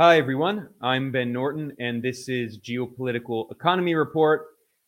Hi, 0.00 0.16
everyone. 0.16 0.68
I'm 0.80 1.10
Ben 1.10 1.32
Norton, 1.32 1.72
and 1.80 2.00
this 2.00 2.28
is 2.28 2.60
Geopolitical 2.60 3.50
Economy 3.50 3.96
Report. 3.96 4.46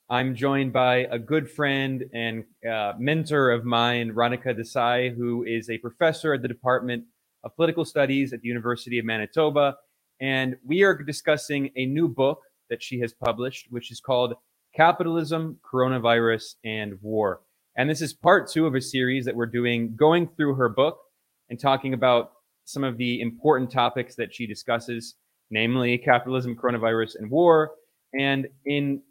I'm 0.09 0.37
joined 0.37 0.73
by 0.73 1.09
a 1.11 1.19
good 1.19 1.51
friend 1.51 2.05
and 2.15 2.45
uh, 2.65 2.93
mentor 2.97 3.51
of 3.51 3.65
mine, 3.65 4.13
Radhika 4.13 4.57
Desai, 4.57 5.13
who 5.13 5.43
is 5.43 5.69
a 5.69 5.79
professor 5.79 6.33
at 6.33 6.43
the 6.43 6.47
Department 6.47 7.07
of 7.43 7.57
Political 7.57 7.87
Studies 7.87 8.33
at 8.33 8.41
the 8.43 8.47
University 8.47 9.01
of 9.01 9.05
Manitoba. 9.05 9.79
And 10.21 10.55
we 10.65 10.85
are 10.85 10.97
discussing 11.03 11.71
a 11.75 11.87
new 11.87 12.07
book 12.07 12.43
that 12.69 12.81
she 12.81 13.01
has 13.01 13.13
published, 13.13 13.67
which 13.71 13.91
is 13.91 13.99
called 13.99 14.35
Capitalism, 14.77 15.59
Coronavirus, 15.69 16.55
and 16.65 16.97
War. 17.03 17.41
And 17.77 17.91
this 17.91 18.01
is 18.01 18.13
part 18.13 18.49
two 18.49 18.65
of 18.65 18.77
a 18.77 18.81
series 18.81 19.25
that 19.25 19.35
we're 19.35 19.47
doing, 19.47 19.97
going 19.97 20.29
through 20.37 20.55
her 20.55 20.69
book 20.69 21.01
and 21.49 21.59
talking 21.59 21.95
about 21.95 22.31
some 22.65 22.85
of 22.85 22.97
the 22.99 23.21
important 23.21 23.71
topics 23.71 24.15
that 24.17 24.35
she 24.35 24.47
discusses, 24.47 25.17
namely 25.51 25.99
capitalism, 25.99 26.57
coronavirus, 26.57 27.17
and 27.19 27.31
war. 27.31 27.73
And 28.19 28.49
in 28.65 29.03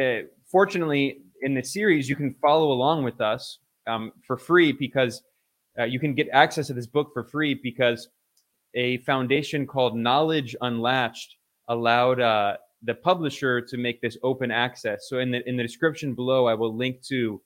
uh, 0.00 0.20
fortunately, 0.50 1.22
in 1.42 1.54
the 1.54 1.62
series, 1.62 2.08
you 2.08 2.16
can 2.16 2.34
follow 2.40 2.72
along 2.72 3.04
with 3.04 3.20
us 3.20 3.58
um, 3.86 4.12
for 4.26 4.36
free 4.36 4.72
because 4.72 5.22
uh, 5.78 5.84
you 5.84 6.00
can 6.00 6.14
get 6.14 6.28
access 6.32 6.66
to 6.68 6.74
this 6.74 6.86
book 6.86 7.10
for 7.12 7.24
free 7.24 7.58
because 7.62 8.08
a 8.74 8.98
foundation 8.98 9.66
called 9.66 9.96
Knowledge 9.96 10.54
Unlatched 10.60 11.36
allowed 11.68 12.20
uh, 12.20 12.56
the 12.82 12.94
publisher 12.94 13.60
to 13.60 13.76
make 13.76 14.00
this 14.00 14.16
open 14.22 14.50
access. 14.50 15.08
So 15.08 15.18
in 15.18 15.30
the 15.30 15.46
in 15.48 15.56
the 15.56 15.62
description 15.62 16.14
below, 16.14 16.46
I 16.46 16.54
will 16.54 16.76
link 16.76 17.02
to 17.08 17.40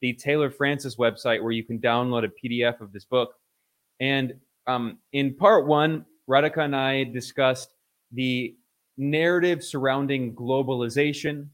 the 0.00 0.12
Taylor 0.14 0.50
Francis 0.50 0.96
website 0.96 1.42
where 1.42 1.52
you 1.52 1.64
can 1.64 1.78
download 1.78 2.24
a 2.24 2.28
PDF 2.28 2.80
of 2.80 2.92
this 2.92 3.04
book. 3.04 3.34
And 4.00 4.34
um, 4.66 4.98
in 5.12 5.34
part 5.34 5.66
one, 5.66 6.04
Radhika 6.28 6.58
and 6.58 6.76
I 6.76 7.04
discussed 7.04 7.74
the 8.12 8.56
narrative 8.96 9.64
surrounding 9.64 10.34
globalization 10.34 11.48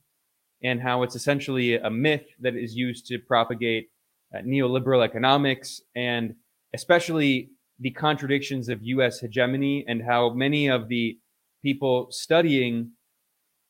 and 0.62 0.81
how 0.81 1.03
it's 1.03 1.15
essentially 1.15 1.77
a 1.77 1.91
myth 1.91 2.27
that 2.41 2.56
is 2.56 2.75
used 2.75 3.06
to 3.06 3.19
propagate 3.19 3.89
uh, 4.34 4.39
neoliberal 4.39 5.05
economics 5.05 5.81
and 5.95 6.34
especially 6.75 7.50
the 7.81 7.91
contradictions 7.91 8.69
of 8.69 8.83
US 8.83 9.20
hegemony 9.20 9.84
and 9.89 10.03
how 10.03 10.31
many 10.31 10.69
of 10.69 10.89
the 10.89 11.19
people 11.62 12.09
studying 12.11 12.91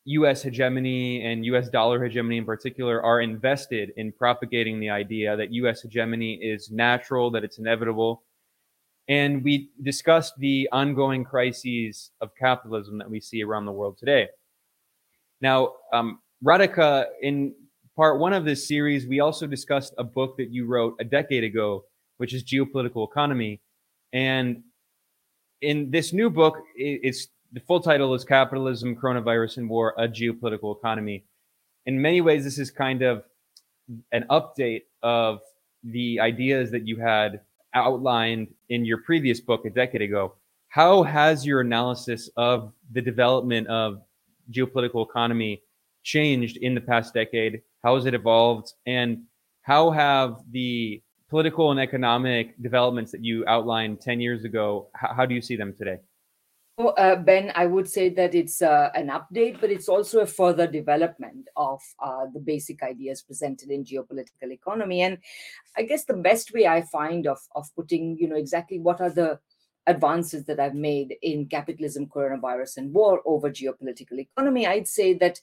US 0.04 0.42
hegemony 0.42 1.22
and 1.24 1.44
US 1.44 1.68
dollar 1.68 2.02
hegemony 2.02 2.38
in 2.38 2.44
particular 2.44 3.02
are 3.02 3.20
invested 3.20 3.92
in 3.96 4.10
propagating 4.12 4.80
the 4.80 4.88
idea 4.88 5.36
that 5.36 5.52
US 5.52 5.82
hegemony 5.82 6.34
is 6.36 6.70
natural, 6.70 7.30
that 7.30 7.44
it's 7.44 7.58
inevitable, 7.58 8.22
and 9.08 9.42
we 9.42 9.70
discussed 9.82 10.34
the 10.38 10.68
ongoing 10.70 11.24
crises 11.24 12.10
of 12.20 12.34
capitalism 12.34 12.98
that 12.98 13.10
we 13.10 13.20
see 13.20 13.42
around 13.42 13.64
the 13.64 13.72
world 13.72 13.96
today. 13.96 14.28
Now, 15.40 15.74
um, 15.92 16.20
Radhika, 16.44 17.06
in 17.22 17.54
part 17.96 18.18
one 18.18 18.32
of 18.32 18.44
this 18.44 18.68
series, 18.68 19.06
we 19.06 19.20
also 19.20 19.46
discussed 19.46 19.94
a 19.98 20.04
book 20.04 20.36
that 20.36 20.50
you 20.50 20.66
wrote 20.66 20.94
a 21.00 21.04
decade 21.04 21.42
ago, 21.42 21.84
which 22.18 22.34
is 22.34 22.44
Geopolitical 22.44 23.08
Economy. 23.08 23.60
And 24.12 24.62
in 25.62 25.90
this 25.90 26.12
new 26.12 26.28
book, 26.28 26.56
it's 26.76 27.28
the 27.52 27.60
full 27.60 27.80
title 27.80 28.14
is 28.14 28.24
Capitalism, 28.24 28.94
Coronavirus, 28.94 29.56
and 29.56 29.70
War, 29.70 29.94
a 29.96 30.06
Geopolitical 30.06 30.76
Economy. 30.76 31.24
In 31.86 32.00
many 32.00 32.20
ways, 32.20 32.44
this 32.44 32.58
is 32.58 32.70
kind 32.70 33.02
of 33.02 33.24
an 34.12 34.26
update 34.28 34.82
of 35.02 35.40
the 35.82 36.20
ideas 36.20 36.70
that 36.72 36.86
you 36.86 36.98
had 36.98 37.40
outlined 37.74 38.48
in 38.68 38.84
your 38.84 38.98
previous 38.98 39.40
book 39.40 39.64
a 39.64 39.70
decade 39.70 40.02
ago. 40.02 40.34
How 40.68 41.02
has 41.02 41.46
your 41.46 41.60
analysis 41.60 42.28
of 42.36 42.72
the 42.92 43.00
development 43.00 43.66
of 43.68 44.02
geopolitical 44.50 45.06
economy 45.08 45.62
changed 46.02 46.56
in 46.58 46.74
the 46.74 46.80
past 46.80 47.14
decade? 47.14 47.62
How 47.82 47.96
has 47.96 48.06
it 48.06 48.14
evolved? 48.14 48.72
And 48.86 49.24
how 49.62 49.90
have 49.90 50.36
the 50.50 51.02
political 51.28 51.70
and 51.70 51.80
economic 51.80 52.60
developments 52.62 53.12
that 53.12 53.24
you 53.24 53.44
outlined 53.46 54.00
10 54.00 54.20
years 54.20 54.44
ago, 54.44 54.88
how, 54.94 55.26
do 55.26 55.34
you 55.34 55.42
see 55.42 55.56
them 55.56 55.74
today? 55.76 55.98
Uh, 56.78 57.16
Ben, 57.16 57.50
I 57.56 57.66
would 57.66 57.88
say 57.88 58.08
that 58.10 58.36
it's 58.36 58.62
uh, 58.62 58.90
an 58.94 59.08
update, 59.08 59.60
but 59.60 59.70
it's 59.70 59.88
also 59.88 60.20
a 60.20 60.26
further 60.26 60.68
development 60.68 61.48
of 61.56 61.82
uh, 61.98 62.26
the 62.32 62.38
basic 62.38 62.84
ideas 62.84 63.20
presented 63.20 63.70
in 63.70 63.84
geopolitical 63.84 64.52
economy. 64.52 65.02
And 65.02 65.18
I 65.76 65.82
guess 65.82 66.04
the 66.04 66.14
best 66.14 66.54
way 66.54 66.68
I 66.68 66.82
find 66.82 67.26
of 67.26 67.40
of 67.56 67.66
putting, 67.74 68.16
you 68.16 68.28
know, 68.28 68.36
exactly 68.36 68.78
what 68.78 69.00
are 69.00 69.10
the 69.10 69.40
advances 69.88 70.44
that 70.44 70.60
I've 70.60 70.74
made 70.74 71.16
in 71.22 71.46
capitalism, 71.46 72.06
coronavirus, 72.06 72.76
and 72.76 72.92
war 72.92 73.22
over 73.24 73.50
geopolitical 73.50 74.18
economy, 74.18 74.66
I'd 74.66 74.86
say 74.86 75.14
that 75.14 75.40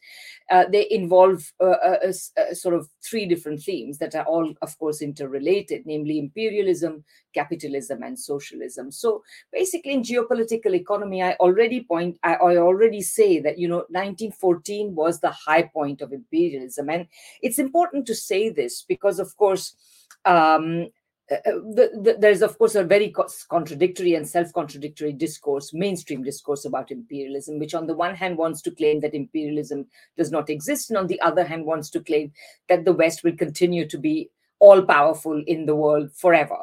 uh, 0.51 0.65
they 0.71 0.87
involve 0.91 1.51
uh, 1.61 1.97
a, 2.03 2.13
a, 2.37 2.55
sort 2.55 2.75
of 2.75 2.87
three 3.03 3.25
different 3.25 3.61
themes 3.61 3.97
that 3.97 4.15
are 4.15 4.23
all, 4.25 4.53
of 4.61 4.77
course, 4.77 5.01
interrelated, 5.01 5.83
namely 5.85 6.19
imperialism, 6.19 7.03
capitalism, 7.33 8.03
and 8.03 8.17
socialism. 8.17 8.91
So 8.91 9.23
basically, 9.51 9.93
in 9.93 10.03
geopolitical 10.03 10.75
economy, 10.75 11.23
I 11.23 11.33
already 11.33 11.83
point, 11.83 12.19
I, 12.23 12.35
I 12.35 12.57
already 12.57 13.01
say 13.01 13.39
that 13.39 13.57
you 13.57 13.67
know, 13.67 13.83
1914 13.89 14.93
was 14.93 15.19
the 15.19 15.31
high 15.31 15.63
point 15.63 16.01
of 16.01 16.13
imperialism, 16.13 16.89
and 16.89 17.07
it's 17.41 17.59
important 17.59 18.05
to 18.05 18.15
say 18.15 18.49
this 18.49 18.83
because, 18.87 19.19
of 19.19 19.35
course. 19.35 19.75
Um, 20.23 20.87
uh, 21.31 21.35
uh, 21.35 21.51
the, 21.73 21.89
the, 22.03 22.17
there's 22.19 22.43
of 22.43 22.57
course 22.59 22.75
a 22.75 22.83
very 22.83 23.13
contradictory 23.49 24.13
and 24.13 24.27
self-contradictory 24.27 25.11
discourse 25.11 25.73
mainstream 25.73 26.23
discourse 26.23 26.65
about 26.65 26.91
imperialism 26.91 27.57
which 27.57 27.73
on 27.73 27.87
the 27.87 27.95
one 27.95 28.13
hand 28.13 28.37
wants 28.37 28.61
to 28.61 28.69
claim 28.69 28.99
that 28.99 29.15
imperialism 29.15 29.87
does 30.17 30.31
not 30.31 30.49
exist 30.51 30.91
and 30.91 30.97
on 30.97 31.07
the 31.07 31.19
other 31.21 31.43
hand 31.43 31.65
wants 31.65 31.89
to 31.89 31.99
claim 31.99 32.31
that 32.69 32.85
the 32.85 32.93
west 32.93 33.23
will 33.23 33.35
continue 33.35 33.87
to 33.87 33.97
be 33.97 34.29
all 34.59 34.81
powerful 34.81 35.43
in 35.47 35.65
the 35.65 35.75
world 35.75 36.09
forever. 36.13 36.57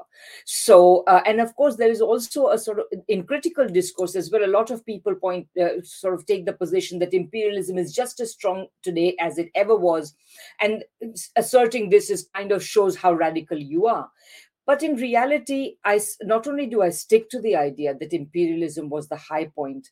So 0.45 1.05
uh, 1.06 1.23
and 1.27 1.41
of 1.41 1.55
course 1.56 1.77
there 1.77 1.91
is 1.91 2.00
also 2.00 2.49
a 2.49 2.59
sort 2.59 2.79
of 2.79 2.87
in 3.09 3.25
critical 3.25 3.69
discourse 3.69 4.17
as 4.17 4.31
well 4.31 4.44
a 4.44 4.47
lot 4.47 4.71
of 4.71 4.87
people 4.87 5.15
point 5.15 5.47
uh, 5.61 5.83
sort 5.83 6.15
of 6.15 6.25
take 6.25 6.47
the 6.47 6.53
position 6.53 6.99
that 7.00 7.12
imperialism 7.12 7.79
is 7.79 7.93
just 7.93 8.21
as 8.21 8.33
strong 8.33 8.67
today 8.83 9.17
as 9.21 9.39
it 9.39 9.50
ever 9.55 9.77
was 9.77 10.15
and 10.61 10.84
asserting 11.37 11.91
this 11.91 12.11
is 12.11 12.29
kind 12.34 12.53
of 12.53 12.65
shows 12.65 12.97
how 12.97 13.12
radical 13.12 13.59
you 13.59 13.87
are 13.87 14.09
but 14.67 14.83
in 14.83 14.97
reality, 14.97 15.77
I 15.84 16.00
not 16.23 16.47
only 16.47 16.67
do 16.67 16.83
I 16.83 16.91
stick 16.91 17.28
to 17.31 17.41
the 17.41 17.56
idea 17.56 17.95
that 17.99 18.12
imperialism 18.12 18.89
was 18.89 19.09
the 19.09 19.17
high 19.17 19.47
point, 19.47 19.89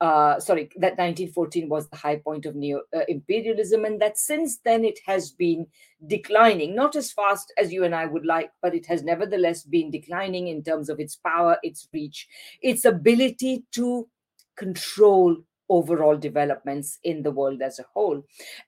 uh, 0.00 0.38
sorry, 0.38 0.68
that 0.76 0.98
1914 0.98 1.68
was 1.68 1.88
the 1.88 1.96
high 1.96 2.16
point 2.16 2.46
of 2.46 2.54
neo 2.54 2.82
uh, 2.94 3.00
imperialism, 3.08 3.84
and 3.84 4.00
that 4.00 4.18
since 4.18 4.58
then 4.64 4.84
it 4.84 5.00
has 5.06 5.30
been 5.30 5.66
declining, 6.06 6.74
not 6.74 6.94
as 6.94 7.12
fast 7.12 7.52
as 7.58 7.72
you 7.72 7.84
and 7.84 7.94
I 7.94 8.06
would 8.06 8.24
like, 8.24 8.50
but 8.60 8.74
it 8.74 8.86
has 8.86 9.02
nevertheless 9.02 9.64
been 9.64 9.90
declining 9.90 10.48
in 10.48 10.62
terms 10.62 10.88
of 10.88 11.00
its 11.00 11.16
power, 11.16 11.58
its 11.62 11.88
reach, 11.92 12.28
its 12.60 12.84
ability 12.84 13.64
to 13.72 14.08
control 14.56 15.36
overall 15.68 16.16
developments 16.16 16.98
in 17.04 17.22
the 17.22 17.30
world 17.30 17.62
as 17.62 17.78
a 17.78 17.86
whole. 17.94 18.22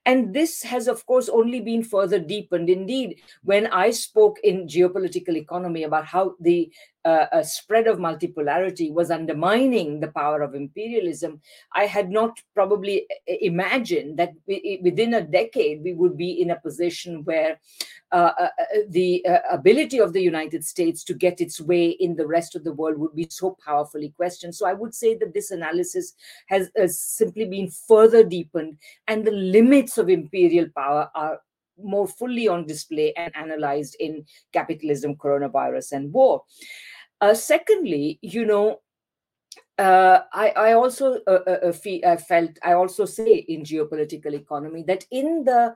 And 0.05 0.33
this 0.33 0.63
has, 0.63 0.87
of 0.87 1.05
course, 1.05 1.29
only 1.29 1.59
been 1.59 1.83
further 1.83 2.19
deepened. 2.19 2.69
Indeed, 2.69 3.21
when 3.43 3.67
I 3.67 3.91
spoke 3.91 4.37
in 4.43 4.67
geopolitical 4.67 5.35
economy 5.35 5.83
about 5.83 6.05
how 6.05 6.35
the 6.39 6.71
uh, 7.05 7.27
a 7.31 7.43
spread 7.43 7.87
of 7.87 7.99
multipolarity 7.99 8.91
was 8.91 9.11
undermining 9.11 9.99
the 9.99 10.07
power 10.07 10.41
of 10.41 10.55
imperialism, 10.55 11.39
I 11.71 11.85
had 11.85 12.09
not 12.09 12.39
probably 12.53 13.07
imagined 13.27 14.17
that 14.17 14.33
within 14.47 15.13
a 15.13 15.21
decade 15.21 15.83
we 15.83 15.93
would 15.93 16.17
be 16.17 16.41
in 16.41 16.51
a 16.51 16.59
position 16.59 17.23
where 17.23 17.59
uh, 18.11 18.31
uh, 18.39 18.43
uh, 18.43 18.65
the 18.89 19.25
uh, 19.25 19.39
ability 19.51 19.99
of 19.99 20.13
the 20.13 20.21
United 20.21 20.63
States 20.63 21.03
to 21.03 21.13
get 21.13 21.41
its 21.41 21.59
way 21.59 21.89
in 21.89 22.15
the 22.15 22.25
rest 22.25 22.55
of 22.55 22.63
the 22.63 22.73
world 22.73 22.97
would 22.97 23.15
be 23.15 23.27
so 23.29 23.57
powerfully 23.65 24.13
questioned. 24.15 24.55
So 24.55 24.65
I 24.65 24.73
would 24.73 24.95
say 24.95 25.15
that 25.17 25.33
this 25.33 25.51
analysis 25.51 26.13
has, 26.47 26.71
has 26.77 26.99
simply 26.99 27.45
been 27.45 27.69
further 27.69 28.23
deepened, 28.23 28.77
and 29.07 29.25
the 29.25 29.31
limits 29.31 29.97
of 29.97 30.09
imperial 30.09 30.67
power 30.75 31.09
are 31.13 31.39
more 31.83 32.07
fully 32.07 32.47
on 32.47 32.65
display 32.65 33.13
and 33.17 33.35
analyzed 33.35 33.97
in 33.99 34.25
capitalism, 34.53 35.15
coronavirus, 35.15 35.91
and 35.93 36.13
war. 36.13 36.43
Uh, 37.21 37.33
secondly, 37.33 38.19
you 38.21 38.45
know, 38.45 38.81
uh, 39.77 40.21
I, 40.33 40.49
I 40.49 40.73
also 40.73 41.19
uh, 41.27 41.39
uh, 41.47 41.59
uh 41.63 41.71
fee, 41.71 42.03
I 42.05 42.17
felt 42.17 42.51
I 42.63 42.73
also 42.73 43.05
say 43.05 43.45
in 43.47 43.63
geopolitical 43.63 44.33
economy 44.33 44.83
that 44.83 45.05
in 45.11 45.43
the 45.43 45.75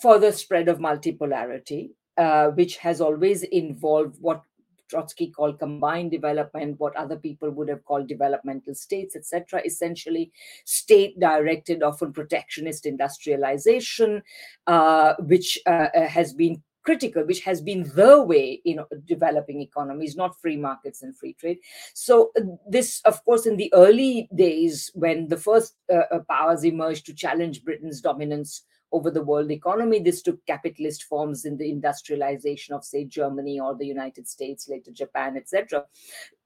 for 0.00 0.18
the 0.18 0.32
spread 0.32 0.68
of 0.68 0.78
multipolarity, 0.78 1.90
uh, 2.16 2.48
which 2.48 2.78
has 2.78 3.00
always 3.00 3.42
involved 3.44 4.16
what 4.20 4.42
Trotsky 4.88 5.30
called 5.30 5.58
combined 5.58 6.10
development, 6.10 6.80
what 6.80 6.96
other 6.96 7.16
people 7.16 7.50
would 7.50 7.68
have 7.68 7.84
called 7.84 8.08
developmental 8.08 8.74
states, 8.74 9.14
etc. 9.14 9.60
Essentially, 9.64 10.32
state-directed, 10.64 11.82
often 11.82 12.12
protectionist 12.12 12.86
industrialization, 12.86 14.22
uh, 14.66 15.14
which 15.20 15.58
uh, 15.66 15.88
has 15.94 16.32
been 16.32 16.62
critical, 16.88 17.22
which 17.24 17.40
has 17.40 17.60
been 17.60 17.82
the 17.94 18.22
way 18.22 18.62
in 18.64 18.80
developing 19.04 19.60
economies, 19.60 20.16
not 20.16 20.40
free 20.40 20.56
markets 20.56 21.02
and 21.02 21.14
free 21.14 21.34
trade. 21.34 21.58
So, 21.92 22.30
uh, 22.34 22.44
this, 22.66 23.02
of 23.04 23.22
course, 23.26 23.44
in 23.44 23.58
the 23.58 23.70
early 23.74 24.26
days 24.34 24.90
when 24.94 25.28
the 25.28 25.36
first 25.36 25.76
uh, 25.92 26.08
uh, 26.10 26.20
powers 26.30 26.64
emerged 26.64 27.04
to 27.04 27.12
challenge 27.12 27.62
Britain's 27.62 28.00
dominance 28.00 28.62
over 28.90 29.10
the 29.10 29.22
world 29.22 29.50
economy, 29.50 29.98
this 29.98 30.22
took 30.22 30.38
capitalist 30.46 31.02
forms 31.02 31.44
in 31.44 31.58
the 31.58 31.68
industrialization 31.68 32.74
of, 32.74 32.86
say, 32.86 33.04
Germany 33.04 33.60
or 33.60 33.76
the 33.76 33.84
United 33.84 34.26
States, 34.26 34.66
later 34.66 34.90
Japan, 34.90 35.36
etc. 35.36 35.84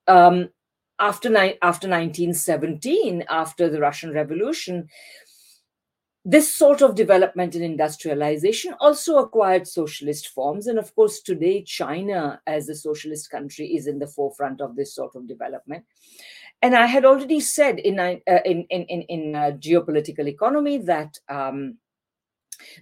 Um, 0.09 0.49
after, 0.99 1.29
ni- 1.29 1.59
after 1.63 1.87
1917, 1.87 3.27
after 3.29 3.71
the 3.71 3.79
Russian 3.79 4.11
Revolution, 4.13 4.89
this 6.25 6.55
sort 6.55 6.83
of 6.83 6.95
development 6.95 7.55
and 7.55 7.65
industrialization 7.65 8.75
also 8.81 9.17
acquired 9.19 9.67
socialist 9.67 10.29
forms. 10.29 10.69
And 10.69 10.79
of 10.79 10.95
course, 10.95 11.21
today, 11.21 11.63
China, 11.63 12.41
as 12.47 12.69
a 12.69 12.77
socialist 12.77 13.31
country, 13.31 13.75
is 13.75 13.89
in 13.89 13.99
the 13.99 14.07
forefront 14.07 14.61
of 14.61 14.77
this 14.77 14.95
sort 14.95 15.17
of 15.17 15.27
development. 15.27 15.85
And 16.61 16.77
I 16.77 16.87
had 16.87 17.05
already 17.05 17.41
said 17.41 17.81
in, 17.81 17.99
uh, 17.99 18.17
in, 18.45 18.67
in, 18.71 18.85
in, 18.85 19.03
in 19.03 19.35
uh, 19.35 19.51
geopolitical 19.59 20.27
economy 20.27 20.79
that. 20.79 21.19
Um, 21.29 21.79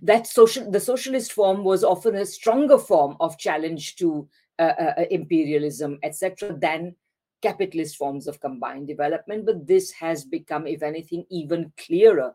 that 0.03 0.27
social 0.27 0.71
the 0.71 0.81
socialist 0.81 1.33
form 1.33 1.65
was 1.65 1.83
often 1.83 2.15
a 2.15 2.27
stronger 2.27 2.77
form 2.77 3.17
of 3.19 3.39
challenge 3.39 3.97
to 3.97 4.29
uh, 4.59 4.63
uh 4.99 5.05
imperialism 5.11 5.99
etc 6.03 6.53
than 6.61 6.95
capitalist 7.43 7.97
forms 7.97 8.27
of 8.27 8.41
combined 8.41 8.87
development 8.87 9.47
but 9.47 9.67
this 9.67 9.91
has 9.91 10.25
become 10.25 10.67
if 10.67 10.83
anything 10.83 11.25
even 11.31 11.73
clearer. 11.77 12.35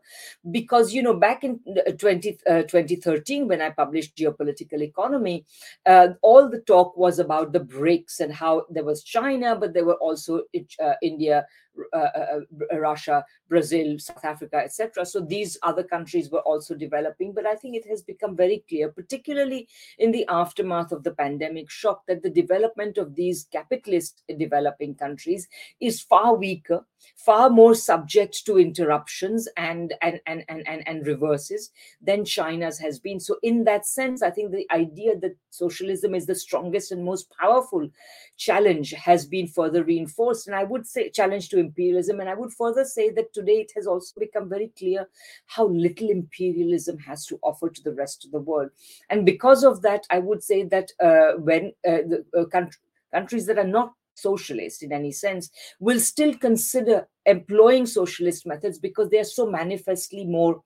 Because 0.50 0.92
you 0.92 1.02
know 1.02 1.14
back 1.14 1.44
in 1.44 1.60
20, 1.98 2.38
uh, 2.48 2.62
2013 2.62 3.48
when 3.48 3.60
i 3.60 3.70
published 3.70 4.16
geopolitical 4.16 4.80
economy 4.82 5.44
uh, 5.86 6.08
all 6.22 6.48
the 6.48 6.60
talk 6.60 6.96
was 6.96 7.18
about 7.18 7.52
the 7.52 7.60
BRICS 7.60 8.20
and 8.20 8.32
how 8.32 8.64
there 8.70 8.84
was 8.84 9.02
china 9.02 9.56
but 9.56 9.72
there 9.72 9.84
were 9.84 9.96
also 9.96 10.42
uh, 10.82 10.94
india 11.02 11.46
uh, 11.92 11.96
uh, 11.96 12.40
uh, 12.72 12.78
Russia, 12.78 13.24
Brazil, 13.48 13.98
South 13.98 14.24
Africa, 14.24 14.56
etc. 14.56 15.04
So 15.06 15.20
these 15.20 15.58
other 15.62 15.82
countries 15.82 16.30
were 16.30 16.40
also 16.40 16.74
developing. 16.74 17.32
But 17.32 17.46
I 17.46 17.54
think 17.54 17.76
it 17.76 17.86
has 17.88 18.02
become 18.02 18.36
very 18.36 18.64
clear, 18.68 18.90
particularly 18.90 19.68
in 19.98 20.12
the 20.12 20.26
aftermath 20.28 20.92
of 20.92 21.04
the 21.04 21.12
pandemic 21.12 21.70
shock, 21.70 22.02
that 22.06 22.22
the 22.22 22.30
development 22.30 22.98
of 22.98 23.14
these 23.14 23.46
capitalist 23.52 24.22
developing 24.38 24.94
countries 24.94 25.48
is 25.80 26.00
far 26.02 26.34
weaker, 26.34 26.84
far 27.16 27.50
more 27.50 27.74
subject 27.74 28.44
to 28.46 28.58
interruptions 28.58 29.48
and 29.56 29.94
and 30.02 30.20
and 30.26 30.44
and 30.48 30.66
and, 30.66 30.86
and 30.86 31.06
reverses 31.06 31.70
than 32.00 32.24
China's 32.24 32.78
has 32.78 32.98
been. 32.98 33.20
So 33.20 33.36
in 33.42 33.64
that 33.64 33.86
sense, 33.86 34.22
I 34.22 34.30
think 34.30 34.52
the 34.52 34.66
idea 34.70 35.18
that 35.18 35.36
socialism 35.50 36.14
is 36.14 36.26
the 36.26 36.34
strongest 36.34 36.92
and 36.92 37.04
most 37.04 37.30
powerful 37.40 37.88
challenge 38.36 38.90
has 38.92 39.26
been 39.26 39.46
further 39.46 39.82
reinforced. 39.84 40.46
And 40.46 40.56
I 40.56 40.64
would 40.64 40.86
say 40.86 41.10
challenge 41.10 41.48
to 41.50 41.58
imperialism. 41.66 42.20
And 42.20 42.28
I 42.28 42.34
would 42.34 42.52
further 42.52 42.84
say 42.84 43.10
that 43.10 43.32
today 43.32 43.58
it 43.64 43.72
has 43.76 43.86
also 43.86 44.12
become 44.18 44.48
very 44.48 44.72
clear 44.78 45.08
how 45.46 45.66
little 45.66 46.10
imperialism 46.10 46.98
has 46.98 47.26
to 47.26 47.38
offer 47.42 47.68
to 47.68 47.82
the 47.82 47.96
rest 48.02 48.24
of 48.24 48.32
the 48.32 48.40
world. 48.40 48.70
And 49.10 49.26
because 49.26 49.64
of 49.64 49.82
that, 49.82 50.06
I 50.10 50.18
would 50.18 50.42
say 50.42 50.64
that 50.64 50.90
uh, 51.00 51.38
when 51.38 51.72
uh, 51.86 52.02
the 52.10 52.24
uh, 52.36 52.44
country, 52.46 52.80
countries 53.12 53.46
that 53.46 53.58
are 53.58 53.72
not 53.78 53.92
socialist 54.14 54.82
in 54.82 54.92
any 54.92 55.12
sense 55.12 55.50
will 55.78 56.00
still 56.00 56.34
consider 56.34 57.06
employing 57.26 57.86
socialist 57.86 58.46
methods 58.46 58.78
because 58.78 59.10
they 59.10 59.18
are 59.18 59.24
so 59.24 59.48
manifestly 59.50 60.24
more 60.24 60.62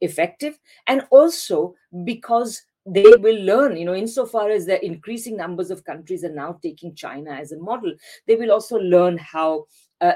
effective 0.00 0.58
and 0.86 1.02
also 1.10 1.74
because 2.04 2.62
they 2.86 3.14
will 3.18 3.40
learn 3.44 3.76
you 3.76 3.84
know 3.84 3.94
insofar 3.94 4.50
as 4.50 4.66
the 4.66 4.84
increasing 4.84 5.36
numbers 5.36 5.70
of 5.70 5.84
countries 5.84 6.24
are 6.24 6.34
now 6.34 6.58
taking 6.62 6.94
china 6.94 7.30
as 7.30 7.52
a 7.52 7.58
model 7.58 7.92
they 8.26 8.36
will 8.36 8.52
also 8.52 8.76
learn 8.76 9.16
how 9.16 9.64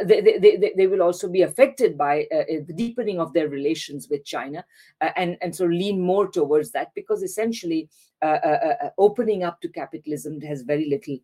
they, 0.04 0.20
they, 0.20 0.38
they, 0.38 0.72
they, 0.76 0.86
will 0.86 1.02
also 1.02 1.28
be 1.28 1.42
affected 1.42 1.96
by 1.96 2.26
uh, 2.32 2.38
uh, 2.38 2.60
the 2.66 2.74
deepening 2.74 3.20
of 3.20 3.32
their 3.32 3.48
relations 3.48 4.08
with 4.10 4.24
China 4.24 4.64
uh, 5.00 5.10
and, 5.16 5.36
and 5.40 5.54
so 5.54 5.64
lean 5.64 6.00
more 6.00 6.28
towards 6.28 6.70
that 6.72 6.92
because 6.94 7.22
essentially 7.22 7.88
uh, 8.22 8.26
uh, 8.26 8.90
opening 8.98 9.44
up 9.44 9.60
to 9.60 9.68
capitalism 9.68 10.40
has 10.40 10.62
very 10.62 10.88
little 10.88 11.18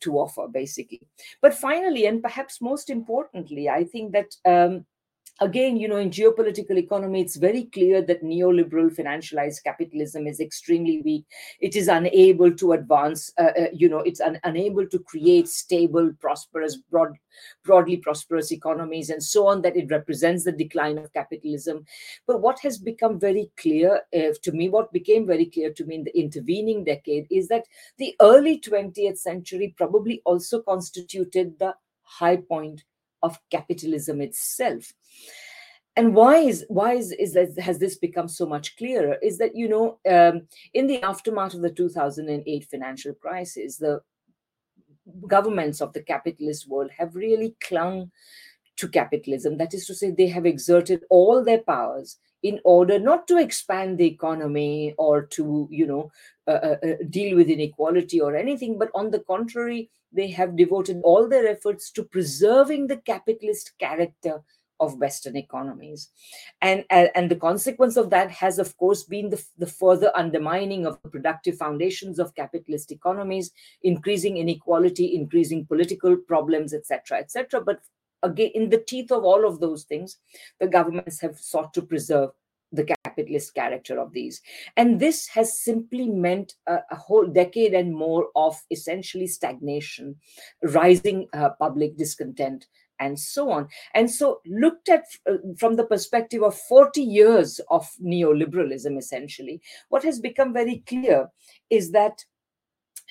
to 0.00 0.18
offer, 0.18 0.48
basically. 0.48 1.00
But 1.40 1.54
finally, 1.54 2.04
and 2.04 2.22
perhaps 2.22 2.60
most 2.60 2.90
importantly, 2.90 3.68
I 3.68 3.84
think 3.84 4.12
that. 4.12 4.36
Um, 4.44 4.84
again, 5.40 5.76
you 5.76 5.88
know, 5.88 5.96
in 5.96 6.10
geopolitical 6.10 6.76
economy, 6.76 7.20
it's 7.20 7.36
very 7.36 7.64
clear 7.64 8.02
that 8.02 8.22
neoliberal 8.22 8.94
financialized 8.94 9.64
capitalism 9.64 10.26
is 10.26 10.40
extremely 10.40 11.02
weak. 11.02 11.24
It 11.60 11.74
is 11.74 11.88
unable 11.88 12.52
to 12.52 12.72
advance, 12.72 13.32
uh, 13.38 13.50
uh, 13.58 13.66
you 13.72 13.88
know, 13.88 13.98
it's 14.00 14.20
un- 14.20 14.40
unable 14.44 14.86
to 14.86 14.98
create 15.00 15.48
stable, 15.48 16.12
prosperous, 16.20 16.76
broad, 16.76 17.16
broadly 17.64 17.96
prosperous 17.96 18.52
economies 18.52 19.10
and 19.10 19.22
so 19.22 19.46
on, 19.46 19.62
that 19.62 19.76
it 19.76 19.90
represents 19.90 20.44
the 20.44 20.52
decline 20.52 20.98
of 20.98 21.12
capitalism. 21.12 21.84
But 22.26 22.40
what 22.40 22.60
has 22.60 22.78
become 22.78 23.18
very 23.18 23.50
clear 23.56 24.02
uh, 24.14 24.34
to 24.42 24.52
me, 24.52 24.68
what 24.68 24.92
became 24.92 25.26
very 25.26 25.46
clear 25.46 25.72
to 25.72 25.84
me 25.84 25.96
in 25.96 26.04
the 26.04 26.18
intervening 26.18 26.84
decade, 26.84 27.26
is 27.30 27.48
that 27.48 27.64
the 27.98 28.14
early 28.20 28.60
20th 28.60 29.18
century 29.18 29.74
probably 29.76 30.22
also 30.24 30.60
constituted 30.62 31.58
the 31.58 31.74
high 32.02 32.36
point 32.36 32.82
of 33.22 33.38
capitalism 33.50 34.20
itself. 34.20 34.92
And 35.94 36.14
why 36.14 36.36
is 36.38 36.64
why 36.68 36.94
is, 36.94 37.12
is 37.12 37.34
that 37.34 37.58
has 37.58 37.78
this 37.78 37.96
become 37.96 38.28
so 38.28 38.46
much 38.46 38.76
clearer 38.76 39.18
is 39.22 39.36
that 39.38 39.54
you 39.54 39.68
know 39.68 39.98
um, 40.08 40.46
in 40.72 40.86
the 40.86 41.02
aftermath 41.02 41.52
of 41.52 41.60
the 41.60 41.70
2008 41.70 42.64
financial 42.64 43.12
crisis 43.12 43.76
the 43.76 44.00
governments 45.26 45.80
of 45.82 45.92
the 45.92 46.02
capitalist 46.02 46.66
world 46.68 46.90
have 46.96 47.14
really 47.14 47.54
clung 47.60 48.10
to 48.76 48.88
capitalism. 48.88 49.58
That 49.58 49.74
is 49.74 49.86
to 49.86 49.94
say 49.94 50.10
they 50.10 50.28
have 50.28 50.46
exerted 50.46 51.04
all 51.10 51.44
their 51.44 51.62
powers 51.62 52.18
in 52.42 52.58
order 52.64 52.98
not 52.98 53.28
to 53.28 53.36
expand 53.36 53.98
the 53.98 54.06
economy 54.06 54.94
or 54.98 55.22
to 55.26 55.68
you 55.70 55.86
know 55.86 56.10
uh, 56.48 56.50
uh, 56.50 56.76
uh 56.84 56.94
deal 57.08 57.36
with 57.36 57.48
inequality 57.48 58.20
or 58.20 58.34
anything 58.34 58.78
but 58.78 58.90
on 58.94 59.12
the 59.12 59.20
contrary 59.20 59.90
they 60.12 60.28
have 60.30 60.56
devoted 60.56 61.00
all 61.04 61.28
their 61.28 61.46
efforts 61.46 61.90
to 61.92 62.04
preserving 62.04 62.86
the 62.86 62.98
capitalist 62.98 63.72
character 63.78 64.42
of 64.82 64.98
Western 64.98 65.36
economies. 65.36 66.10
And, 66.60 66.84
and 66.90 67.30
the 67.30 67.36
consequence 67.36 67.96
of 67.96 68.10
that 68.10 68.30
has, 68.32 68.58
of 68.58 68.76
course, 68.76 69.04
been 69.04 69.30
the, 69.30 69.42
the 69.56 69.66
further 69.66 70.10
undermining 70.14 70.86
of 70.86 70.98
the 71.02 71.08
productive 71.08 71.56
foundations 71.56 72.18
of 72.18 72.34
capitalist 72.34 72.90
economies, 72.90 73.52
increasing 73.82 74.38
inequality, 74.38 75.14
increasing 75.14 75.66
political 75.66 76.16
problems, 76.16 76.74
etc., 76.74 77.18
etc. 77.18 77.60
But 77.60 77.80
again, 78.22 78.50
in 78.54 78.70
the 78.70 78.78
teeth 78.78 79.12
of 79.12 79.24
all 79.24 79.46
of 79.46 79.60
those 79.60 79.84
things, 79.84 80.18
the 80.58 80.66
governments 80.66 81.20
have 81.20 81.38
sought 81.38 81.72
to 81.74 81.82
preserve 81.82 82.30
capitalist 83.12 83.54
character 83.54 83.98
of 83.98 84.12
these. 84.12 84.40
And 84.76 85.00
this 85.00 85.28
has 85.28 85.60
simply 85.60 86.08
meant 86.08 86.54
a, 86.66 86.78
a 86.90 86.96
whole 86.96 87.26
decade 87.26 87.74
and 87.74 87.94
more 87.94 88.28
of 88.34 88.56
essentially 88.70 89.26
stagnation, 89.26 90.16
rising 90.62 91.28
uh, 91.32 91.50
public 91.58 91.96
discontent, 91.96 92.66
and 92.98 93.18
so 93.18 93.50
on. 93.50 93.68
And 93.94 94.10
so, 94.10 94.40
looked 94.46 94.88
at 94.88 95.04
uh, 95.28 95.36
from 95.58 95.76
the 95.76 95.84
perspective 95.84 96.42
of 96.42 96.54
40 96.54 97.02
years 97.02 97.60
of 97.68 97.88
neoliberalism, 98.02 98.96
essentially, 98.96 99.60
what 99.88 100.04
has 100.04 100.20
become 100.20 100.52
very 100.52 100.84
clear 100.86 101.28
is 101.68 101.90
that 101.92 102.24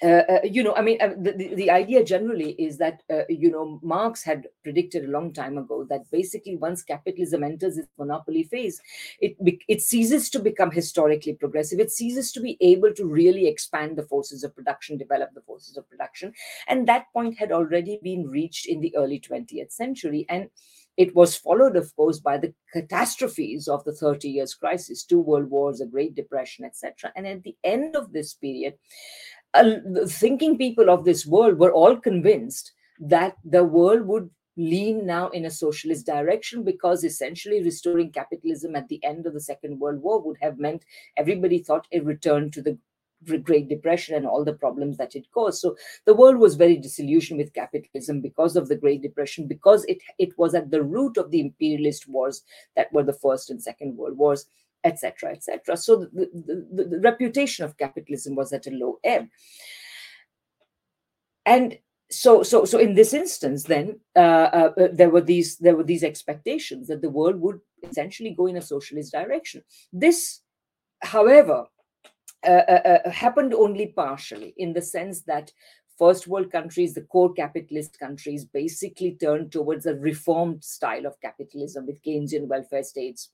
uh, 0.04 0.24
uh, 0.30 0.40
you 0.44 0.64
know, 0.64 0.74
I 0.74 0.82
mean, 0.82 1.00
uh, 1.00 1.14
the, 1.16 1.54
the, 1.54 1.70
idea 1.70 2.04
generally 2.04 2.54
is 2.54 2.80
that, 2.80 3.04
uh, 3.12 3.22
you 3.30 3.52
know, 3.52 3.80
Marx 3.84 4.24
had 4.24 4.48
predicted 4.64 5.06
a 5.06 5.12
long 5.12 5.32
time 5.32 5.60
ago 5.60 5.86
that 5.90 6.10
basically 6.10 6.56
once 6.56 6.82
capitalism 6.82 7.44
enters 7.44 7.78
its 7.78 7.88
monopoly 8.00 8.44
phase, 8.44 8.82
it, 9.20 9.36
it 9.68 9.82
ceases 9.82 10.32
to 10.32 10.40
become 10.40 10.72
historically 10.72 11.34
progressive. 11.34 11.80
It 11.80 11.92
ceases 11.92 12.32
to 12.32 12.42
be 12.42 12.58
able 12.62 12.94
to 12.94 13.06
really 13.06 13.48
expand 13.48 13.96
the 13.96 14.04
forces 14.04 14.44
of 14.44 14.56
production, 14.56 14.98
develop 14.98 15.36
the 15.36 15.42
forces 15.42 15.78
of 15.78 15.88
production. 15.88 16.34
And 16.68 16.88
that 16.88 17.06
point 17.14 17.38
had 17.38 17.52
already 17.52 18.00
been 18.02 18.28
reached 18.28 18.66
in 18.66 18.82
the 18.82 18.96
early 18.98 19.20
20th 19.20 19.72
century. 19.72 20.26
And 20.30 20.50
it 20.98 21.16
was 21.16 21.38
followed, 21.38 21.78
of 21.78 21.96
course, 21.96 22.20
by 22.20 22.38
the 22.38 22.54
catastrophes 22.74 23.68
of 23.68 23.84
the 23.86 23.94
30 23.94 24.30
years 24.30 24.54
crisis, 24.54 25.04
two 25.04 25.20
world 25.20 25.50
wars, 25.50 25.80
a 25.80 25.86
Great 25.86 26.16
Depression, 26.16 26.66
etc. 26.66 27.12
And 27.16 27.26
at 27.26 27.44
the 27.44 27.56
end 27.64 27.96
of 27.96 28.12
this 28.12 28.34
period, 28.34 28.76
thinking 30.08 30.58
people 30.58 30.90
of 30.90 31.04
this 31.04 31.26
world 31.26 31.60
were 31.60 31.74
all 31.74 31.98
convinced 31.98 32.72
that 33.00 33.36
the 33.44 33.64
world 33.64 34.06
would 34.06 34.30
lean 34.58 35.06
now 35.06 35.30
in 35.30 35.46
a 35.46 35.52
socialist 35.52 36.06
direction 36.06 36.64
because 36.64 37.04
essentially 37.04 37.64
restoring 37.64 38.12
capitalism 38.12 38.76
at 38.76 38.88
the 38.90 39.04
end 39.04 39.26
of 39.26 39.34
the 39.34 39.40
Second 39.40 39.80
World 39.80 40.02
War 40.02 40.22
would 40.22 40.38
have 40.42 40.60
meant 40.60 40.86
everybody 41.18 41.60
thought 41.60 41.88
a 41.92 42.00
return 42.00 42.52
to 42.52 42.62
the 42.62 42.78
Great 43.44 43.70
Depression 43.70 44.16
and 44.16 44.26
all 44.26 44.44
the 44.44 44.54
problems 44.54 44.98
that 44.98 45.16
it 45.16 45.32
caused. 45.32 45.62
So 45.62 45.78
the 46.06 46.16
world 46.16 46.38
was 46.38 46.56
very 46.56 46.78
disillusioned 46.78 47.40
with 47.40 47.54
capitalism 47.54 48.20
because 48.20 48.56
of 48.56 48.68
the 48.68 48.76
Great 48.76 49.02
Depression, 49.02 49.48
because 49.48 49.86
it, 49.86 50.00
it 50.18 50.38
was 50.38 50.56
at 50.56 50.72
the 50.72 50.84
root 50.84 51.18
of 51.18 51.30
the 51.30 51.40
imperialist 51.40 52.08
wars 52.08 52.44
that 52.76 52.92
were 52.92 53.04
the 53.04 53.14
First 53.14 53.50
and 53.50 53.62
Second 53.62 53.96
World 53.96 54.18
Wars 54.18 54.48
etc., 54.84 55.32
etc. 55.32 55.78
So 55.78 55.98
the, 55.98 56.30
the, 56.74 56.84
the, 56.84 57.00
reputation 57.00 57.66
of 57.66 57.78
capitalism 57.78 58.36
was 58.36 58.52
at 58.54 58.68
a 58.68 58.72
low 58.72 59.00
ebb. 59.04 59.28
And 61.46 61.78
so 62.12 62.44
so 62.44 62.66
so 62.66 62.78
in 62.78 62.94
this 62.94 63.14
instance 63.14 63.64
then 63.64 64.00
uh, 64.16 64.20
uh, 64.20 64.72
uh, 64.78 64.88
there 64.92 65.10
were 65.10 65.22
these 65.22 65.58
there 65.58 65.76
were 65.76 65.84
these 65.84 66.04
expectations 66.04 66.88
that 66.88 67.02
the 67.02 67.10
world 67.10 67.40
would 67.40 67.60
essentially 67.90 68.32
go 68.32 68.48
in 68.48 68.58
a 68.58 68.62
socialist 68.62 69.14
direction 69.14 69.64
this 69.94 70.42
however 71.02 71.66
uh, 72.46 72.64
uh, 72.68 73.00
uh, 73.06 73.10
happened 73.10 73.54
only 73.54 73.88
partially 73.88 74.54
in 74.58 74.74
the 74.74 74.82
sense 74.82 75.22
that 75.22 75.52
first 75.98 76.28
world 76.28 76.52
countries 76.52 76.94
the 76.94 77.02
core 77.02 77.34
capitalist 77.34 77.98
countries 77.98 78.44
basically 78.44 79.18
turned 79.22 79.52
towards 79.52 79.86
a 79.86 79.96
reformed 79.96 80.62
style 80.64 81.06
of 81.06 81.20
capitalism 81.22 81.86
with 81.86 82.02
keynesian 82.04 82.48
welfare 82.48 82.84
states 82.84 83.30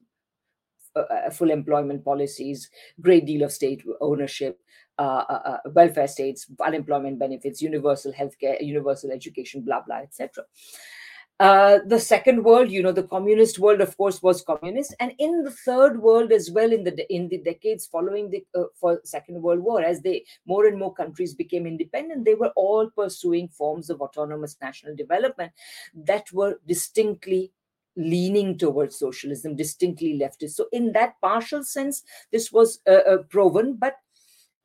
full 1.32 1.51
employment 1.51 2.04
policies 2.04 2.70
great 3.01 3.25
deal 3.25 3.44
of 3.44 3.51
state 3.51 3.84
ownership 4.01 4.60
uh, 5.00 5.24
uh, 5.30 5.42
uh, 5.46 5.70
welfare 5.75 6.08
states, 6.08 6.48
unemployment 6.66 7.20
benefits, 7.20 7.62
universal 7.62 8.12
healthcare, 8.12 8.60
universal 8.60 9.12
education, 9.12 9.62
blah 9.62 9.82
blah, 9.82 9.98
etc. 9.98 10.44
Uh, 11.39 11.77
the 11.86 12.00
second 12.00 12.44
world, 12.44 12.72
you 12.72 12.82
know, 12.82 12.92
the 12.92 13.04
communist 13.04 13.60
world, 13.60 13.80
of 13.80 13.96
course, 13.96 14.24
was 14.24 14.42
communist, 14.42 14.96
and 15.00 15.13
in 15.20 15.44
the 15.44 15.51
third 15.51 16.01
world 16.01 16.32
as 16.32 16.50
well, 16.50 16.74
in 16.74 16.84
the 16.84 17.13
in 17.13 17.30
the 17.30 17.38
decades 17.38 17.86
following 17.86 18.32
the 18.32 18.44
uh, 18.56 18.63
for 18.74 19.00
Second 19.04 19.39
World 19.39 19.60
War, 19.60 19.84
as 19.84 20.01
they 20.01 20.25
more 20.48 20.66
and 20.66 20.80
more 20.80 20.96
countries 20.96 21.36
became 21.36 21.68
independent, 21.68 22.25
they 22.25 22.34
were 22.34 22.51
all 22.56 22.89
pursuing 22.89 23.50
forms 23.50 23.92
of 23.92 24.01
autonomous 24.01 24.58
national 24.63 24.96
development 24.96 25.51
that 25.94 26.25
were 26.34 26.60
distinctly 26.66 27.51
leaning 27.98 28.58
towards 28.58 28.98
socialism, 28.98 29.56
distinctly 29.56 30.18
leftist. 30.18 30.51
So, 30.51 30.68
in 30.72 30.94
that 30.94 31.20
partial 31.20 31.63
sense, 31.63 32.04
this 32.32 32.51
was 32.51 32.80
uh, 32.88 33.18
proven, 33.30 33.74
but 33.74 33.96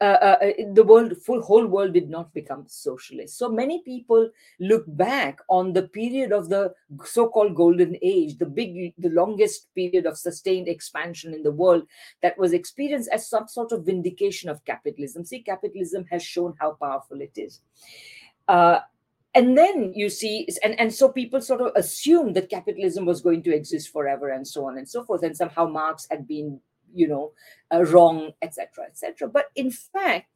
uh, 0.03 0.19
uh, 0.21 0.37
uh 0.43 0.53
the 0.75 0.83
world 0.83 1.17
full 1.25 1.41
whole 1.41 1.65
world 1.65 1.93
did 1.93 2.11
not 2.11 2.35
become 2.35 2.65
socialist. 2.67 3.39
So 3.39 3.49
many 3.49 3.83
people 3.85 4.29
look 4.59 4.85
back 4.89 5.39
on 5.49 5.73
the 5.73 5.85
period 5.85 6.33
of 6.33 6.49
the 6.49 6.75
so-called 7.05 7.55
golden 7.55 7.97
age 8.03 8.37
the 8.39 8.47
big 8.47 8.95
the 8.99 9.11
longest 9.11 9.73
period 9.77 10.07
of 10.07 10.19
sustained 10.19 10.67
expansion 10.67 11.33
in 11.33 11.45
the 11.45 11.53
world 11.53 11.85
that 12.21 12.37
was 12.37 12.53
experienced 12.53 13.11
as 13.13 13.29
some 13.29 13.47
sort 13.47 13.71
of 13.71 13.87
vindication 13.87 14.51
of 14.51 14.65
capitalism. 14.65 15.25
See 15.25 15.41
capitalism 15.41 16.05
has 16.11 16.25
shown 16.25 16.55
how 16.59 16.73
powerful 16.73 17.21
it 17.21 17.33
is. 17.37 17.61
Uh, 18.49 18.81
and 19.35 19.57
then 19.57 19.93
you 19.95 20.09
see 20.09 20.47
and, 20.63 20.79
and 20.79 20.93
so 20.93 21.09
people 21.09 21.41
sort 21.41 21.61
of 21.61 21.73
assumed 21.75 22.37
that 22.37 22.51
capitalism 22.51 23.07
was 23.07 23.21
going 23.21 23.43
to 23.43 23.55
exist 23.55 23.93
forever 23.93 24.29
and 24.29 24.47
so 24.47 24.67
on 24.67 24.77
and 24.77 24.89
so 24.89 25.03
forth 25.03 25.23
and 25.23 25.37
somehow 25.37 25.67
marx 25.67 26.07
had 26.11 26.27
been 26.27 26.61
you 26.95 27.09
know 27.09 27.33
uh, 27.75 27.83
wrong 27.85 28.33
etc 28.43 28.85
etc 28.87 29.29
but 29.29 29.47
in 29.57 29.71
fact 29.71 30.27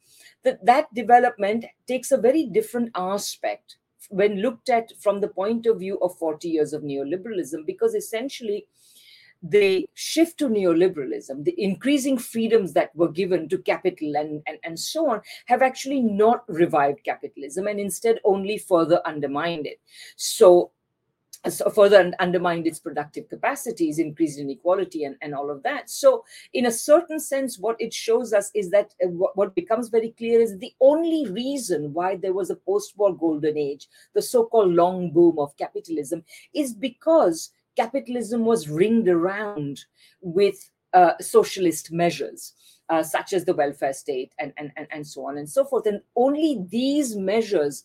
that 0.44 0.64
that 0.64 0.92
development 0.94 1.64
takes 1.86 2.10
a 2.10 2.16
very 2.16 2.44
different 2.44 2.90
aspect 2.94 3.76
when 4.08 4.40
looked 4.40 4.68
at 4.68 4.92
from 5.00 5.20
the 5.20 5.28
point 5.28 5.66
of 5.66 5.80
view 5.80 5.98
of 6.00 6.16
40 6.16 6.48
years 6.48 6.72
of 6.72 6.82
neoliberalism 6.82 7.66
because 7.66 7.94
essentially 7.94 8.66
the 9.50 9.88
shift 9.94 10.38
to 10.38 10.48
neoliberalism, 10.48 11.44
the 11.44 11.54
increasing 11.58 12.18
freedoms 12.18 12.72
that 12.72 12.94
were 12.94 13.10
given 13.10 13.48
to 13.48 13.58
capital 13.58 14.16
and, 14.16 14.42
and, 14.46 14.58
and 14.64 14.78
so 14.78 15.10
on, 15.10 15.20
have 15.46 15.62
actually 15.62 16.00
not 16.00 16.44
revived 16.48 17.04
capitalism 17.04 17.66
and 17.66 17.80
instead 17.80 18.18
only 18.24 18.58
further 18.58 19.00
undermined 19.04 19.66
it. 19.66 19.80
So 20.16 20.70
so 21.50 21.70
further 21.70 22.12
undermined 22.18 22.66
its 22.66 22.78
productive 22.78 23.28
capacities, 23.28 23.98
increased 23.98 24.38
inequality, 24.38 25.04
and, 25.04 25.16
and 25.22 25.34
all 25.34 25.50
of 25.50 25.62
that. 25.62 25.88
So, 25.88 26.24
in 26.52 26.66
a 26.66 26.72
certain 26.72 27.20
sense, 27.20 27.58
what 27.58 27.76
it 27.80 27.92
shows 27.92 28.32
us 28.32 28.50
is 28.54 28.70
that 28.70 28.94
uh, 29.04 29.08
what, 29.08 29.36
what 29.36 29.54
becomes 29.54 29.88
very 29.88 30.10
clear 30.10 30.40
is 30.40 30.58
the 30.58 30.74
only 30.80 31.30
reason 31.30 31.92
why 31.92 32.16
there 32.16 32.32
was 32.32 32.50
a 32.50 32.56
post 32.56 32.94
war 32.96 33.14
golden 33.14 33.56
age, 33.56 33.88
the 34.14 34.22
so 34.22 34.46
called 34.46 34.72
long 34.72 35.12
boom 35.12 35.38
of 35.38 35.56
capitalism, 35.56 36.24
is 36.52 36.74
because 36.74 37.52
capitalism 37.76 38.44
was 38.44 38.68
ringed 38.68 39.08
around 39.08 39.84
with 40.20 40.70
uh, 40.92 41.12
socialist 41.20 41.92
measures. 41.92 42.52
Uh, 42.88 43.02
such 43.02 43.32
as 43.32 43.44
the 43.44 43.52
welfare 43.52 43.92
state 43.92 44.32
and, 44.38 44.52
and, 44.56 44.70
and, 44.76 44.86
and 44.92 45.04
so 45.04 45.26
on 45.26 45.36
and 45.36 45.50
so 45.50 45.64
forth. 45.64 45.86
And 45.86 46.02
only 46.14 46.64
these 46.68 47.16
measures 47.16 47.84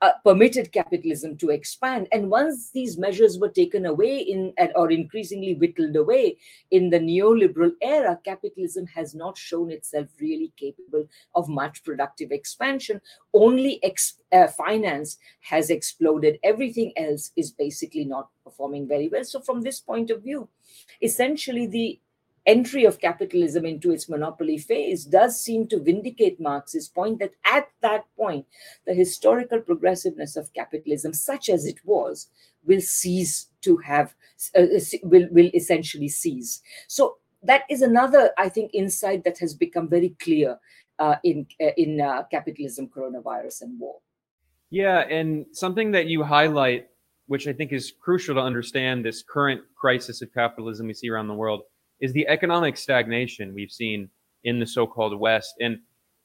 uh, 0.00 0.12
permitted 0.24 0.72
capitalism 0.72 1.36
to 1.36 1.50
expand. 1.50 2.08
And 2.12 2.30
once 2.30 2.70
these 2.70 2.98
measures 2.98 3.38
were 3.38 3.48
taken 3.48 3.86
away 3.86 4.18
in 4.18 4.52
or 4.74 4.90
increasingly 4.90 5.54
whittled 5.54 5.96
away 5.96 6.38
in 6.70 6.90
the 6.90 7.00
neoliberal 7.00 7.72
era, 7.82 8.18
capitalism 8.24 8.86
has 8.86 9.14
not 9.14 9.36
shown 9.36 9.70
itself 9.70 10.08
really 10.20 10.52
capable 10.56 11.06
of 11.34 11.48
much 11.48 11.82
productive 11.82 12.30
expansion. 12.30 13.00
Only 13.34 13.82
ex- 13.82 14.20
uh, 14.32 14.48
finance 14.48 15.18
has 15.40 15.70
exploded. 15.70 16.38
Everything 16.42 16.92
else 16.96 17.32
is 17.36 17.50
basically 17.50 18.04
not 18.04 18.28
performing 18.44 18.86
very 18.86 19.08
well. 19.08 19.24
So, 19.24 19.40
from 19.40 19.62
this 19.62 19.80
point 19.80 20.10
of 20.10 20.22
view, 20.22 20.48
essentially 21.02 21.66
the 21.66 21.98
entry 22.48 22.84
of 22.86 22.98
capitalism 22.98 23.66
into 23.66 23.92
its 23.92 24.08
monopoly 24.08 24.56
phase 24.56 25.04
does 25.04 25.38
seem 25.38 25.68
to 25.68 25.78
vindicate 25.78 26.40
Marx's 26.40 26.88
point 26.88 27.18
that 27.18 27.34
at 27.44 27.68
that 27.82 28.04
point, 28.16 28.46
the 28.86 28.94
historical 28.94 29.60
progressiveness 29.60 30.34
of 30.34 30.52
capitalism, 30.54 31.12
such 31.12 31.50
as 31.50 31.66
it 31.66 31.78
was, 31.84 32.28
will 32.64 32.80
cease 32.80 33.48
to 33.60 33.76
have, 33.76 34.14
uh, 34.56 34.62
uh 34.62 34.80
will, 35.02 35.28
will 35.30 35.50
essentially 35.54 36.08
cease. 36.08 36.62
So 36.88 37.18
that 37.42 37.62
is 37.70 37.82
another, 37.82 38.30
I 38.38 38.48
think, 38.48 38.70
insight 38.72 39.24
that 39.24 39.38
has 39.38 39.54
become 39.54 39.88
very 39.88 40.16
clear 40.18 40.58
uh, 40.98 41.16
in, 41.22 41.46
uh, 41.60 41.70
in 41.76 42.00
uh, 42.00 42.24
capitalism, 42.30 42.88
coronavirus, 42.88 43.62
and 43.62 43.78
war. 43.78 43.96
Yeah, 44.70 45.00
and 45.00 45.46
something 45.52 45.92
that 45.92 46.06
you 46.06 46.22
highlight, 46.22 46.88
which 47.26 47.46
I 47.46 47.52
think 47.52 47.72
is 47.72 47.92
crucial 48.00 48.34
to 48.34 48.40
understand 48.40 49.04
this 49.04 49.22
current 49.22 49.60
crisis 49.76 50.22
of 50.22 50.32
capitalism 50.32 50.86
we 50.86 50.94
see 50.94 51.10
around 51.10 51.28
the 51.28 51.34
world, 51.34 51.62
is 52.00 52.12
the 52.12 52.28
economic 52.28 52.76
stagnation 52.76 53.54
we've 53.54 53.72
seen 53.72 54.08
in 54.44 54.58
the 54.58 54.66
so-called 54.66 55.18
West. 55.18 55.54
And 55.60 55.78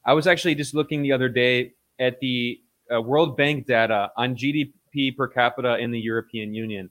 I 0.06 0.14
was 0.14 0.28
actually 0.28 0.56
just 0.56 0.74
looking 0.74 1.02
the 1.02 1.12
other 1.12 1.30
day 1.30 1.74
at 2.00 2.20
the 2.20 2.60
uh, 2.94 3.02
World 3.02 3.38
Bank 3.38 3.66
data 3.66 4.12
on 4.18 4.36
GDP 4.36 5.16
per 5.16 5.28
capita 5.28 5.78
in 5.78 5.92
the 5.92 6.00
European 6.00 6.54
Union, 6.54 6.90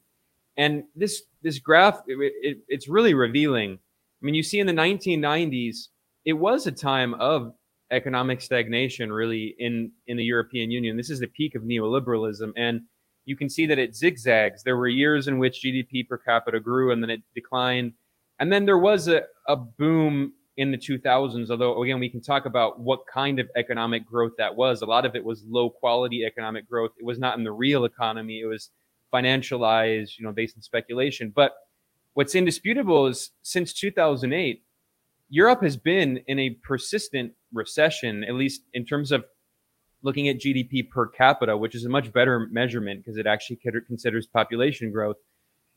and 0.57 0.85
this 0.97 1.23
this 1.43 1.59
graph 1.59 2.01
it, 2.07 2.33
it, 2.43 2.59
it's 2.69 2.89
really 2.89 3.15
revealing. 3.15 3.73
I 3.73 4.25
mean, 4.25 4.35
you 4.35 4.43
see 4.43 4.61
in 4.61 4.67
the 4.67 4.73
1990s, 4.73 5.89
it 6.25 6.35
was 6.35 6.67
a 6.67 6.73
time 6.73 7.15
of 7.15 7.53
economic 7.91 8.41
stagnation, 8.41 9.13
really 9.13 9.55
in 9.59 9.93
in 10.07 10.17
the 10.17 10.25
European 10.25 10.71
Union. 10.71 10.97
This 10.97 11.11
is 11.11 11.21
the 11.21 11.27
peak 11.27 11.55
of 11.55 11.63
neoliberalism, 11.63 12.53
and 12.57 12.83
you 13.25 13.37
can 13.37 13.49
see 13.49 13.67
that 13.67 13.79
it 13.79 13.95
zigzags. 13.95 14.63
There 14.63 14.77
were 14.77 14.89
years 14.89 15.29
in 15.29 15.39
which 15.39 15.63
GDP 15.63 16.09
per 16.09 16.19
capita 16.19 16.59
grew, 16.59 16.93
and 16.93 17.03
then 17.03 17.11
it 17.11 17.23
declined 17.35 17.93
and 18.43 18.53
then 18.53 18.67
there 18.67 18.77
was 18.77 19.07
a, 19.07 19.23
a 19.47 19.55
boom 19.55 20.33
in 20.57 20.73
the 20.73 20.77
2000s, 20.77 21.49
although 21.49 21.81
again, 21.81 22.01
we 22.01 22.09
can 22.09 22.21
talk 22.21 22.45
about 22.45 22.81
what 22.81 23.07
kind 23.07 23.39
of 23.39 23.49
economic 23.57 24.05
growth 24.05 24.33
that 24.37 24.57
was. 24.57 24.83
A 24.83 24.87
lot 24.87 25.07
of 25.07 25.15
it 25.15 25.25
was 25.25 25.45
low 25.49 25.71
quality 25.71 26.25
economic 26.25 26.69
growth. 26.69 26.91
It 26.99 27.05
was 27.05 27.21
not 27.21 27.39
in 27.39 27.45
the 27.45 27.53
real 27.53 27.85
economy. 27.85 28.41
It 28.41 28.47
was 28.47 28.71
financialized, 29.15 30.19
you 30.19 30.27
know, 30.27 30.33
based 30.33 30.57
on 30.57 30.63
speculation. 30.63 31.33
But 31.33 31.53
what's 32.15 32.35
indisputable 32.35 33.07
is 33.07 33.31
since 33.43 33.73
2008, 33.73 34.65
Europe 35.29 35.63
has 35.63 35.77
been 35.77 36.19
in 36.27 36.41
a 36.41 36.51
persistent 36.65 37.35
recession, 37.53 38.25
at 38.25 38.35
least 38.35 38.63
in 38.75 38.85
terms 38.85 39.13
of 39.13 39.25
looking 40.03 40.29
at 40.29 40.41
GDP 40.41 40.91
per 40.91 41.07
capita, 41.07 41.57
which 41.57 41.77
is 41.77 41.85
a 41.85 41.89
much 41.89 42.13
better 42.13 42.49
measurement 42.51 43.05
because 43.05 43.19
it 43.19 43.27
actually 43.29 43.61
considers 43.87 44.27
population 44.27 44.91
growth. 44.91 45.19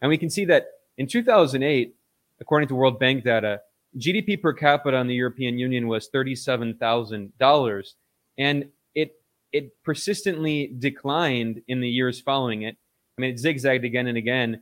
And 0.02 0.10
we 0.10 0.18
can 0.18 0.32
see 0.32 0.46
that 0.46 0.66
in 0.98 1.06
2008, 1.06 1.94
according 2.42 2.68
to 2.70 2.76
World 2.76 3.00
Bank 3.00 3.24
data, 3.24 3.62
GDP 3.98 4.42
per 4.42 4.54
capita 4.54 4.98
in 4.98 5.08
the 5.08 5.16
European 5.16 5.58
Union 5.58 5.88
was 5.88 6.10
$37,000 6.14 7.94
and 8.38 8.66
it 8.94 9.12
it 9.54 9.72
persistently 9.84 10.74
declined 10.78 11.62
in 11.68 11.80
the 11.80 11.90
years 11.90 12.20
following 12.20 12.64
it. 12.64 12.76
I 13.18 13.22
mean, 13.22 13.32
it 13.32 13.40
zigzagged 13.40 13.86
again 13.86 14.08
and 14.08 14.18
again. 14.18 14.62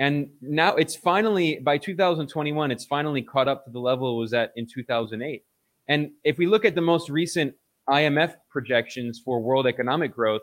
And 0.00 0.30
now 0.40 0.74
it's 0.74 0.96
finally 0.96 1.60
by 1.62 1.78
2021 1.78 2.70
it's 2.72 2.84
finally 2.84 3.22
caught 3.22 3.46
up 3.46 3.64
to 3.64 3.70
the 3.70 3.78
level 3.78 4.16
it 4.16 4.20
was 4.20 4.34
at 4.34 4.52
in 4.56 4.66
2008. 4.66 5.44
And 5.86 6.10
if 6.24 6.38
we 6.38 6.46
look 6.46 6.64
at 6.64 6.74
the 6.74 6.80
most 6.80 7.08
recent 7.10 7.54
IMF 7.88 8.34
projections 8.50 9.20
for 9.24 9.40
world 9.40 9.66
economic 9.66 10.12
growth, 10.12 10.42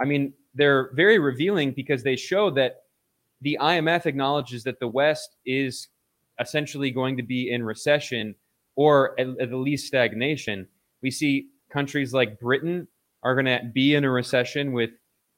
I 0.00 0.04
mean, 0.04 0.34
they're 0.54 0.90
very 0.94 1.18
revealing 1.18 1.72
because 1.72 2.02
they 2.02 2.16
show 2.16 2.50
that 2.50 2.82
the 3.40 3.58
IMF 3.60 4.06
acknowledges 4.06 4.64
that 4.64 4.78
the 4.78 4.88
West 4.88 5.36
is 5.44 5.88
essentially 6.42 6.90
going 6.90 7.16
to 7.16 7.22
be 7.22 7.50
in 7.50 7.62
recession 7.62 8.34
or 8.76 9.18
at, 9.18 9.28
at 9.40 9.50
the 9.50 9.56
least 9.56 9.86
stagnation. 9.86 10.66
We 11.02 11.10
see 11.10 11.48
countries 11.72 12.12
like 12.12 12.38
Britain 12.38 12.88
are 13.22 13.34
going 13.34 13.46
to 13.46 13.60
be 13.72 13.94
in 13.94 14.04
a 14.04 14.10
recession 14.10 14.72
with 14.72 14.90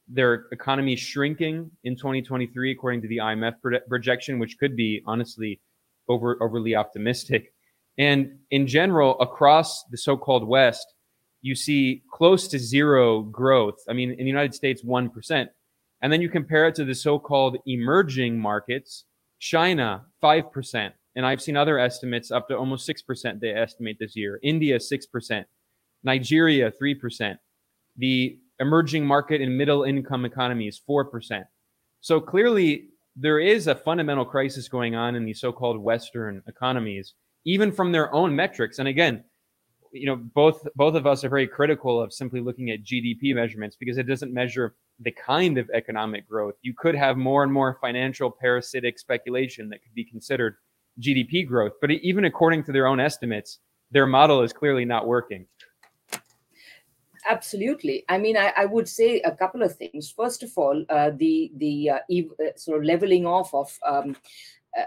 their 0.07 0.45
economy 0.51 0.95
shrinking 0.95 1.71
in 1.83 1.95
2023, 1.95 2.71
according 2.71 3.01
to 3.01 3.07
the 3.07 3.17
IMF 3.17 3.53
projection, 3.87 4.39
which 4.39 4.57
could 4.59 4.75
be 4.75 5.01
honestly 5.05 5.59
over 6.07 6.41
overly 6.41 6.75
optimistic. 6.75 7.53
And 7.97 8.39
in 8.51 8.67
general, 8.67 9.19
across 9.19 9.83
the 9.89 9.97
so-called 9.97 10.47
West, 10.47 10.85
you 11.41 11.55
see 11.55 12.03
close 12.11 12.47
to 12.49 12.59
zero 12.59 13.21
growth. 13.21 13.77
I 13.89 13.93
mean, 13.93 14.11
in 14.11 14.17
the 14.17 14.25
United 14.25 14.53
States, 14.53 14.83
one 14.83 15.09
percent, 15.09 15.49
and 16.01 16.11
then 16.11 16.21
you 16.21 16.29
compare 16.29 16.67
it 16.67 16.75
to 16.75 16.85
the 16.85 16.95
so-called 16.95 17.57
emerging 17.65 18.39
markets, 18.39 19.05
China 19.39 20.05
five 20.21 20.51
percent, 20.51 20.93
and 21.15 21.25
I've 21.25 21.41
seen 21.41 21.57
other 21.57 21.79
estimates 21.79 22.31
up 22.31 22.47
to 22.47 22.57
almost 22.57 22.85
six 22.85 23.01
percent. 23.01 23.41
They 23.41 23.51
estimate 23.51 23.97
this 23.99 24.15
year. 24.15 24.39
India 24.43 24.79
six 24.79 25.05
percent, 25.05 25.47
Nigeria 26.03 26.71
three 26.71 26.95
percent. 26.95 27.39
The 27.97 28.39
emerging 28.59 29.05
market 29.05 29.41
and 29.41 29.57
middle 29.57 29.83
income 29.83 30.25
economies 30.25 30.81
four 30.85 31.05
percent. 31.05 31.45
So 32.01 32.19
clearly, 32.19 32.89
there 33.15 33.39
is 33.39 33.67
a 33.67 33.75
fundamental 33.75 34.25
crisis 34.25 34.67
going 34.67 34.95
on 34.95 35.15
in 35.15 35.25
these 35.25 35.39
so-called 35.39 35.79
Western 35.79 36.41
economies, 36.47 37.13
even 37.45 37.71
from 37.71 37.91
their 37.91 38.13
own 38.13 38.35
metrics. 38.35 38.79
And 38.79 38.87
again, 38.87 39.23
you 39.91 40.05
know, 40.05 40.15
both 40.15 40.67
both 40.75 40.95
of 40.95 41.07
us 41.07 41.23
are 41.23 41.29
very 41.29 41.47
critical 41.47 42.01
of 42.01 42.11
simply 42.13 42.41
looking 42.41 42.69
at 42.69 42.83
GDP 42.83 43.33
measurements 43.33 43.77
because 43.79 43.97
it 43.97 44.03
doesn't 44.03 44.33
measure 44.33 44.75
the 44.99 45.11
kind 45.11 45.57
of 45.57 45.69
economic 45.73 46.27
growth. 46.27 46.55
You 46.61 46.73
could 46.77 46.95
have 46.95 47.17
more 47.17 47.43
and 47.43 47.51
more 47.51 47.77
financial 47.81 48.31
parasitic 48.31 48.97
speculation 48.97 49.69
that 49.69 49.83
could 49.83 49.93
be 49.93 50.05
considered 50.05 50.55
GDP 50.99 51.45
growth, 51.45 51.73
but 51.81 51.91
even 51.91 52.25
according 52.25 52.63
to 52.65 52.71
their 52.71 52.87
own 52.87 52.99
estimates, 52.99 53.59
their 53.91 54.05
model 54.05 54.41
is 54.41 54.53
clearly 54.53 54.85
not 54.85 55.07
working. 55.07 55.45
Absolutely. 57.27 58.05
I 58.07 58.17
mean, 58.17 58.37
I, 58.37 58.53
I, 58.55 58.65
would 58.65 58.87
say 58.87 59.19
a 59.21 59.31
couple 59.31 59.63
of 59.63 59.75
things. 59.75 60.11
First 60.11 60.43
of 60.43 60.51
all, 60.55 60.85
uh, 60.89 61.09
the 61.15 61.51
the 61.57 61.89
uh, 61.89 61.99
ev- 62.11 62.33
uh, 62.39 62.55
sort 62.55 62.77
of 62.77 62.83
leveling 62.85 63.25
off 63.25 63.51
of 63.53 63.75
um, 63.85 64.15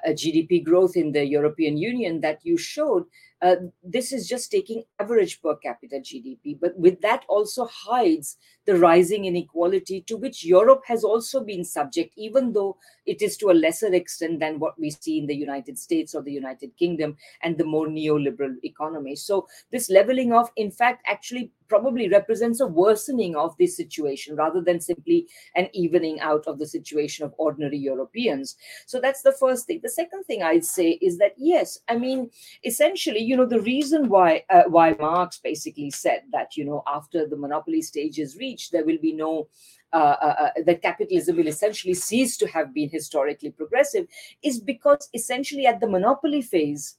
a 0.05 0.11
GDP 0.11 0.63
growth 0.63 0.97
in 0.97 1.11
the 1.11 1.25
European 1.25 1.77
Union 1.77 2.21
that 2.21 2.39
you 2.45 2.57
showed 2.57 3.05
uh, 3.41 3.57
this 3.83 4.13
is 4.13 4.29
just 4.29 4.51
taking 4.51 4.83
average 4.99 5.41
per 5.41 5.55
capita 5.57 5.97
GDP, 5.97 6.59
but 6.61 6.77
with 6.77 7.01
that 7.03 7.25
also 7.29 7.67
hides 7.67 8.37
the 8.67 8.77
rising 8.79 9.27
inequality 9.27 10.03
to 10.03 10.17
which 10.17 10.45
Europe 10.45 10.83
has 10.87 11.05
also 11.05 11.43
been 11.43 11.65
subject, 11.65 12.13
even 12.17 12.53
though 12.53 12.77
it 13.07 13.23
is 13.23 13.37
to 13.37 13.51
a 13.51 13.53
lesser 13.53 13.93
extent 13.95 14.41
than 14.41 14.59
what 14.59 14.79
we 14.79 14.91
see 14.91 15.19
in 15.19 15.27
the 15.27 15.37
United 15.37 15.79
States 15.79 16.15
or 16.15 16.23
the 16.23 16.33
United 16.33 16.77
Kingdom 16.77 17.17
and 17.43 17.57
the 17.57 17.65
more 17.65 17.87
neoliberal 17.87 18.57
economy. 18.65 19.15
So, 19.15 19.47
this 19.71 19.89
leveling 19.89 20.33
off, 20.33 20.51
in 20.57 20.71
fact, 20.71 21.03
actually 21.07 21.53
probably 21.69 22.09
represents 22.09 22.61
a 22.61 22.67
worsening 22.67 23.37
of 23.37 23.57
this 23.59 23.77
situation 23.77 24.35
rather 24.37 24.61
than 24.61 24.81
simply 24.81 25.29
an 25.55 25.69
evening 25.73 26.19
out 26.21 26.47
of 26.47 26.59
the 26.59 26.67
situation 26.67 27.25
of 27.25 27.35
ordinary 27.39 27.79
Europeans. 27.79 28.57
So 28.87 29.01
that's 29.01 29.23
the 29.23 29.33
first 29.33 29.67
thing. 29.67 29.81
The 29.83 29.91
second 29.91 30.25
thing 30.25 30.43
I'd 30.43 30.65
say 30.65 30.99
is 31.03 31.19
that 31.19 31.35
yes, 31.37 31.79
I 31.89 31.97
mean, 31.97 32.31
essentially, 32.65 33.21
you 33.29 33.37
know, 33.37 33.45
the 33.45 33.61
reason 33.61 34.09
why 34.09 34.43
uh, 34.49 34.63
why 34.69 34.95
Marx 34.99 35.39
basically 35.39 35.91
said 35.91 36.23
that 36.33 36.57
you 36.57 36.65
know 36.65 36.83
after 36.87 37.27
the 37.27 37.37
monopoly 37.37 37.83
stage 37.83 38.19
is 38.19 38.39
reached, 38.39 38.73
there 38.73 38.87
will 38.87 39.03
be 39.03 39.13
no 39.13 39.49
uh, 39.93 40.17
uh, 40.29 40.37
uh, 40.45 40.51
that 40.65 40.81
capitalism 40.81 41.37
will 41.37 41.47
essentially 41.47 41.93
cease 41.93 42.39
to 42.39 42.47
have 42.49 42.73
been 42.73 42.89
historically 42.89 43.51
progressive 43.51 44.07
is 44.43 44.59
because 44.61 45.11
essentially 45.13 45.67
at 45.67 45.79
the 45.81 45.89
monopoly 45.89 46.41
phase, 46.41 46.97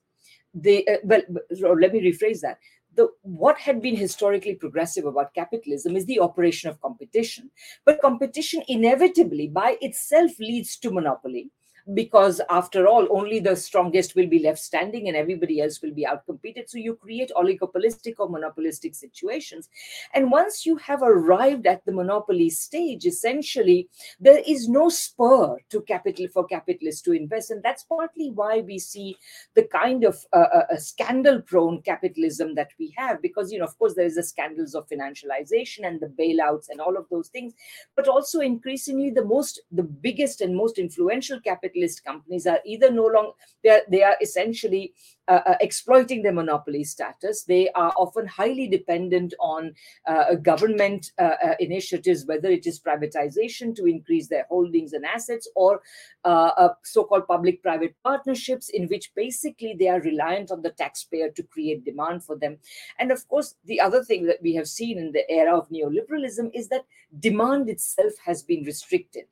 the 0.54 0.88
uh, 0.88 0.98
well, 1.04 1.80
let 1.80 1.94
me 1.94 2.02
rephrase 2.12 2.42
that. 2.42 2.60
The 2.96 3.08
what 3.24 3.58
had 3.58 3.82
been 3.82 3.96
historically 3.96 4.54
progressive 4.54 5.06
about 5.06 5.34
capitalism 5.34 5.96
is 5.96 6.06
the 6.06 6.20
operation 6.20 6.70
of 6.70 6.80
competition. 6.80 7.50
But 7.86 8.02
competition 8.02 8.62
inevitably 8.68 9.48
by 9.48 9.78
itself 9.82 10.38
leads 10.40 10.78
to 10.78 10.92
monopoly 10.92 11.50
because 11.94 12.42
after 12.50 12.88
all 12.88 13.08
only 13.10 13.40
the 13.40 13.56
strongest 13.56 14.16
will 14.16 14.28
be 14.28 14.40
left 14.40 14.60
standing 14.60 15.08
and 15.08 15.18
everybody 15.18 15.62
else 15.62 15.82
will 15.82 15.94
be 15.94 16.06
outcompeted. 16.06 16.70
So 16.70 16.78
you 16.78 16.96
create 16.96 17.32
oligopolistic 17.36 18.16
or 18.20 18.30
monopolistic 18.30 18.96
situations. 18.96 19.70
And 20.14 20.32
once 20.32 20.66
you 20.66 20.76
have 20.78 21.02
arrived 21.02 21.66
at 21.66 21.86
the 21.86 21.92
monopoly 21.92 22.50
stage 22.50 23.06
essentially 23.06 23.90
there 24.20 24.42
is 24.46 24.70
no 24.70 24.90
spur 24.90 25.58
to 25.70 25.82
capital 25.82 26.28
for 26.28 26.46
capitalists 26.46 27.02
to 27.04 27.14
invest. 27.14 27.52
And 27.52 27.64
that's 27.64 27.84
partly 27.84 28.30
why 28.30 28.60
we 28.60 28.78
see 28.78 29.18
the 29.56 29.64
kind 29.64 30.04
of 30.04 30.18
uh, 30.34 30.64
uh, 30.72 30.78
scandal 30.78 31.42
prone 31.42 31.82
capitalism 31.82 32.56
that 32.56 32.72
we 32.78 32.94
have 32.98 33.22
because 33.22 33.52
you 33.52 33.60
know 33.60 33.66
of 33.66 33.78
course 33.80 33.96
there 33.96 34.06
is 34.06 34.16
the 34.16 34.24
scandals 34.24 34.76
of 34.76 34.88
financialization 34.88 35.88
and 35.88 36.00
the 36.00 36.08
bailouts 36.08 36.70
and 36.70 36.82
all 36.82 36.98
of 36.98 37.08
those 37.10 37.30
things. 37.30 37.54
But 37.96 38.08
also 38.08 38.42
increasingly 38.42 39.10
the 39.10 39.26
most 39.26 39.62
the 39.72 39.84
biggest 39.84 40.42
and 40.42 40.56
most 40.56 40.78
influential 40.78 41.40
capital 41.40 41.79
capitalist 41.80 42.04
companies 42.04 42.48
are 42.48 42.60
either 42.66 42.92
no 42.92 43.06
longer 43.06 43.32
they 43.64 43.70
are, 43.70 43.82
they 43.90 44.04
are 44.04 44.16
essentially 44.22 44.94
uh, 45.28 45.42
uh, 45.46 45.56
exploiting 45.62 46.24
their 46.24 46.34
monopoly 46.34 46.84
status. 46.84 47.44
They 47.44 47.70
are 47.76 47.94
often 47.98 48.26
highly 48.26 48.68
dependent 48.68 49.34
on 49.40 49.74
uh, 50.08 50.36
government 50.36 51.12
uh, 51.20 51.36
uh, 51.44 51.56
initiatives, 51.60 52.26
whether 52.26 52.50
it 52.50 52.66
is 52.66 52.80
privatization 52.80 53.76
to 53.76 53.86
increase 53.86 54.28
their 54.28 54.46
holdings 54.50 54.94
and 54.94 55.06
assets, 55.06 55.48
or 55.56 55.82
uh, 56.24 56.70
so-called 56.84 57.28
public-private 57.28 57.96
partnerships, 58.04 58.70
in 58.70 58.88
which 58.88 59.14
basically 59.16 59.76
they 59.78 59.88
are 59.88 60.02
reliant 60.02 60.52
on 60.52 60.62
the 60.62 60.72
taxpayer 60.72 61.30
to 61.32 61.44
create 61.44 61.86
demand 61.86 62.24
for 62.24 62.38
them. 62.38 62.58
And 62.98 63.12
of 63.12 63.28
course, 63.28 63.56
the 63.66 63.80
other 63.80 64.04
thing 64.04 64.26
that 64.26 64.42
we 64.42 64.56
have 64.56 64.68
seen 64.68 64.98
in 64.98 65.12
the 65.12 65.30
era 65.30 65.56
of 65.56 65.70
neoliberalism 65.70 66.50
is 66.54 66.70
that 66.70 66.86
demand 67.20 67.70
itself 67.70 68.14
has 68.26 68.42
been 68.42 68.64
restricted 68.64 69.26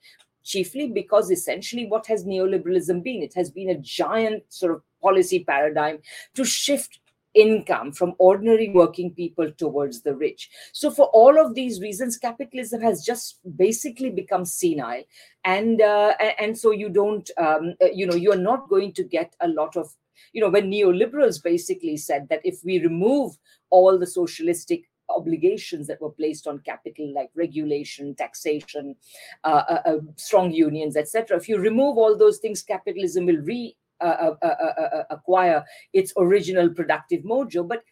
chiefly 0.48 0.88
because 0.88 1.30
essentially 1.30 1.86
what 1.86 2.08
has 2.08 2.26
neoliberalism 2.26 3.04
been? 3.04 3.22
It 3.22 3.34
has 3.36 3.52
been 3.52 3.70
a 3.70 3.78
giant 3.78 4.44
sort 4.50 4.74
of 4.74 4.82
policy 5.02 5.44
paradigm 5.44 6.00
to 6.36 6.46
shift 6.46 7.00
income 7.38 7.92
from 7.92 8.16
ordinary 8.18 8.70
working 8.70 9.12
people 9.14 9.52
towards 9.52 10.02
the 10.02 10.16
rich. 10.16 10.50
So, 10.74 10.90
for 10.90 11.06
all 11.08 11.40
of 11.40 11.54
these 11.54 11.80
reasons, 11.82 12.18
capitalism 12.18 12.82
has 12.82 13.06
just 13.06 13.40
basically 13.56 14.10
become 14.10 14.46
senile, 14.46 15.04
and 15.44 15.82
uh, 15.82 16.14
and 16.40 16.58
so 16.58 16.72
you 16.72 16.90
don't, 16.90 17.30
um, 17.38 17.76
uh, 17.82 17.88
you 17.94 18.08
know, 18.08 18.16
you 18.16 18.32
are 18.32 18.44
not 18.52 18.70
going 18.70 18.94
to 18.94 19.04
get 19.04 19.36
a 19.40 19.48
lot 19.48 19.78
of, 19.78 19.94
you 20.34 20.42
know, 20.42 20.50
when 20.50 20.72
neoliberals 20.72 21.44
basically 21.44 21.98
said 21.98 22.28
that 22.30 22.42
if 22.44 22.60
we 22.64 22.80
remove 22.80 23.38
all 23.70 24.00
the 24.00 24.08
socialistic 24.08 24.90
obligations 25.10 25.88
that 25.88 26.02
were 26.02 26.12
placed 26.12 26.48
on 26.48 26.60
capital, 26.60 27.14
like 27.14 27.30
regulation, 27.36 28.16
taxation, 28.16 28.96
uh, 29.44 29.64
uh, 29.70 29.82
uh 29.86 29.98
strong 30.16 30.52
unions, 30.52 30.96
etc. 30.96 31.38
If 31.38 31.48
you 31.50 31.58
remove 31.58 31.98
all 31.98 32.18
those 32.18 32.40
things, 32.40 32.62
capitalism 32.62 33.26
will 33.26 33.42
re 33.42 33.76
uh, 34.00 34.34
uh, 34.42 35.04
acquire 35.10 35.66
its 35.92 36.14
original 36.18 36.70
productive 36.70 37.24
mojo. 37.24 37.68
But 37.68 37.84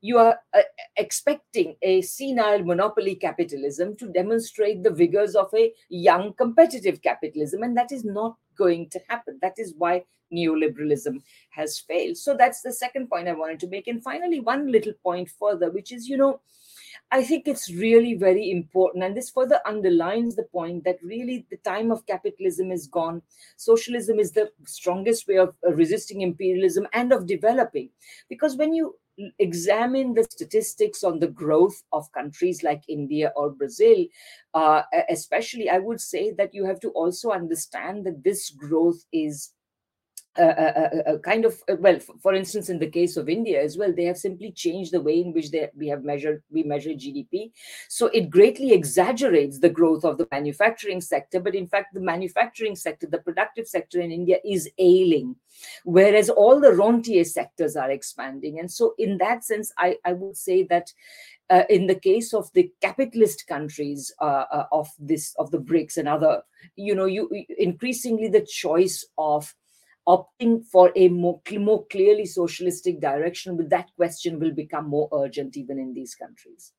you 0.00 0.18
are 0.18 0.38
uh, 0.54 0.62
expecting 0.96 1.76
a 1.82 2.00
senile 2.02 2.62
monopoly 2.64 3.14
capitalism 3.14 3.96
to 3.96 4.08
demonstrate 4.08 4.82
the 4.82 4.90
vigors 4.90 5.34
of 5.34 5.52
a 5.54 5.72
young 5.88 6.32
competitive 6.34 7.02
capitalism, 7.02 7.62
and 7.62 7.76
that 7.76 7.92
is 7.92 8.04
not 8.04 8.36
going 8.56 8.88
to 8.90 9.00
happen. 9.08 9.38
That 9.42 9.54
is 9.58 9.74
why 9.76 10.04
neoliberalism 10.32 11.22
has 11.50 11.78
failed. 11.78 12.16
So 12.16 12.36
that's 12.36 12.62
the 12.62 12.72
second 12.72 13.08
point 13.08 13.28
I 13.28 13.32
wanted 13.32 13.60
to 13.60 13.68
make. 13.68 13.88
And 13.88 14.02
finally, 14.02 14.40
one 14.40 14.70
little 14.70 14.92
point 15.02 15.28
further, 15.28 15.70
which 15.70 15.92
is, 15.92 16.08
you 16.08 16.16
know, 16.16 16.40
I 17.12 17.24
think 17.24 17.48
it's 17.48 17.72
really 17.72 18.14
very 18.14 18.50
important. 18.50 19.02
And 19.02 19.16
this 19.16 19.30
further 19.30 19.60
underlines 19.66 20.36
the 20.36 20.44
point 20.44 20.84
that 20.84 21.02
really 21.02 21.46
the 21.50 21.56
time 21.58 21.90
of 21.90 22.06
capitalism 22.06 22.70
is 22.70 22.86
gone. 22.86 23.22
Socialism 23.56 24.20
is 24.20 24.32
the 24.32 24.50
strongest 24.64 25.26
way 25.26 25.36
of 25.36 25.54
resisting 25.62 26.20
imperialism 26.20 26.86
and 26.92 27.12
of 27.12 27.26
developing. 27.26 27.90
Because 28.28 28.56
when 28.56 28.72
you 28.72 28.96
examine 29.38 30.14
the 30.14 30.24
statistics 30.24 31.04
on 31.04 31.18
the 31.18 31.28
growth 31.28 31.82
of 31.92 32.10
countries 32.12 32.62
like 32.62 32.82
India 32.88 33.32
or 33.36 33.50
Brazil, 33.50 34.06
uh, 34.54 34.82
especially, 35.08 35.68
I 35.68 35.78
would 35.78 36.00
say 36.00 36.32
that 36.32 36.54
you 36.54 36.64
have 36.64 36.80
to 36.80 36.90
also 36.90 37.30
understand 37.30 38.06
that 38.06 38.22
this 38.24 38.50
growth 38.50 39.04
is 39.12 39.52
a, 40.36 41.18
kind 41.24 41.44
of 41.44 41.60
well 41.78 41.98
for 42.22 42.34
instance 42.34 42.68
in 42.68 42.78
the 42.78 42.88
case 42.88 43.16
of 43.16 43.28
india 43.28 43.60
as 43.60 43.76
well 43.76 43.92
they 43.92 44.04
have 44.04 44.16
simply 44.16 44.52
changed 44.52 44.92
the 44.92 45.00
way 45.00 45.20
in 45.20 45.32
which 45.32 45.50
they, 45.50 45.68
we 45.76 45.88
have 45.88 46.04
measured 46.04 46.42
we 46.50 46.62
measure 46.62 46.90
gdp 46.90 47.50
so 47.88 48.06
it 48.06 48.30
greatly 48.30 48.72
exaggerates 48.72 49.58
the 49.58 49.68
growth 49.68 50.04
of 50.04 50.18
the 50.18 50.28
manufacturing 50.30 51.00
sector 51.00 51.40
but 51.40 51.54
in 51.54 51.66
fact 51.66 51.92
the 51.94 52.00
manufacturing 52.00 52.76
sector 52.76 53.06
the 53.10 53.18
productive 53.18 53.66
sector 53.66 54.00
in 54.00 54.12
india 54.12 54.38
is 54.44 54.70
ailing 54.78 55.34
whereas 55.84 56.30
all 56.30 56.60
the 56.60 56.72
rentier 56.72 57.24
sectors 57.24 57.76
are 57.76 57.90
expanding. 57.90 58.58
And 58.58 58.70
so 58.70 58.94
in 58.98 59.18
that 59.18 59.44
sense 59.44 59.72
i, 59.78 59.96
I 60.04 60.12
would 60.12 60.36
say 60.36 60.64
that 60.64 60.92
uh, 61.48 61.64
in 61.68 61.88
the 61.88 61.96
case 61.96 62.32
of 62.32 62.52
the 62.52 62.70
capitalist 62.80 63.46
countries 63.48 64.12
uh, 64.20 64.44
uh, 64.52 64.66
of 64.70 64.88
this 65.00 65.34
of 65.36 65.50
the 65.50 65.58
BRICS 65.58 65.96
and 65.96 66.08
other, 66.08 66.42
you 66.76 66.94
know, 66.94 67.06
you 67.06 67.28
increasingly 67.58 68.28
the 68.28 68.46
choice 68.48 69.04
of 69.18 69.52
opting 70.14 70.64
for 70.72 70.92
a 70.96 71.08
more, 71.08 71.40
more 71.52 71.86
clearly 71.86 72.26
socialistic 72.26 73.00
direction, 73.00 73.56
but 73.56 73.70
that 73.70 73.88
question 73.96 74.40
will 74.40 74.52
become 74.52 74.88
more 74.88 75.08
urgent 75.12 75.56
even 75.56 75.78
in 75.78 75.94
these 75.94 76.14
countries. 76.14 76.72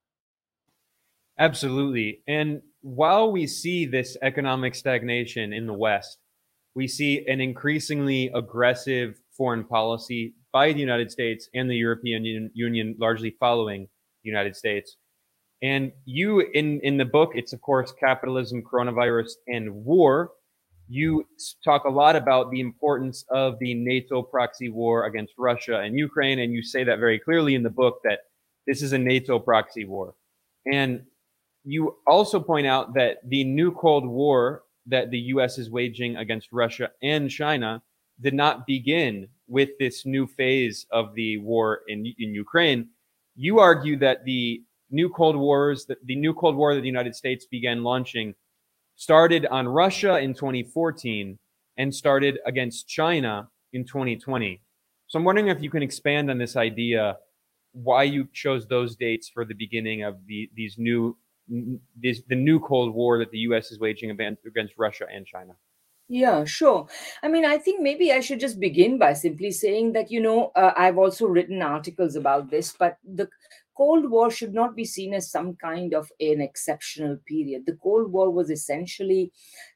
Absolutely. 1.39 2.21
And 2.27 2.61
while 2.81 3.31
we 3.31 3.47
see 3.47 3.85
this 3.85 4.17
economic 4.21 4.75
stagnation 4.75 5.53
in 5.53 5.65
the 5.65 5.73
West, 5.73 6.17
we 6.75 6.87
see 6.87 7.25
an 7.27 7.41
increasingly 7.41 8.31
aggressive 8.33 9.19
foreign 9.37 9.63
policy 9.63 10.35
by 10.51 10.73
the 10.73 10.79
United 10.79 11.11
States 11.11 11.49
and 11.53 11.69
the 11.69 11.75
European 11.75 12.51
Union, 12.53 12.95
largely 12.99 13.35
following 13.39 13.87
the 14.23 14.29
United 14.29 14.55
States. 14.55 14.97
And 15.61 15.91
you, 16.05 16.41
in, 16.53 16.79
in 16.81 16.97
the 16.97 17.05
book, 17.05 17.31
it's 17.35 17.53
of 17.53 17.61
course 17.61 17.93
capitalism, 17.99 18.63
coronavirus, 18.63 19.31
and 19.47 19.73
war. 19.85 20.31
You 20.93 21.25
talk 21.63 21.85
a 21.85 21.89
lot 21.89 22.17
about 22.17 22.51
the 22.51 22.59
importance 22.59 23.23
of 23.29 23.57
the 23.59 23.73
NATO 23.73 24.21
proxy 24.21 24.67
war 24.67 25.05
against 25.05 25.33
Russia 25.37 25.79
and 25.79 25.97
Ukraine. 25.97 26.39
And 26.39 26.51
you 26.51 26.61
say 26.61 26.83
that 26.83 26.99
very 26.99 27.17
clearly 27.17 27.55
in 27.55 27.63
the 27.63 27.69
book 27.69 28.01
that 28.03 28.19
this 28.67 28.81
is 28.81 28.91
a 28.91 28.97
NATO 28.97 29.39
proxy 29.39 29.85
war. 29.85 30.15
And 30.69 31.03
you 31.63 31.95
also 32.05 32.41
point 32.41 32.67
out 32.67 32.93
that 32.95 33.19
the 33.29 33.45
new 33.45 33.71
Cold 33.71 34.05
War 34.05 34.63
that 34.87 35.11
the 35.11 35.19
US 35.35 35.57
is 35.57 35.69
waging 35.69 36.17
against 36.17 36.51
Russia 36.51 36.91
and 37.01 37.31
China 37.31 37.81
did 38.19 38.33
not 38.33 38.67
begin 38.67 39.29
with 39.47 39.69
this 39.79 40.05
new 40.05 40.27
phase 40.27 40.87
of 40.91 41.15
the 41.15 41.37
war 41.37 41.83
in, 41.87 41.99
in 42.19 42.35
Ukraine. 42.35 42.89
You 43.37 43.59
argue 43.59 43.95
that 43.99 44.25
the 44.25 44.61
new 44.89 45.07
Cold 45.07 45.37
Wars, 45.37 45.85
that 45.85 46.05
the 46.05 46.17
new 46.17 46.33
Cold 46.33 46.57
War 46.57 46.75
that 46.75 46.81
the 46.81 46.93
United 46.97 47.15
States 47.15 47.45
began 47.45 47.81
launching 47.81 48.35
started 49.01 49.47
on 49.47 49.67
Russia 49.67 50.19
in 50.19 50.31
2014 50.31 51.39
and 51.75 51.95
started 51.95 52.37
against 52.45 52.87
China 52.87 53.49
in 53.73 53.83
2020. 53.83 54.61
So 55.07 55.17
I'm 55.17 55.25
wondering 55.25 55.47
if 55.47 55.59
you 55.59 55.71
can 55.71 55.81
expand 55.81 56.29
on 56.29 56.37
this 56.37 56.55
idea, 56.55 57.17
why 57.71 58.03
you 58.03 58.27
chose 58.31 58.67
those 58.67 58.95
dates 58.95 59.27
for 59.27 59.43
the 59.43 59.55
beginning 59.55 60.03
of 60.03 60.17
the, 60.27 60.51
these 60.55 60.75
new, 60.77 61.17
this, 61.99 62.21
the 62.29 62.35
new 62.35 62.59
Cold 62.59 62.93
War 62.93 63.17
that 63.17 63.31
the 63.31 63.39
U.S. 63.49 63.71
is 63.71 63.79
waging 63.79 64.11
against 64.11 64.77
Russia 64.77 65.07
and 65.11 65.25
China. 65.25 65.53
Yeah, 66.07 66.45
sure. 66.45 66.87
I 67.23 67.27
mean, 67.27 67.43
I 67.43 67.57
think 67.57 67.81
maybe 67.81 68.11
I 68.11 68.19
should 68.19 68.39
just 68.39 68.59
begin 68.59 68.99
by 68.99 69.13
simply 69.13 69.49
saying 69.49 69.93
that, 69.93 70.11
you 70.11 70.19
know, 70.19 70.51
uh, 70.55 70.73
I've 70.77 70.99
also 70.99 71.25
written 71.25 71.63
articles 71.63 72.15
about 72.15 72.51
this, 72.51 72.71
but 72.77 72.97
the 73.03 73.29
Cold 73.75 74.09
War 74.09 74.29
should 74.29 74.53
not 74.53 74.75
be 74.75 74.85
seen 74.85 75.13
as 75.13 75.31
some 75.31 75.55
kind 75.55 75.93
of 75.93 76.11
an 76.19 76.41
exceptional 76.41 77.17
period. 77.25 77.63
The 77.65 77.77
Cold 77.81 78.11
War 78.11 78.29
was 78.29 78.49
essentially 78.49 79.31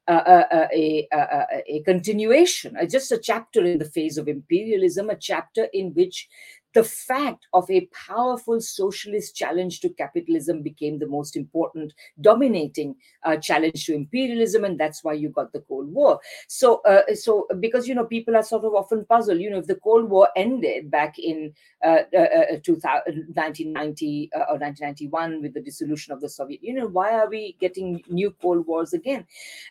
uh, 0.07 0.11
uh, 0.11 0.43
uh 0.51 0.67
a, 0.73 1.07
a, 1.11 1.17
a, 1.17 1.63
a, 1.77 1.83
continuation, 1.83 2.77
just 2.89 3.11
a 3.11 3.17
chapter 3.17 3.65
in 3.65 3.79
the 3.79 3.85
phase 3.85 4.17
of 4.17 4.27
imperialism, 4.27 5.09
a 5.09 5.15
chapter 5.15 5.67
in 5.73 5.93
which 5.93 6.27
the 6.75 6.83
fact 6.83 7.47
of 7.53 7.69
a 7.71 7.87
powerful 8.07 8.59
socialist 8.61 9.35
challenge 9.35 9.79
to 9.79 9.89
capitalism 9.89 10.61
became 10.61 10.99
the 10.99 11.07
most 11.07 11.35
important 11.35 11.93
dominating 12.21 12.95
uh, 13.23 13.37
challenge 13.37 13.85
to 13.85 13.95
imperialism 13.95 14.65
and 14.65 14.79
that's 14.79 15.03
why 15.03 15.13
you 15.13 15.29
got 15.29 15.51
the 15.53 15.61
cold 15.61 15.91
war. 15.91 16.19
So 16.47 16.81
uh, 16.85 17.15
so 17.15 17.47
because 17.59 17.87
you 17.87 17.95
know 17.95 18.05
people 18.05 18.35
are 18.35 18.43
sort 18.43 18.65
of 18.65 18.75
often 18.75 19.05
puzzled 19.05 19.39
you 19.39 19.49
know 19.49 19.59
if 19.59 19.67
the 19.67 19.81
cold 19.87 20.09
war 20.09 20.27
ended 20.35 20.91
back 20.91 21.17
in 21.17 21.53
uh, 21.83 22.03
uh, 22.13 22.27
uh 22.41 22.59
1990 22.59 24.29
uh, 24.35 24.39
or 24.49 24.59
1991 24.59 25.41
with 25.41 25.53
the 25.53 25.61
dissolution 25.61 26.13
of 26.13 26.19
the 26.21 26.29
soviet 26.29 26.61
union 26.61 26.91
why 26.91 27.11
are 27.11 27.29
we 27.29 27.55
getting 27.59 28.03
new 28.09 28.31
cold 28.41 28.67
wars 28.67 28.93
again? 28.93 29.25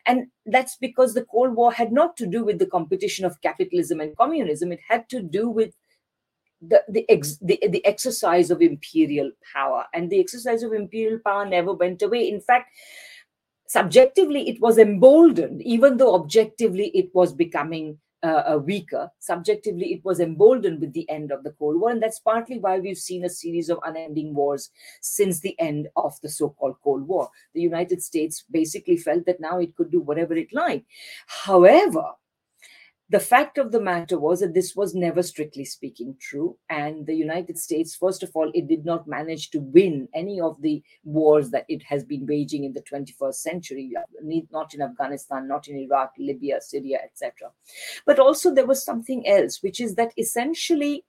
And 0.07 0.29
that's 0.47 0.77
because 0.77 1.15
the 1.15 1.25
cold 1.25 1.55
war 1.55 1.73
had 1.73 1.93
not 1.93 2.17
to 2.19 2.27
do 2.27 2.45
with 2.45 2.59
the 2.59 2.67
competition 2.67 3.25
of 3.25 3.41
capitalism 3.41 4.01
and 4.01 4.17
communism. 4.17 4.73
It 4.73 4.81
had 4.89 5.09
to 5.11 5.23
do 5.23 5.49
with 5.49 5.75
the 6.69 6.83
the, 6.89 7.05
ex, 7.11 7.39
the 7.39 7.59
the 7.69 7.85
exercise 7.85 8.51
of 8.51 8.63
imperial 8.63 9.31
power. 9.55 9.85
And 9.93 10.11
the 10.11 10.21
exercise 10.21 10.63
of 10.63 10.73
imperial 10.73 11.21
power 11.25 11.47
never 11.47 11.73
went 11.73 12.03
away. 12.03 12.29
In 12.29 12.41
fact 12.41 12.71
subjectively 13.67 14.49
it 14.49 14.61
was 14.61 14.79
emboldened. 14.79 15.63
Even 15.63 15.97
though 15.97 16.15
objectively 16.15 16.89
it 16.95 17.11
was 17.15 17.33
becoming 17.33 17.99
uh, 18.23 18.55
uh, 18.55 18.59
weaker 18.59 19.11
subjectively 19.19 19.93
it 19.93 20.03
was 20.03 20.19
emboldened 20.19 20.81
with 20.81 20.95
the 20.95 21.09
end 21.11 21.31
of 21.31 21.43
the 21.45 21.51
cold 21.59 21.79
war. 21.79 21.91
And 21.91 22.03
that's 22.03 22.21
partly 22.21 22.59
why 22.59 22.79
we've 22.79 22.97
seen 22.97 23.25
a 23.25 23.29
series 23.29 23.69
of 23.69 23.79
unending 23.85 24.35
wars 24.35 24.71
since 25.03 25.41
the 25.41 25.59
end 25.61 25.89
of 25.97 26.19
the 26.23 26.31
so-called 26.31 26.77
cold 26.83 27.07
war. 27.07 27.29
The 27.55 27.61
united 27.61 28.03
states 28.03 28.45
basically 28.51 28.97
felt 28.97 29.27
that 29.27 29.41
now 29.41 29.59
it 29.59 29.77
could 29.77 29.91
do 29.91 30.01
whatever 30.01 30.35
it 30.35 30.55
liked. 30.55 30.87
However 31.27 32.13
the 33.11 33.21
fact 33.21 33.59
of 33.59 33.71
the 33.71 33.81
matter 33.81 34.19
was 34.19 34.41
that 34.41 34.55
this 34.55 34.75
was 34.75 34.95
never 34.95 35.23
strictly 35.23 35.65
speaking 35.65 36.17
true 36.21 36.57
and 36.71 37.07
the 37.07 37.15
united 37.15 37.59
states 37.59 37.95
first 37.95 38.23
of 38.23 38.31
all 38.35 38.51
it 38.55 38.67
did 38.67 38.85
not 38.85 39.07
manage 39.07 39.51
to 39.51 39.61
win 39.61 40.09
any 40.15 40.41
of 40.41 40.61
the 40.63 40.83
wars 41.05 41.51
that 41.51 41.67
it 41.69 41.83
has 41.83 42.05
been 42.05 42.27
waging 42.27 42.65
in 42.65 42.73
the 42.73 42.83
21st 42.83 43.35
century 43.35 43.93
not 44.51 44.73
in 44.75 44.81
afghanistan 44.81 45.47
not 45.47 45.69
in 45.69 45.77
iraq 45.77 46.13
libya 46.19 46.61
syria 46.61 46.99
etc 47.05 47.51
but 48.07 48.19
also 48.19 48.55
there 48.55 48.67
was 48.67 48.85
something 48.85 49.27
else 49.29 49.63
which 49.63 49.81
is 49.81 49.97
that 49.97 50.13
essentially 50.17 51.05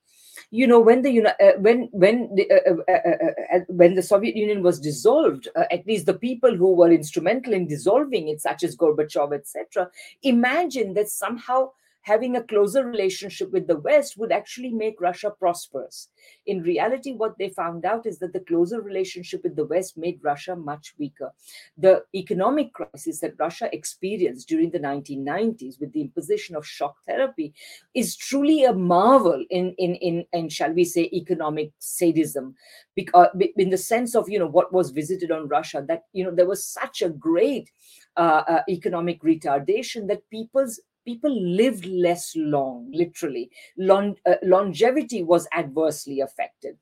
you 0.51 0.67
know 0.67 0.81
when 0.81 1.01
the 1.01 1.25
uh, 1.25 1.57
when 1.59 1.87
when 1.93 2.29
the 2.35 2.49
uh, 2.51 2.73
uh, 2.89 2.91
uh, 2.91 3.55
uh, 3.55 3.59
when 3.69 3.95
the 3.95 4.03
soviet 4.03 4.35
union 4.35 4.61
was 4.61 4.81
dissolved 4.81 5.47
uh, 5.55 5.63
at 5.71 5.87
least 5.87 6.05
the 6.05 6.13
people 6.13 6.55
who 6.55 6.75
were 6.75 6.91
instrumental 6.91 7.53
in 7.53 7.67
dissolving 7.67 8.27
it 8.27 8.41
such 8.41 8.63
as 8.63 8.75
gorbachev 8.75 9.33
etc 9.33 9.89
imagine 10.23 10.93
that 10.93 11.07
somehow 11.07 11.69
having 12.05 12.35
a 12.35 12.43
closer 12.43 12.85
relationship 12.85 13.51
with 13.51 13.65
the 13.65 13.77
West 13.77 14.15
would 14.15 14.31
actually 14.31 14.69
make 14.69 15.01
Russia 15.01 15.31
prosperous. 15.39 16.09
In 16.45 16.61
reality, 16.61 17.13
what 17.13 17.35
they 17.39 17.49
found 17.49 17.83
out 17.83 18.05
is 18.05 18.19
that 18.19 18.31
the 18.31 18.41
closer 18.41 18.79
relationship 18.79 19.41
with 19.43 19.55
the 19.55 19.65
West 19.65 19.97
made 19.97 20.19
Russia 20.21 20.55
much 20.55 20.93
weaker. 20.99 21.33
The 21.79 22.03
economic 22.13 22.73
crisis 22.73 23.21
that 23.21 23.39
Russia 23.39 23.69
experienced 23.73 24.47
during 24.47 24.69
the 24.69 24.79
1990s 24.79 25.79
with 25.79 25.93
the 25.93 26.01
imposition 26.01 26.55
of 26.55 26.63
shock 26.63 26.95
therapy 27.07 27.55
is 27.95 28.15
truly 28.15 28.65
a 28.65 28.73
marvel 28.73 29.43
in, 29.49 29.73
in, 29.79 29.95
in, 29.95 30.25
in 30.31 30.47
shall 30.49 30.73
we 30.73 30.83
say, 30.85 31.09
economic 31.11 31.71
sadism, 31.79 32.53
because, 32.93 33.29
in 33.57 33.71
the 33.71 33.77
sense 33.79 34.13
of, 34.13 34.29
you 34.29 34.37
know, 34.37 34.45
what 34.45 34.71
was 34.71 34.91
visited 34.91 35.31
on 35.31 35.47
Russia, 35.47 35.83
that, 35.87 36.03
you 36.13 36.23
know, 36.23 36.35
there 36.35 36.45
was 36.45 36.63
such 36.63 37.01
a 37.01 37.09
great 37.09 37.71
uh, 38.15 38.43
uh, 38.47 38.61
economic 38.69 39.23
retardation 39.23 40.07
that 40.07 40.29
people's 40.29 40.79
people 41.05 41.31
lived 41.31 41.85
less 41.85 42.35
long, 42.35 42.91
literally. 42.91 43.49
Long, 43.77 44.15
uh, 44.25 44.35
longevity 44.43 45.23
was 45.23 45.47
adversely 45.53 46.19
affected, 46.21 46.77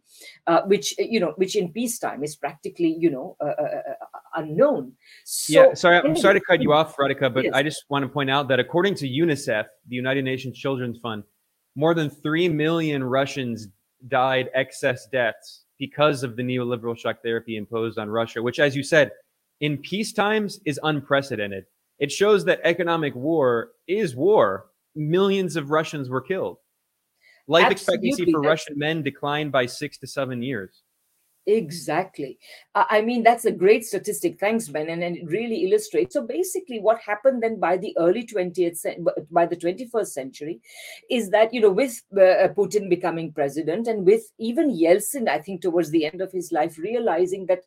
uh, 0.47 0.61
which 0.63 0.95
you 0.97 1.19
know, 1.19 1.33
which 1.35 1.55
in 1.55 1.71
peacetime 1.71 2.23
is 2.23 2.35
practically 2.35 2.95
you 2.99 3.11
know 3.11 3.35
uh, 3.41 3.53
uh, 3.59 3.81
uh 3.89 4.19
unknown. 4.35 4.93
So, 5.25 5.53
yeah, 5.53 5.73
sorry, 5.73 5.97
I'm 5.97 6.15
sorry 6.15 6.39
to 6.39 6.45
cut 6.45 6.61
you 6.61 6.73
off, 6.73 6.95
Radhika, 6.97 7.33
but 7.33 7.45
yes. 7.45 7.53
I 7.53 7.61
just 7.61 7.85
want 7.89 8.03
to 8.03 8.09
point 8.09 8.29
out 8.29 8.47
that 8.47 8.59
according 8.59 8.95
to 8.95 9.07
UNICEF, 9.07 9.65
the 9.87 9.95
United 9.95 10.23
Nations 10.23 10.57
Children's 10.57 10.97
Fund, 10.99 11.23
more 11.75 11.93
than 11.93 12.09
three 12.09 12.49
million 12.49 13.03
Russians 13.03 13.67
died 14.07 14.49
excess 14.53 15.07
deaths 15.07 15.65
because 15.79 16.23
of 16.23 16.35
the 16.35 16.43
neoliberal 16.43 16.97
shock 16.97 17.21
therapy 17.23 17.57
imposed 17.57 17.97
on 17.97 18.09
Russia, 18.09 18.41
which, 18.41 18.59
as 18.59 18.75
you 18.75 18.83
said, 18.83 19.11
in 19.59 19.77
peace 19.77 20.13
times 20.13 20.59
is 20.65 20.79
unprecedented. 20.83 21.65
It 22.03 22.11
shows 22.11 22.43
that 22.43 22.59
economic 22.65 23.15
war 23.15 23.69
is 23.87 24.13
war. 24.13 24.65
Millions 24.93 25.55
of 25.55 25.69
Russians 25.69 26.09
were 26.09 26.19
killed. 26.19 26.57
Life 27.47 27.67
Absolutely. 27.71 28.09
expectancy 28.09 28.31
for 28.33 28.41
Russian 28.41 28.77
men 28.77 29.03
declined 29.03 29.53
by 29.53 29.67
six 29.67 29.97
to 29.99 30.07
seven 30.07 30.43
years. 30.43 30.83
Exactly. 31.47 32.39
I 32.75 33.01
mean, 33.01 33.23
that's 33.23 33.45
a 33.45 33.53
great 33.53 33.85
statistic. 33.85 34.37
Thanks, 34.37 34.67
Ben. 34.67 34.89
And, 34.89 35.01
and 35.01 35.15
it 35.15 35.27
really 35.27 35.63
illustrates. 35.63 36.13
So 36.13 36.27
basically, 36.27 36.81
what 36.81 36.99
happened 36.99 37.41
then 37.41 37.57
by 37.57 37.77
the 37.77 37.95
early 37.97 38.25
20th, 38.25 38.85
by 39.31 39.45
the 39.45 39.55
21st 39.55 40.07
century, 40.07 40.59
is 41.09 41.29
that, 41.29 41.53
you 41.53 41.61
know, 41.61 41.71
with 41.71 42.01
uh, 42.11 42.51
Putin 42.59 42.89
becoming 42.89 43.31
president 43.31 43.87
and 43.87 44.05
with 44.05 44.23
even 44.39 44.69
Yeltsin, 44.69 45.29
I 45.29 45.39
think, 45.39 45.61
towards 45.61 45.89
the 45.89 46.05
end 46.05 46.19
of 46.19 46.33
his 46.33 46.51
life, 46.51 46.77
realizing 46.77 47.45
that 47.45 47.63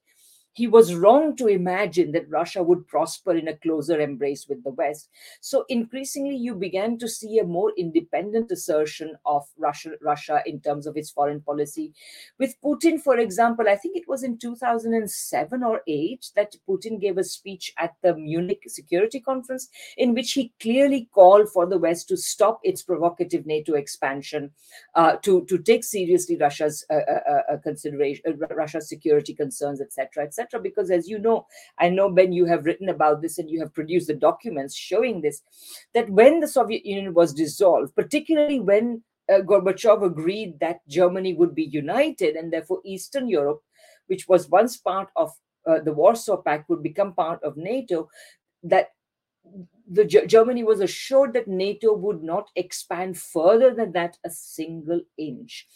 he 0.56 0.66
was 0.66 0.94
wrong 0.94 1.36
to 1.36 1.48
imagine 1.48 2.12
that 2.12 2.30
Russia 2.30 2.62
would 2.62 2.88
prosper 2.88 3.36
in 3.36 3.46
a 3.46 3.56
closer 3.58 4.00
embrace 4.00 4.46
with 4.48 4.64
the 4.64 4.70
West. 4.70 5.10
So 5.42 5.66
increasingly, 5.68 6.34
you 6.34 6.54
began 6.54 6.96
to 6.98 7.08
see 7.08 7.38
a 7.38 7.44
more 7.44 7.72
independent 7.76 8.50
assertion 8.50 9.16
of 9.26 9.44
Russia, 9.58 9.90
Russia 10.00 10.42
in 10.46 10.60
terms 10.60 10.86
of 10.86 10.96
its 10.96 11.10
foreign 11.10 11.42
policy. 11.42 11.92
With 12.38 12.58
Putin, 12.64 12.98
for 12.98 13.18
example, 13.18 13.68
I 13.68 13.76
think 13.76 13.98
it 13.98 14.08
was 14.08 14.22
in 14.22 14.38
2007 14.38 15.62
or 15.62 15.82
8 15.86 16.30
that 16.36 16.56
Putin 16.66 16.98
gave 16.98 17.18
a 17.18 17.24
speech 17.24 17.74
at 17.76 17.94
the 18.02 18.16
Munich 18.16 18.62
Security 18.66 19.20
Conference 19.20 19.68
in 19.98 20.14
which 20.14 20.32
he 20.32 20.54
clearly 20.58 21.10
called 21.12 21.50
for 21.50 21.66
the 21.66 21.76
West 21.76 22.08
to 22.08 22.16
stop 22.16 22.60
its 22.64 22.82
provocative 22.82 23.44
NATO 23.44 23.74
expansion, 23.74 24.52
uh, 24.94 25.16
to, 25.16 25.44
to 25.50 25.58
take 25.58 25.84
seriously 25.84 26.38
Russia's 26.38 26.82
uh, 26.88 26.94
uh, 26.94 27.42
uh 27.52 27.56
consideration, 27.58 28.38
Russia's 28.56 28.88
security 28.88 29.34
concerns, 29.34 29.82
etc., 29.82 30.24
etc 30.24 30.45
because 30.62 30.90
as 30.90 31.08
you 31.08 31.18
know 31.18 31.46
i 31.78 31.88
know 31.88 32.10
ben 32.10 32.32
you 32.32 32.44
have 32.44 32.64
written 32.64 32.88
about 32.88 33.22
this 33.22 33.38
and 33.38 33.50
you 33.50 33.60
have 33.60 33.72
produced 33.74 34.06
the 34.06 34.14
documents 34.14 34.76
showing 34.76 35.20
this 35.20 35.42
that 35.94 36.08
when 36.10 36.40
the 36.40 36.48
soviet 36.48 36.84
union 36.84 37.14
was 37.14 37.32
dissolved 37.32 37.94
particularly 37.94 38.60
when 38.60 39.02
uh, 39.32 39.40
gorbachev 39.40 40.04
agreed 40.04 40.58
that 40.60 40.86
germany 40.88 41.34
would 41.34 41.54
be 41.54 41.64
united 41.64 42.36
and 42.36 42.52
therefore 42.52 42.80
eastern 42.84 43.28
europe 43.28 43.62
which 44.06 44.28
was 44.28 44.48
once 44.48 44.76
part 44.76 45.08
of 45.16 45.32
uh, 45.66 45.80
the 45.80 45.92
warsaw 45.92 46.36
pact 46.36 46.68
would 46.68 46.82
become 46.82 47.12
part 47.12 47.42
of 47.42 47.56
nato 47.56 48.08
that 48.62 48.90
the 49.88 50.04
Germany 50.04 50.64
was 50.64 50.80
assured 50.80 51.32
that 51.34 51.46
NATO 51.46 51.92
would 51.92 52.22
not 52.22 52.50
expand 52.56 53.16
further 53.16 53.72
than 53.72 53.92
that 53.92 54.18
a 54.24 54.30
single 54.30 55.00
inch. 55.16 55.66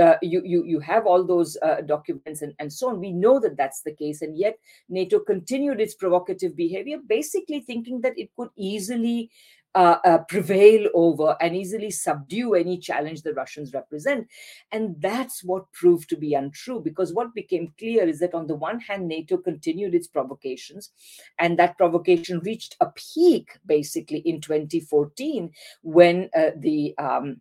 Uh, 0.00 0.16
you, 0.20 0.42
you 0.44 0.64
you 0.64 0.80
have 0.80 1.06
all 1.06 1.24
those 1.24 1.56
uh, 1.62 1.80
documents 1.80 2.42
and, 2.42 2.52
and 2.58 2.70
so 2.70 2.90
on. 2.90 3.00
We 3.00 3.12
know 3.12 3.40
that 3.40 3.56
that's 3.56 3.82
the 3.82 3.94
case, 3.94 4.20
and 4.20 4.36
yet 4.36 4.58
NATO 4.88 5.18
continued 5.18 5.80
its 5.80 5.94
provocative 5.94 6.54
behavior, 6.54 6.98
basically 7.06 7.60
thinking 7.60 8.02
that 8.02 8.18
it 8.18 8.30
could 8.36 8.50
easily 8.56 9.30
uh, 9.74 9.98
uh, 10.04 10.18
prevail 10.28 10.88
over 10.94 11.36
and 11.40 11.56
easily 11.56 11.90
subdue 11.90 12.54
any 12.54 12.78
challenge 12.78 13.22
the 13.22 13.34
Russians 13.34 13.72
represent. 13.72 14.28
And 14.72 14.94
that's 15.00 15.42
what 15.42 15.72
proved 15.72 16.08
to 16.10 16.16
be 16.16 16.34
untrue 16.34 16.80
because 16.80 17.12
what 17.12 17.34
became 17.34 17.72
clear 17.78 18.06
is 18.06 18.20
that 18.20 18.34
on 18.34 18.46
the 18.46 18.54
one 18.54 18.80
hand, 18.80 19.08
NATO 19.08 19.36
continued 19.36 19.94
its 19.94 20.06
provocations, 20.06 20.90
and 21.38 21.58
that 21.58 21.76
provocation 21.76 22.40
reached 22.40 22.76
a 22.80 22.86
peak 22.86 23.58
basically 23.66 24.18
in 24.18 24.40
2014 24.40 25.50
when 25.82 26.30
uh, 26.36 26.50
the 26.56 26.96
um, 26.98 27.40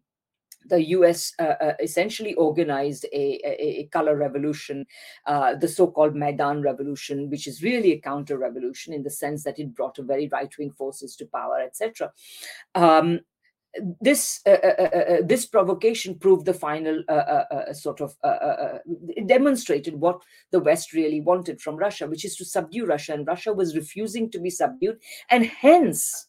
the 0.65 0.83
US 0.89 1.33
uh, 1.39 1.55
uh, 1.61 1.73
essentially 1.81 2.33
organized 2.35 3.05
a, 3.13 3.39
a, 3.45 3.81
a 3.81 3.89
color 3.91 4.15
revolution, 4.15 4.85
uh, 5.25 5.55
the 5.55 5.67
so 5.67 5.87
called 5.87 6.15
Maidan 6.15 6.61
revolution, 6.61 7.29
which 7.29 7.47
is 7.47 7.63
really 7.63 7.91
a 7.91 8.01
counter 8.01 8.37
revolution 8.37 8.93
in 8.93 9.03
the 9.03 9.09
sense 9.09 9.43
that 9.43 9.59
it 9.59 9.75
brought 9.75 9.97
very 9.97 10.27
right 10.31 10.53
wing 10.57 10.71
forces 10.71 11.15
to 11.15 11.25
power, 11.25 11.59
etc. 11.59 12.11
Um, 12.75 13.19
this 14.01 14.41
uh, 14.45 14.51
uh, 14.51 14.83
uh, 14.83 15.17
this 15.23 15.45
provocation 15.45 16.17
proved 16.19 16.45
the 16.45 16.53
final 16.53 17.03
sort 17.73 18.01
of 18.01 18.15
demonstrated 19.25 19.95
what 19.95 20.21
the 20.51 20.59
West 20.59 20.93
really 20.93 21.21
wanted 21.21 21.59
from 21.59 21.77
Russia, 21.77 22.07
which 22.07 22.25
is 22.25 22.35
to 22.35 22.45
subdue 22.45 22.85
Russia, 22.85 23.13
and 23.13 23.25
Russia 23.25 23.51
was 23.51 23.75
refusing 23.75 24.29
to 24.29 24.39
be 24.39 24.49
subdued, 24.49 24.99
and 25.29 25.45
hence 25.45 26.27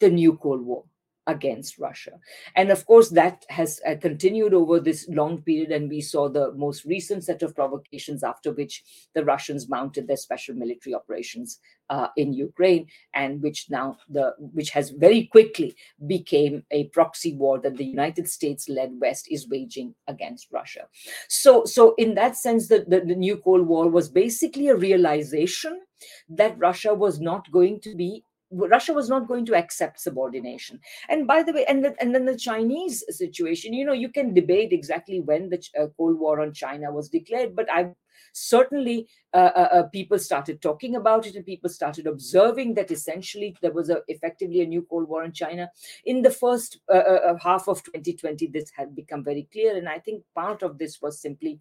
the 0.00 0.10
new 0.10 0.36
Cold 0.36 0.62
War 0.62 0.84
against 1.26 1.78
Russia. 1.78 2.12
And 2.54 2.70
of 2.70 2.84
course, 2.86 3.08
that 3.10 3.44
has 3.48 3.80
uh, 3.86 3.94
continued 4.00 4.52
over 4.52 4.78
this 4.78 5.06
long 5.08 5.42
period. 5.42 5.70
And 5.72 5.88
we 5.88 6.00
saw 6.00 6.28
the 6.28 6.52
most 6.52 6.84
recent 6.84 7.24
set 7.24 7.42
of 7.42 7.54
provocations 7.54 8.22
after 8.22 8.52
which 8.52 8.82
the 9.14 9.24
Russians 9.24 9.68
mounted 9.68 10.06
their 10.06 10.16
special 10.16 10.54
military 10.54 10.94
operations 10.94 11.60
uh, 11.90 12.08
in 12.16 12.32
Ukraine, 12.32 12.86
and 13.14 13.42
which 13.42 13.66
now 13.68 13.98
the 14.08 14.34
which 14.38 14.70
has 14.70 14.90
very 14.90 15.24
quickly 15.26 15.76
became 16.06 16.64
a 16.70 16.84
proxy 16.88 17.34
war 17.34 17.58
that 17.60 17.76
the 17.76 17.84
United 17.84 18.28
States-led 18.28 18.92
West 19.00 19.28
is 19.30 19.48
waging 19.48 19.94
against 20.08 20.48
Russia. 20.50 20.88
So, 21.28 21.64
so 21.66 21.94
in 21.96 22.14
that 22.14 22.36
sense, 22.36 22.68
the, 22.68 22.84
the, 22.88 23.00
the 23.00 23.14
new 23.14 23.36
Cold 23.36 23.66
War 23.66 23.88
was 23.88 24.08
basically 24.08 24.68
a 24.68 24.76
realization 24.76 25.82
that 26.28 26.58
Russia 26.58 26.94
was 26.94 27.20
not 27.20 27.50
going 27.50 27.80
to 27.80 27.94
be 27.94 28.24
Russia 28.54 28.92
was 28.92 29.08
not 29.08 29.28
going 29.28 29.46
to 29.46 29.54
accept 29.54 30.00
subordination. 30.00 30.80
And 31.08 31.26
by 31.26 31.42
the 31.42 31.52
way, 31.52 31.64
and, 31.66 31.84
the, 31.84 31.94
and 32.00 32.14
then 32.14 32.24
the 32.24 32.36
Chinese 32.36 33.04
situation, 33.08 33.74
you 33.74 33.84
know, 33.84 33.92
you 33.92 34.08
can 34.08 34.34
debate 34.34 34.72
exactly 34.72 35.20
when 35.20 35.50
the 35.50 35.62
uh, 35.78 35.86
Cold 35.96 36.18
War 36.18 36.40
on 36.40 36.52
China 36.52 36.92
was 36.92 37.08
declared, 37.08 37.54
but 37.56 37.70
I 37.70 37.90
certainly 38.32 39.08
uh, 39.32 39.50
uh, 39.54 39.68
uh, 39.72 39.82
people 39.84 40.18
started 40.18 40.60
talking 40.60 40.96
about 40.96 41.26
it 41.26 41.34
and 41.36 41.46
people 41.46 41.70
started 41.70 42.06
observing 42.06 42.74
that 42.74 42.90
essentially 42.90 43.56
there 43.62 43.72
was 43.72 43.90
a, 43.90 44.02
effectively 44.08 44.60
a 44.60 44.66
new 44.66 44.82
Cold 44.82 45.08
War 45.08 45.24
in 45.24 45.32
China. 45.32 45.70
In 46.04 46.22
the 46.22 46.30
first 46.30 46.80
uh, 46.92 46.96
uh, 46.96 47.20
uh, 47.26 47.38
half 47.42 47.68
of 47.68 47.82
2020, 47.84 48.48
this 48.48 48.70
had 48.76 48.94
become 48.94 49.24
very 49.24 49.48
clear. 49.52 49.76
And 49.76 49.88
I 49.88 49.98
think 49.98 50.22
part 50.34 50.62
of 50.62 50.78
this 50.78 51.00
was 51.00 51.20
simply. 51.20 51.60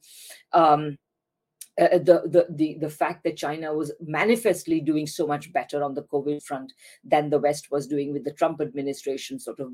Um, 0.51 0.97
uh, 1.79 1.85
uh, 1.85 1.97
the, 1.97 2.21
the 2.25 2.45
the 2.49 2.77
the 2.81 2.89
fact 2.89 3.23
that 3.23 3.35
China 3.35 3.73
was 3.73 3.91
manifestly 3.99 4.79
doing 4.79 5.07
so 5.07 5.25
much 5.25 5.51
better 5.51 5.83
on 5.83 5.95
the 5.95 6.03
COVID 6.03 6.43
front 6.43 6.71
than 7.03 7.29
the 7.29 7.39
West 7.39 7.71
was 7.71 7.87
doing 7.87 8.13
with 8.13 8.23
the 8.23 8.33
Trump 8.33 8.61
administration, 8.61 9.39
sort 9.39 9.59
of 9.59 9.71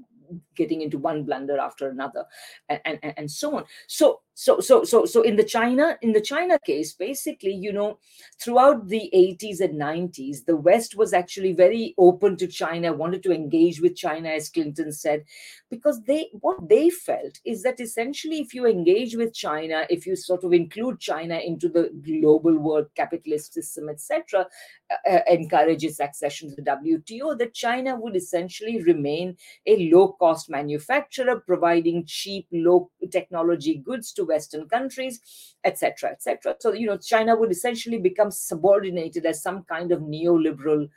getting 0.55 0.81
into 0.81 0.97
one 0.97 1.25
blunder 1.25 1.59
after 1.59 1.89
another, 1.89 2.23
and 2.69 2.79
and, 2.85 3.13
and 3.17 3.29
so 3.29 3.57
on. 3.57 3.65
So 3.88 4.21
so 4.39 4.62
so 4.62 4.86
so 4.86 5.04
so 5.04 5.21
in 5.21 5.36
the 5.36 5.43
china 5.43 5.97
in 6.02 6.13
the 6.13 6.21
china 6.21 6.58
case 6.65 6.93
basically 6.93 7.54
you 7.54 7.73
know 7.73 7.99
throughout 8.41 8.88
the 8.88 9.10
80s 9.13 9.60
and 9.60 9.78
90s 9.78 10.45
the 10.45 10.56
west 10.56 10.95
was 10.95 11.12
actually 11.12 11.52
very 11.52 11.93
open 11.97 12.38
to 12.38 12.47
china 12.47 12.93
wanted 12.93 13.21
to 13.23 13.34
engage 13.34 13.82
with 13.82 13.97
china 13.97 14.30
as 14.30 14.47
clinton 14.47 14.93
said 14.93 15.25
because 15.69 16.02
they 16.06 16.30
what 16.39 16.69
they 16.69 16.89
felt 16.89 17.38
is 17.43 17.63
that 17.63 17.82
essentially 17.82 18.39
if 18.39 18.54
you 18.54 18.65
engage 18.65 19.17
with 19.17 19.34
china 19.34 19.86
if 19.89 20.08
you 20.08 20.15
sort 20.15 20.45
of 20.45 20.54
include 20.54 21.02
china 21.02 21.36
into 21.36 21.67
the 21.67 21.91
global 22.06 22.58
world 22.58 22.88
capitalist 22.95 23.54
system 23.54 23.89
etc 23.89 24.47
uh, 24.89 25.10
uh, 25.15 25.19
encourage 25.28 25.84
its 25.84 25.99
accession 25.99 26.49
to 26.49 26.62
the 26.62 26.62
wto 26.62 27.38
that 27.38 27.54
china 27.54 27.97
would 27.99 28.15
essentially 28.15 28.82
remain 28.84 29.36
a 29.65 29.89
low 29.91 30.13
cost 30.13 30.49
manufacturer 30.49 31.41
providing 31.41 32.06
cheap 32.06 32.47
low 32.54 32.89
technology 33.12 33.75
goods 33.75 34.13
to 34.13 34.28
Western 34.29 34.69
countries, 34.69 35.19
etc., 35.65 36.11
etc. 36.11 36.55
So, 36.59 36.71
you 36.71 36.87
know, 36.87 36.97
China 36.97 37.35
would 37.35 37.51
essentially 37.51 37.97
become 37.97 38.31
subordinated 38.31 39.25
as 39.25 39.43
some 39.43 39.63
kind 39.63 39.91
of 39.91 39.99
neoliberal 40.01 40.87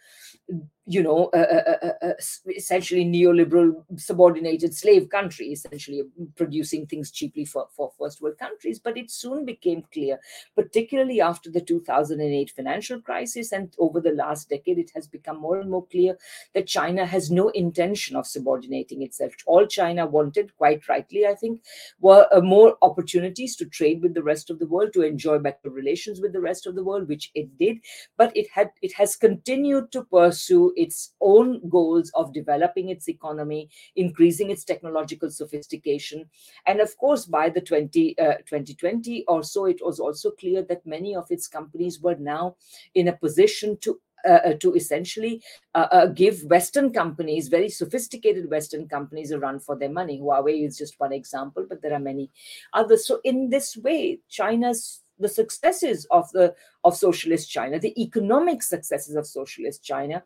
you 0.85 1.01
know, 1.01 1.31
uh, 1.33 1.63
uh, 1.83 1.93
uh, 2.03 2.13
essentially 2.57 3.05
neoliberal 3.05 3.85
subordinated 3.97 4.75
slave 4.75 5.09
country, 5.09 5.47
essentially 5.47 6.03
producing 6.35 6.87
things 6.87 7.13
cheaply 7.13 7.45
for, 7.45 7.69
for 7.77 7.93
first 7.97 8.21
world 8.21 8.37
countries. 8.37 8.81
But 8.81 8.99
it 8.99 9.09
soon 9.09 9.45
became 9.45 9.85
clear, 9.93 10.19
particularly 10.57 11.21
after 11.21 11.51
the 11.51 11.61
2008 11.61 12.51
financial 12.51 13.01
crisis 13.01 13.53
and 13.53 13.73
over 13.79 14.01
the 14.01 14.11
last 14.11 14.49
decade, 14.49 14.79
it 14.79 14.91
has 14.97 15.07
become 15.07 15.41
more 15.41 15.61
and 15.61 15.71
more 15.71 15.87
clear 15.87 16.19
that 16.55 16.67
China 16.67 17.07
has 17.07 17.31
no 17.31 17.51
intention 17.51 18.17
of 18.17 18.27
subordinating 18.27 19.03
itself. 19.03 19.35
All 19.47 19.67
China 19.67 20.05
wanted, 20.05 20.57
quite 20.57 20.89
rightly, 20.89 21.27
I 21.27 21.37
think, 21.37 21.61
were 22.01 22.27
more 22.43 22.77
opportunities 22.83 23.55
to 23.57 23.67
trade 23.67 24.03
with 24.03 24.15
the 24.15 24.23
rest 24.23 24.51
of 24.51 24.59
the 24.59 24.67
world, 24.67 24.93
to 24.95 25.03
enjoy 25.03 25.39
better 25.39 25.71
relations 25.71 26.21
with 26.21 26.33
the 26.33 26.41
rest 26.41 26.67
of 26.67 26.75
the 26.75 26.83
world, 26.83 27.09
which 27.09 27.31
it 27.37 27.57
did. 27.57 27.79
But 28.17 28.37
it 28.37 28.49
had 28.53 28.71
it 28.83 28.93
has 28.95 29.15
continued 29.15 29.93
to 29.93 30.03
pursue 30.05 30.42
its 30.51 31.15
own 31.21 31.61
goals 31.69 32.11
of 32.15 32.33
developing 32.33 32.89
its 32.89 33.09
economy, 33.09 33.69
increasing 33.97 34.51
its 34.51 34.65
technological 34.65 35.31
sophistication. 35.31 36.29
And 36.67 36.81
of 36.81 36.97
course, 36.97 37.27
by 37.27 37.49
the 37.49 37.61
20, 37.61 38.19
uh, 38.19 38.35
2020 38.47 39.25
or 39.29 39.43
so, 39.43 39.67
it 39.67 39.81
was 39.85 40.01
also 40.01 40.31
clear 40.31 40.63
that 40.63 40.87
many 40.87 41.15
of 41.15 41.27
its 41.31 41.49
companies 41.49 42.01
were 42.01 42.17
now 42.17 42.57
in 42.95 43.09
a 43.09 43.17
position 43.17 43.79
to 43.83 44.01
uh, 44.25 44.41
uh 44.45 44.55
to 44.55 44.73
essentially 44.75 45.43
uh, 45.75 45.89
uh, 45.91 46.07
give 46.07 46.45
Western 46.45 46.93
companies, 46.93 47.49
very 47.49 47.69
sophisticated 47.69 48.49
Western 48.49 48.87
companies, 48.89 49.33
a 49.33 49.39
run 49.39 49.59
for 49.59 49.77
their 49.77 49.91
money. 49.91 50.21
Huawei 50.21 50.65
is 50.65 50.79
just 50.79 51.01
one 51.01 51.13
example, 51.13 51.67
but 51.69 51.83
there 51.83 51.93
are 51.93 51.99
many 51.99 52.31
others. 52.73 53.05
So, 53.05 53.21
in 53.25 53.51
this 53.51 53.77
way, 53.77 54.21
China's 54.29 55.02
the 55.19 55.29
successes 55.29 56.07
of 56.11 56.31
the 56.33 56.55
of 56.85 56.97
socialist 56.97 57.51
China, 57.51 57.79
the 57.79 58.01
economic 58.01 58.63
successes 58.63 59.15
of 59.15 59.27
socialist 59.27 59.85
China, 59.85 60.23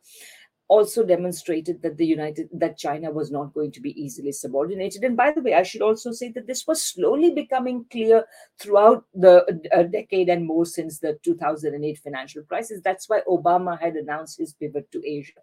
also 0.68 1.04
demonstrated 1.04 1.80
that 1.82 1.96
the 1.96 2.06
United 2.06 2.48
that 2.52 2.76
China 2.76 3.10
was 3.10 3.30
not 3.30 3.54
going 3.54 3.70
to 3.70 3.80
be 3.80 4.00
easily 4.00 4.32
subordinated. 4.32 5.04
And 5.04 5.16
by 5.16 5.30
the 5.30 5.40
way, 5.40 5.54
I 5.54 5.62
should 5.62 5.82
also 5.82 6.12
say 6.12 6.30
that 6.32 6.46
this 6.46 6.66
was 6.66 6.82
slowly 6.82 7.30
becoming 7.30 7.86
clear 7.90 8.24
throughout 8.58 9.04
the 9.14 9.44
uh, 9.72 9.84
decade 9.84 10.28
and 10.28 10.44
more 10.44 10.66
since 10.66 10.98
the 10.98 11.18
2008 11.22 11.98
financial 11.98 12.42
crisis. 12.42 12.80
That's 12.82 13.08
why 13.08 13.20
Obama 13.28 13.80
had 13.80 13.94
announced 13.94 14.38
his 14.38 14.54
pivot 14.54 14.90
to 14.92 15.06
Asia, 15.06 15.40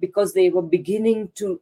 because 0.00 0.34
they 0.34 0.50
were 0.50 0.62
beginning 0.62 1.30
to 1.36 1.60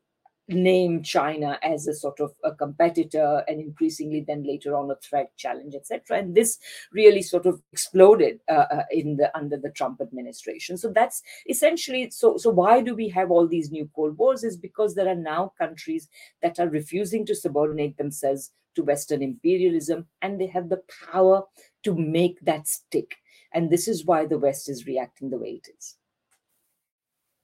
name 0.48 1.02
China 1.02 1.58
as 1.62 1.86
a 1.86 1.94
sort 1.94 2.20
of 2.20 2.34
a 2.44 2.52
competitor 2.52 3.42
and 3.48 3.60
increasingly 3.60 4.24
then 4.26 4.46
later 4.46 4.76
on 4.76 4.90
a 4.90 4.96
threat, 4.96 5.30
challenge, 5.36 5.74
etc. 5.74 6.18
And 6.18 6.34
this 6.34 6.58
really 6.92 7.22
sort 7.22 7.46
of 7.46 7.62
exploded 7.72 8.40
uh, 8.48 8.66
uh, 8.70 8.82
in 8.90 9.16
the 9.16 9.34
under 9.36 9.56
the 9.56 9.70
Trump 9.70 10.00
administration. 10.00 10.76
So 10.76 10.90
that's 10.90 11.22
essentially 11.48 12.10
so. 12.10 12.36
So 12.36 12.50
why 12.50 12.80
do 12.80 12.94
we 12.94 13.08
have 13.10 13.30
all 13.30 13.48
these 13.48 13.70
new 13.70 13.88
Cold 13.94 14.18
Wars? 14.18 14.44
Is 14.44 14.56
because 14.56 14.94
there 14.94 15.08
are 15.08 15.14
now 15.14 15.52
countries 15.58 16.08
that 16.42 16.58
are 16.58 16.68
refusing 16.68 17.24
to 17.26 17.34
subordinate 17.34 17.96
themselves 17.96 18.52
to 18.74 18.82
Western 18.82 19.22
imperialism, 19.22 20.06
and 20.20 20.40
they 20.40 20.46
have 20.48 20.68
the 20.68 20.82
power 21.10 21.42
to 21.84 21.94
make 21.94 22.40
that 22.40 22.66
stick. 22.66 23.16
And 23.52 23.70
this 23.70 23.86
is 23.86 24.04
why 24.04 24.26
the 24.26 24.38
West 24.38 24.68
is 24.68 24.86
reacting 24.86 25.30
the 25.30 25.38
way 25.38 25.60
it 25.62 25.68
is. 25.78 25.96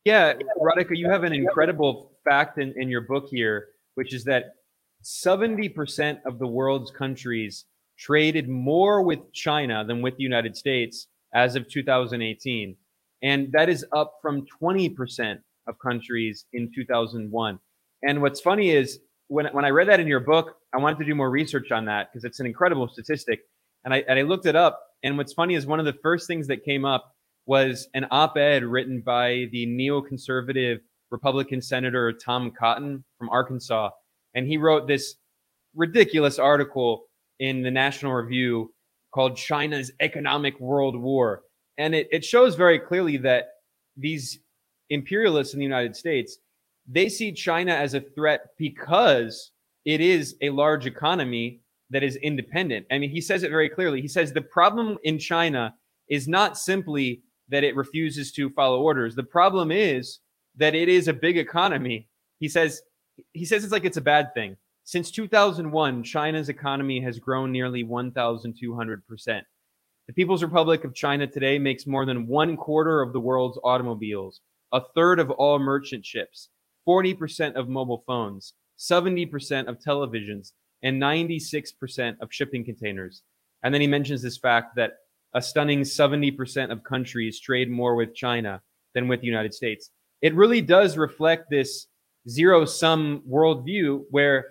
Yeah, 0.04 0.32
Radhika, 0.58 0.96
you 0.96 1.08
have 1.08 1.24
an 1.24 1.32
incredible 1.32 2.09
fact 2.28 2.58
in, 2.58 2.74
in 2.76 2.88
your 2.88 3.02
book 3.02 3.28
here, 3.30 3.68
which 3.94 4.14
is 4.14 4.24
that 4.24 4.54
70% 5.02 6.18
of 6.26 6.38
the 6.38 6.46
world's 6.46 6.90
countries 6.90 7.64
traded 7.98 8.48
more 8.48 9.02
with 9.02 9.32
China 9.32 9.84
than 9.84 10.02
with 10.02 10.16
the 10.16 10.22
United 10.22 10.56
States 10.56 11.06
as 11.34 11.56
of 11.56 11.68
2018. 11.68 12.76
And 13.22 13.52
that 13.52 13.68
is 13.68 13.84
up 13.92 14.14
from 14.22 14.46
20% 14.62 15.38
of 15.66 15.78
countries 15.78 16.46
in 16.52 16.70
2001. 16.74 17.58
And 18.02 18.22
what's 18.22 18.40
funny 18.40 18.70
is 18.70 19.00
when, 19.28 19.46
when 19.52 19.64
I 19.64 19.70
read 19.70 19.88
that 19.88 20.00
in 20.00 20.06
your 20.06 20.20
book, 20.20 20.56
I 20.74 20.78
wanted 20.78 20.98
to 20.98 21.04
do 21.04 21.14
more 21.14 21.30
research 21.30 21.70
on 21.70 21.84
that 21.86 22.10
because 22.10 22.24
it's 22.24 22.40
an 22.40 22.46
incredible 22.46 22.88
statistic. 22.88 23.40
And 23.84 23.92
I, 23.92 24.04
and 24.08 24.18
I 24.18 24.22
looked 24.22 24.46
it 24.46 24.56
up. 24.56 24.80
And 25.02 25.16
what's 25.16 25.32
funny 25.32 25.54
is 25.54 25.66
one 25.66 25.78
of 25.78 25.86
the 25.86 25.96
first 26.02 26.26
things 26.26 26.46
that 26.48 26.64
came 26.64 26.84
up 26.84 27.14
was 27.46 27.88
an 27.94 28.06
op 28.10 28.36
ed 28.36 28.64
written 28.64 29.02
by 29.04 29.48
the 29.52 29.66
neoconservative 29.66 30.80
Republican 31.10 31.60
Senator 31.60 32.12
Tom 32.12 32.50
Cotton 32.50 33.04
from 33.18 33.28
Arkansas, 33.30 33.90
and 34.34 34.46
he 34.46 34.56
wrote 34.56 34.86
this 34.86 35.16
ridiculous 35.74 36.38
article 36.38 37.04
in 37.38 37.62
the 37.62 37.70
National 37.70 38.12
Review 38.12 38.72
called 39.12 39.36
China's 39.36 39.90
Economic 40.00 40.58
World 40.60 40.96
War. 40.96 41.42
And 41.78 41.94
it, 41.94 42.08
it 42.12 42.24
shows 42.24 42.54
very 42.54 42.78
clearly 42.78 43.16
that 43.18 43.48
these 43.96 44.40
imperialists 44.90 45.54
in 45.54 45.58
the 45.58 45.64
United 45.64 45.96
States, 45.96 46.38
they 46.86 47.08
see 47.08 47.32
China 47.32 47.72
as 47.72 47.94
a 47.94 48.00
threat 48.00 48.46
because 48.58 49.52
it 49.84 50.00
is 50.00 50.36
a 50.42 50.50
large 50.50 50.86
economy 50.86 51.60
that 51.90 52.02
is 52.02 52.16
independent. 52.16 52.86
I 52.90 52.98
mean, 52.98 53.10
he 53.10 53.20
says 53.20 53.42
it 53.42 53.50
very 53.50 53.68
clearly. 53.68 54.00
He 54.00 54.08
says 54.08 54.32
the 54.32 54.40
problem 54.40 54.98
in 55.02 55.18
China 55.18 55.74
is 56.08 56.28
not 56.28 56.58
simply 56.58 57.22
that 57.48 57.64
it 57.64 57.74
refuses 57.74 58.32
to 58.32 58.50
follow 58.50 58.80
orders. 58.82 59.14
The 59.14 59.22
problem 59.24 59.72
is 59.72 60.20
that 60.60 60.74
it 60.74 60.88
is 60.88 61.08
a 61.08 61.12
big 61.12 61.36
economy. 61.36 62.06
He 62.38 62.48
says 62.48 62.82
he 63.32 63.44
says 63.44 63.64
it's 63.64 63.72
like 63.72 63.84
it's 63.84 63.96
a 63.96 64.02
bad 64.02 64.32
thing. 64.34 64.56
Since 64.84 65.10
2001, 65.10 66.04
China's 66.04 66.48
economy 66.48 67.00
has 67.00 67.18
grown 67.18 67.52
nearly 67.52 67.84
1,200%. 67.84 69.42
The 70.06 70.12
People's 70.14 70.42
Republic 70.42 70.84
of 70.84 70.94
China 70.94 71.26
today 71.26 71.58
makes 71.58 71.86
more 71.86 72.04
than 72.06 72.26
one 72.26 72.56
quarter 72.56 73.00
of 73.00 73.12
the 73.12 73.20
world's 73.20 73.58
automobiles, 73.62 74.40
a 74.72 74.82
third 74.94 75.20
of 75.20 75.30
all 75.30 75.58
merchant 75.58 76.04
ships, 76.04 76.48
40% 76.88 77.54
of 77.54 77.68
mobile 77.68 78.02
phones, 78.06 78.54
70% 78.78 79.68
of 79.68 79.78
televisions, 79.78 80.52
and 80.82 81.00
96% 81.00 82.16
of 82.20 82.32
shipping 82.32 82.64
containers. 82.64 83.22
And 83.62 83.72
then 83.72 83.80
he 83.82 83.86
mentions 83.86 84.22
this 84.22 84.38
fact 84.38 84.74
that 84.76 84.94
a 85.34 85.42
stunning 85.42 85.82
70% 85.82 86.72
of 86.72 86.82
countries 86.82 87.38
trade 87.38 87.70
more 87.70 87.94
with 87.94 88.14
China 88.14 88.62
than 88.94 89.06
with 89.06 89.20
the 89.20 89.26
United 89.26 89.54
States. 89.54 89.90
It 90.22 90.34
really 90.34 90.60
does 90.60 90.96
reflect 90.96 91.50
this 91.50 91.86
zero 92.28 92.64
sum 92.64 93.22
worldview 93.28 94.04
where 94.10 94.46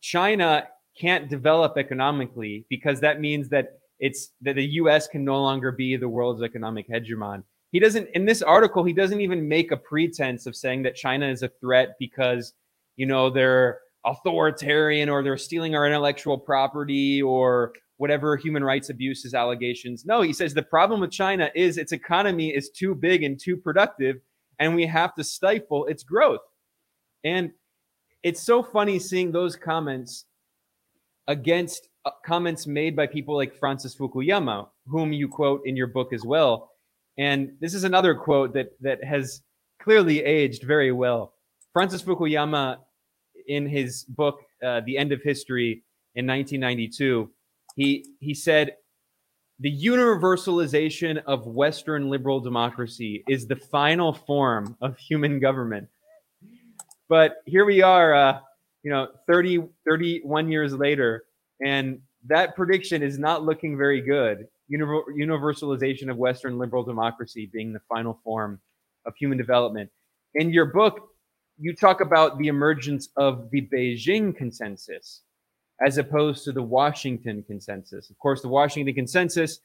China 0.00 0.68
can't 0.98 1.28
develop 1.28 1.76
economically 1.76 2.66
because 2.68 3.00
that 3.00 3.20
means 3.20 3.48
that 3.50 3.78
it's 4.00 4.30
that 4.42 4.56
the 4.56 4.64
US 4.64 5.06
can 5.08 5.24
no 5.24 5.40
longer 5.40 5.72
be 5.72 5.96
the 5.96 6.08
world's 6.08 6.42
economic 6.42 6.88
hegemon. 6.88 7.42
He 7.70 7.80
doesn't 7.80 8.08
in 8.14 8.24
this 8.24 8.42
article 8.42 8.84
he 8.84 8.92
doesn't 8.92 9.20
even 9.20 9.46
make 9.46 9.70
a 9.70 9.76
pretense 9.76 10.46
of 10.46 10.56
saying 10.56 10.82
that 10.82 10.94
China 10.94 11.28
is 11.28 11.42
a 11.42 11.50
threat 11.60 11.94
because 11.98 12.54
you 12.96 13.06
know 13.06 13.30
they're 13.30 13.80
authoritarian 14.04 15.08
or 15.08 15.22
they're 15.22 15.36
stealing 15.36 15.74
our 15.74 15.86
intellectual 15.86 16.38
property 16.38 17.20
or 17.20 17.72
whatever 17.98 18.36
human 18.36 18.62
rights 18.62 18.90
abuses 18.90 19.34
allegations. 19.34 20.04
No, 20.04 20.22
he 20.22 20.32
says 20.32 20.54
the 20.54 20.62
problem 20.62 21.00
with 21.00 21.10
China 21.10 21.50
is 21.54 21.78
its 21.78 21.92
economy 21.92 22.50
is 22.50 22.70
too 22.70 22.94
big 22.94 23.24
and 23.24 23.38
too 23.38 23.56
productive 23.56 24.16
and 24.58 24.74
we 24.74 24.86
have 24.86 25.14
to 25.14 25.24
stifle 25.24 25.86
its 25.86 26.02
growth. 26.02 26.40
And 27.24 27.52
it's 28.22 28.42
so 28.42 28.62
funny 28.62 28.98
seeing 28.98 29.32
those 29.32 29.56
comments 29.56 30.24
against 31.26 31.88
uh, 32.04 32.10
comments 32.24 32.66
made 32.66 32.96
by 32.96 33.06
people 33.06 33.36
like 33.36 33.54
Francis 33.54 33.94
Fukuyama, 33.94 34.68
whom 34.86 35.12
you 35.12 35.28
quote 35.28 35.62
in 35.66 35.76
your 35.76 35.86
book 35.86 36.12
as 36.12 36.24
well. 36.24 36.72
And 37.18 37.52
this 37.60 37.74
is 37.74 37.84
another 37.84 38.14
quote 38.14 38.52
that 38.54 38.70
that 38.80 39.02
has 39.04 39.42
clearly 39.80 40.24
aged 40.24 40.62
very 40.62 40.92
well. 40.92 41.34
Francis 41.72 42.02
Fukuyama, 42.02 42.78
in 43.46 43.66
his 43.66 44.04
book 44.04 44.40
uh, 44.62 44.80
"The 44.86 44.98
End 44.98 45.12
of 45.12 45.22
History" 45.22 45.82
in 46.14 46.26
1992, 46.26 47.30
he 47.76 48.04
he 48.20 48.34
said, 48.34 48.76
"The 49.60 49.76
universalization 49.76 51.22
of 51.26 51.46
Western 51.46 52.08
liberal 52.08 52.40
democracy 52.40 53.24
is 53.28 53.46
the 53.46 53.56
final 53.56 54.12
form 54.12 54.76
of 54.80 54.96
human 54.98 55.40
government." 55.40 55.88
But 57.08 57.42
here 57.46 57.64
we 57.64 57.82
are, 57.82 58.14
uh, 58.14 58.40
you 58.82 58.90
know, 58.90 59.08
30, 59.26 59.64
31 59.88 60.48
years 60.50 60.74
later, 60.74 61.24
and 61.64 62.00
that 62.26 62.54
prediction 62.54 63.02
is 63.02 63.18
not 63.18 63.44
looking 63.44 63.76
very 63.76 64.00
good. 64.00 64.48
universalization 64.70 66.10
of 66.10 66.18
Western 66.18 66.58
liberal 66.58 66.82
democracy 66.82 67.46
being 67.46 67.72
the 67.72 67.80
final 67.88 68.20
form 68.22 68.60
of 69.06 69.16
human 69.16 69.38
development. 69.38 69.90
In 70.34 70.50
your 70.50 70.66
book, 70.66 71.08
you 71.58 71.74
talk 71.74 72.02
about 72.02 72.36
the 72.38 72.48
emergence 72.48 73.08
of 73.16 73.50
the 73.50 73.62
Beijing 73.62 74.36
consensus 74.36 75.22
as 75.84 75.98
opposed 75.98 76.44
to 76.44 76.52
the 76.52 76.62
Washington 76.62 77.42
consensus. 77.42 78.10
Of 78.10 78.18
course, 78.18 78.42
the 78.42 78.48
Washington 78.48 78.94
consensus 78.94 79.60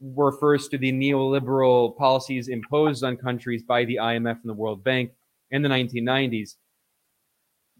refers 0.00 0.68
to 0.68 0.78
the 0.78 0.92
neoliberal 0.92 1.96
policies 1.96 2.48
imposed 2.48 3.02
on 3.02 3.16
countries 3.16 3.62
by 3.62 3.84
the 3.84 3.96
IMF 3.96 4.38
and 4.42 4.50
the 4.50 4.54
World 4.54 4.84
Bank 4.84 5.12
in 5.50 5.62
the 5.62 5.68
1990s 5.68 6.56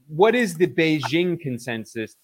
what 0.08 0.34
is 0.34 0.54
the 0.54 0.66
Beijing 0.66 1.38
consensus? 1.40 2.16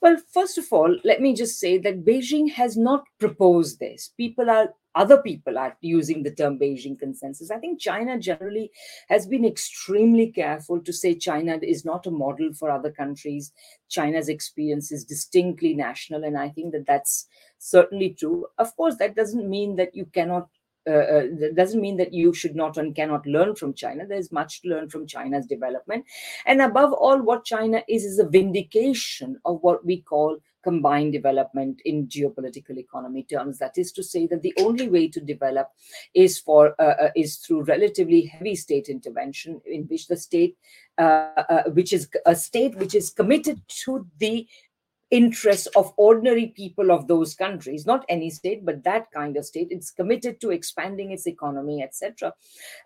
Well, 0.00 0.16
first 0.32 0.58
of 0.58 0.66
all, 0.70 0.96
let 1.04 1.20
me 1.20 1.34
just 1.34 1.58
say 1.58 1.78
that 1.78 2.04
Beijing 2.04 2.52
has 2.52 2.76
not 2.76 3.04
proposed 3.18 3.80
this. 3.80 4.12
People 4.16 4.50
are 4.50 4.74
other 4.98 5.22
people 5.22 5.56
are 5.56 5.76
using 5.80 6.24
the 6.24 6.34
term 6.34 6.58
Beijing 6.58 6.98
consensus. 6.98 7.52
I 7.52 7.58
think 7.58 7.80
China 7.80 8.18
generally 8.18 8.72
has 9.08 9.26
been 9.28 9.44
extremely 9.44 10.32
careful 10.32 10.80
to 10.80 10.92
say 10.92 11.14
China 11.14 11.56
is 11.62 11.84
not 11.84 12.08
a 12.08 12.10
model 12.10 12.52
for 12.52 12.68
other 12.68 12.90
countries. 12.90 13.52
China's 13.88 14.28
experience 14.28 14.90
is 14.90 15.04
distinctly 15.04 15.74
national, 15.74 16.24
and 16.24 16.36
I 16.36 16.48
think 16.48 16.72
that 16.72 16.86
that's 16.86 17.28
certainly 17.58 18.16
true. 18.18 18.46
Of 18.58 18.76
course, 18.76 18.96
that 18.96 19.14
doesn't 19.14 19.48
mean 19.48 19.76
that 19.76 19.94
you 19.94 20.06
cannot 20.06 20.48
uh, 20.88 21.06
uh, 21.16 21.26
that 21.38 21.54
doesn't 21.54 21.82
mean 21.82 21.98
that 21.98 22.14
you 22.14 22.32
should 22.32 22.56
not 22.56 22.78
and 22.78 22.94
cannot 22.94 23.26
learn 23.26 23.54
from 23.54 23.74
China. 23.74 24.06
There's 24.06 24.32
much 24.32 24.62
to 24.62 24.68
learn 24.68 24.88
from 24.88 25.06
China's 25.06 25.46
development. 25.46 26.06
And 26.46 26.62
above 26.62 26.94
all, 26.94 27.20
what 27.20 27.44
China 27.44 27.82
is, 27.88 28.04
is 28.04 28.18
a 28.18 28.28
vindication 28.28 29.38
of 29.44 29.58
what 29.60 29.84
we 29.84 30.00
call 30.00 30.38
combined 30.68 31.12
development 31.12 31.80
in 31.84 32.06
geopolitical 32.08 32.76
economy 32.76 33.22
terms. 33.22 33.58
That 33.58 33.76
is 33.82 33.92
to 33.92 34.02
say 34.02 34.26
that 34.26 34.42
the 34.42 34.54
only 34.66 34.88
way 34.88 35.08
to 35.08 35.20
develop 35.20 35.68
is 36.14 36.38
for 36.38 36.74
uh, 36.78 36.96
uh, 37.04 37.10
is 37.16 37.36
through 37.36 37.62
relatively 37.74 38.22
heavy 38.26 38.54
state 38.54 38.88
intervention, 38.96 39.60
in 39.64 39.82
which 39.90 40.08
the 40.08 40.16
state, 40.16 40.56
uh, 40.98 41.42
uh, 41.54 41.62
which 41.78 41.92
is 41.92 42.08
a 42.26 42.36
state 42.48 42.74
which 42.76 42.94
is 42.94 43.10
committed 43.10 43.58
to 43.84 44.06
the 44.18 44.46
interests 45.10 45.66
of 45.68 45.92
ordinary 45.96 46.48
people 46.48 46.90
of 46.90 47.08
those 47.08 47.34
countries 47.34 47.86
not 47.86 48.04
any 48.08 48.28
state 48.28 48.64
but 48.64 48.84
that 48.84 49.10
kind 49.12 49.36
of 49.36 49.44
state 49.44 49.68
it's 49.70 49.90
committed 49.90 50.40
to 50.40 50.50
expanding 50.50 51.10
its 51.12 51.26
economy 51.26 51.82
etc 51.82 52.32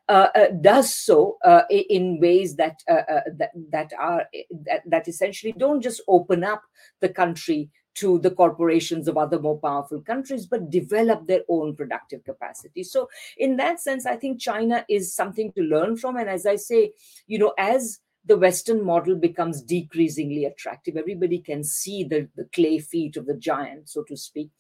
uh, 0.09 0.29
uh, 0.35 0.47
does 0.61 0.95
so 0.95 1.39
uh, 1.45 1.63
in 1.71 2.21
ways 2.21 2.57
that, 2.57 2.81
uh, 2.89 3.03
uh, 3.11 3.21
that 3.37 3.51
that 3.71 3.93
are 3.99 4.27
that, 4.51 4.83
that 4.87 5.09
essentially 5.09 5.53
don't 5.53 5.83
just 5.83 6.01
open 6.09 6.45
up 6.45 6.63
the 7.01 7.09
country 7.09 7.71
to 7.95 8.19
the 8.21 8.31
corporations 8.31 9.07
of 9.09 9.17
other 9.17 9.39
more 9.39 9.59
powerful 9.59 10.01
countries, 10.01 10.47
but 10.47 10.71
develop 10.71 11.27
their 11.27 11.43
own 11.49 11.77
productive 11.77 12.25
capacity. 12.25 12.83
So, 12.83 13.09
in 13.37 13.57
that 13.57 13.81
sense, 13.81 14.07
I 14.07 14.17
think 14.17 14.41
China 14.41 14.85
is 14.89 15.15
something 15.15 15.53
to 15.53 15.63
learn 15.63 15.97
from. 15.97 16.17
And 16.17 16.29
as 16.29 16.47
I 16.47 16.57
say, 16.57 16.93
you 17.27 17.39
know, 17.39 17.53
as 17.59 18.01
the 18.25 18.37
Western 18.37 18.85
model 18.85 19.17
becomes 19.17 19.61
decreasingly 19.61 20.45
attractive. 20.45 20.97
Everybody 20.97 21.39
can 21.39 21.65
see 21.65 22.05
the, 22.05 22.29
the 22.37 22.45
clay 22.53 22.79
feet 22.79 23.17
of 23.17 23.27
the 23.27 23.35
giant, 23.35 23.89
so 23.89 24.05
to 24.05 24.17
speak. 24.17 24.51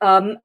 Um, 0.00 0.38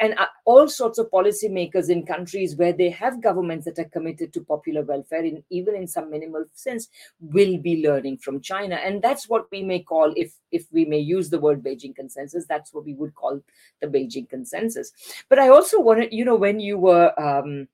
and 0.00 0.18
uh, 0.18 0.26
all 0.44 0.68
sorts 0.68 0.98
of 0.98 1.10
policymakers 1.10 1.88
in 1.88 2.04
countries 2.04 2.56
where 2.56 2.72
they 2.72 2.90
have 2.90 3.22
governments 3.22 3.66
that 3.66 3.78
are 3.78 3.88
committed 3.88 4.32
to 4.32 4.40
popular 4.40 4.82
welfare, 4.82 5.24
in, 5.24 5.44
even 5.50 5.76
in 5.76 5.86
some 5.86 6.10
minimal 6.10 6.44
sense, 6.54 6.88
will 7.20 7.56
be 7.58 7.86
learning 7.86 8.18
from 8.18 8.40
China. 8.40 8.76
And 8.76 9.00
that's 9.00 9.28
what 9.28 9.46
we 9.52 9.62
may 9.62 9.80
call, 9.80 10.12
if, 10.16 10.34
if 10.50 10.66
we 10.72 10.84
may 10.84 10.98
use 10.98 11.30
the 11.30 11.38
word 11.38 11.62
Beijing 11.62 11.94
consensus, 11.94 12.46
that's 12.48 12.74
what 12.74 12.84
we 12.84 12.94
would 12.94 13.14
call 13.14 13.40
the 13.80 13.86
Beijing 13.86 14.28
consensus. 14.28 14.92
But 15.28 15.38
I 15.38 15.48
also 15.48 15.80
wanted, 15.80 16.12
you 16.12 16.24
know, 16.24 16.36
when 16.36 16.58
you 16.58 16.78
were 16.78 17.12
um, 17.20 17.68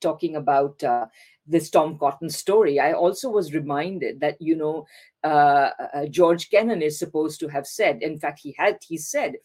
talking 0.00 0.36
about 0.36 0.82
uh, 0.84 1.06
this 1.48 1.70
Tom 1.70 1.98
Cotton 1.98 2.28
story, 2.28 2.78
I 2.78 2.92
also 2.92 3.30
was 3.30 3.54
reminded 3.54 4.20
that, 4.20 4.40
you 4.40 4.54
know, 4.54 4.86
uh, 5.24 5.70
uh, 5.94 6.06
George 6.06 6.50
Kennan 6.50 6.82
is 6.82 6.98
supposed 6.98 7.40
to 7.40 7.48
have 7.48 7.66
said, 7.66 8.02
in 8.02 8.18
fact, 8.18 8.40
he 8.40 8.54
had, 8.56 8.78
he 8.86 8.98
said, 8.98 9.36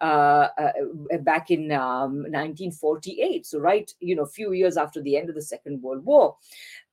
uh, 0.00 0.48
uh, 0.58 0.72
back 1.20 1.50
in 1.50 1.70
um, 1.72 2.24
1948, 2.24 3.46
so 3.46 3.58
right, 3.58 3.90
you 4.00 4.16
know, 4.16 4.24
a 4.24 4.26
few 4.26 4.52
years 4.52 4.76
after 4.76 5.00
the 5.00 5.16
end 5.16 5.28
of 5.28 5.34
the 5.34 5.42
Second 5.42 5.80
World 5.80 6.04
War, 6.04 6.36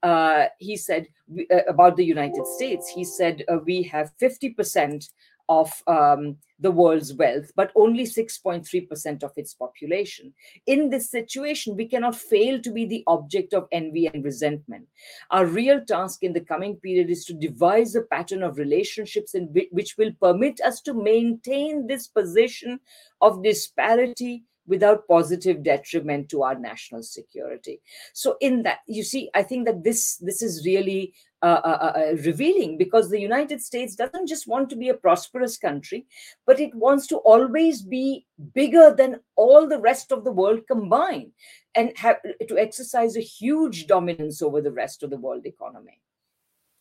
uh, 0.03 0.45
he 0.59 0.77
said 0.77 1.07
uh, 1.51 1.63
about 1.67 1.97
the 1.97 2.05
United 2.05 2.45
States, 2.45 2.87
he 2.89 3.03
said, 3.03 3.43
we 3.65 3.83
have 3.83 4.11
50% 4.21 5.09
of 5.49 5.71
um, 5.87 6.37
the 6.59 6.71
world's 6.71 7.13
wealth, 7.13 7.51
but 7.55 7.71
only 7.75 8.03
6.3% 8.03 9.23
of 9.23 9.31
its 9.35 9.53
population. 9.53 10.33
In 10.67 10.89
this 10.89 11.09
situation, 11.09 11.75
we 11.75 11.87
cannot 11.87 12.15
fail 12.15 12.61
to 12.61 12.71
be 12.71 12.85
the 12.85 13.03
object 13.07 13.53
of 13.53 13.67
envy 13.71 14.07
and 14.07 14.23
resentment. 14.23 14.87
Our 15.31 15.45
real 15.45 15.83
task 15.83 16.23
in 16.23 16.33
the 16.33 16.41
coming 16.41 16.75
period 16.77 17.09
is 17.09 17.25
to 17.25 17.33
devise 17.33 17.95
a 17.95 18.01
pattern 18.01 18.43
of 18.43 18.57
relationships 18.57 19.33
in 19.33 19.53
which 19.71 19.97
will 19.97 20.11
permit 20.21 20.61
us 20.61 20.81
to 20.81 20.93
maintain 20.93 21.87
this 21.87 22.07
position 22.07 22.79
of 23.21 23.43
disparity, 23.43 24.43
without 24.67 25.07
positive 25.07 25.63
detriment 25.63 26.29
to 26.29 26.43
our 26.43 26.57
national 26.57 27.01
security 27.03 27.81
so 28.13 28.37
in 28.39 28.63
that 28.63 28.79
you 28.87 29.03
see 29.03 29.29
i 29.33 29.41
think 29.41 29.65
that 29.65 29.83
this 29.83 30.17
this 30.17 30.41
is 30.41 30.65
really 30.65 31.13
uh, 31.43 31.61
uh, 31.63 31.77
uh, 31.81 31.99
uh, 31.99 32.15
revealing 32.25 32.77
because 32.77 33.09
the 33.09 33.19
united 33.19 33.61
states 33.61 33.95
doesn't 33.95 34.27
just 34.27 34.47
want 34.47 34.69
to 34.69 34.75
be 34.75 34.89
a 34.89 34.93
prosperous 34.93 35.57
country 35.57 36.05
but 36.45 36.59
it 36.59 36.73
wants 36.75 37.07
to 37.07 37.17
always 37.17 37.81
be 37.81 38.25
bigger 38.53 38.93
than 38.95 39.19
all 39.35 39.67
the 39.67 39.79
rest 39.79 40.11
of 40.11 40.23
the 40.23 40.31
world 40.31 40.61
combined 40.67 41.31
and 41.75 41.91
have 41.97 42.17
to 42.47 42.57
exercise 42.57 43.15
a 43.15 43.21
huge 43.21 43.87
dominance 43.87 44.41
over 44.41 44.61
the 44.61 44.71
rest 44.71 45.03
of 45.03 45.09
the 45.09 45.17
world 45.17 45.45
economy 45.45 45.99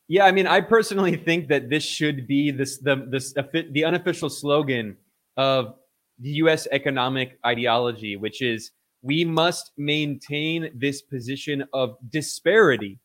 yeah 0.08 0.24
i 0.24 0.32
mean 0.32 0.46
i 0.46 0.61
personally 0.61 1.16
think 1.16 1.48
that 1.48 1.70
this 1.70 1.84
should 1.84 2.26
be 2.26 2.50
this 2.50 2.78
the 2.78 2.96
this 3.08 3.32
the 3.70 3.84
unofficial 3.84 4.28
slogan 4.28 4.96
of 5.36 5.74
the 6.20 6.30
US 6.44 6.68
economic 6.70 7.38
ideology, 7.44 8.16
which 8.16 8.42
is 8.42 8.72
we 9.02 9.24
must 9.24 9.72
maintain 9.76 10.70
this 10.74 11.00
position 11.00 11.64
of 11.72 11.96
disparity. 12.11 12.98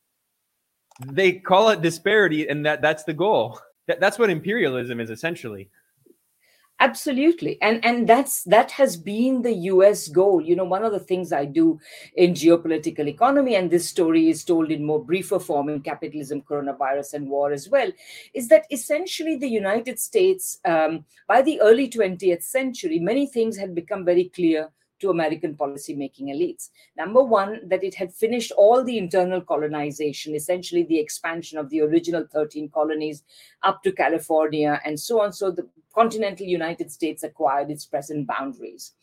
They 1.00 1.34
call 1.34 1.70
it 1.70 1.82
disparity, 1.82 2.48
and 2.48 2.66
that, 2.66 2.82
that's 2.82 3.04
the 3.04 3.14
goal. 3.14 3.60
That, 3.88 4.00
that's 4.00 4.18
what 4.18 4.30
imperialism 4.30 5.00
is 5.00 5.10
essentially. 5.10 5.70
Absolutely. 6.82 7.58
And 7.62 7.84
and 7.86 8.08
that's 8.08 8.44
that 8.44 8.70
has 8.72 8.98
been 8.98 9.42
the 9.44 9.54
us 9.54 10.10
goal. 10.10 10.42
You 10.42 10.58
know 10.58 10.66
one 10.66 10.84
of 10.84 10.92
the 10.92 11.00
things 11.00 11.32
i 11.32 11.46
do 11.46 11.80
in 12.16 12.34
geopolitical 12.34 13.08
economy 13.08 13.56
and 13.56 13.72
this 13.72 13.88
story 13.88 14.30
is 14.30 14.44
told 14.44 14.70
in 14.72 14.84
more 14.84 15.02
briefer 15.02 15.40
form 15.40 15.70
in 15.70 15.80
capitalism 15.80 16.42
coronavirus 16.42 17.14
and 17.14 17.30
war 17.30 17.54
as 17.54 17.70
well 17.70 17.90
is 18.34 18.50
that 18.50 18.66
essentially 18.72 19.38
the 19.38 19.48
united 19.48 20.00
states 20.00 20.60
um, 20.66 21.06
by 21.28 21.42
the 21.42 21.62
early 21.62 21.90
20th 21.90 22.44
century 22.44 23.00
many 23.00 23.26
things 23.26 23.58
had 23.58 23.74
become 23.74 24.04
very 24.04 24.26
clear 24.26 24.70
to 25.00 25.10
American 25.10 25.56
policy-making 25.56 26.28
elites. 26.28 26.70
Number 26.98 27.24
one, 27.24 27.60
that 27.68 27.84
it 27.84 27.96
had 27.96 28.14
finished 28.14 28.52
all 28.54 28.84
the 28.84 28.98
internal 28.98 29.42
colonization, 29.42 30.36
essentially 30.36 30.84
the 30.84 31.00
expansion 31.00 31.58
of 31.58 31.70
the 31.70 31.82
original 31.82 32.26
13 32.32 32.70
colonies 32.70 33.24
up 33.64 33.84
to 33.84 33.92
California 33.92 34.82
and 34.86 35.00
so 35.00 35.22
on. 35.22 35.34
So 35.34 35.52
the 35.52 35.68
continental 35.94 36.46
United 36.46 36.92
States 36.92 37.24
acquired 37.24 37.70
its 37.72 37.86
present 37.86 38.28
boundaries. 38.28 38.94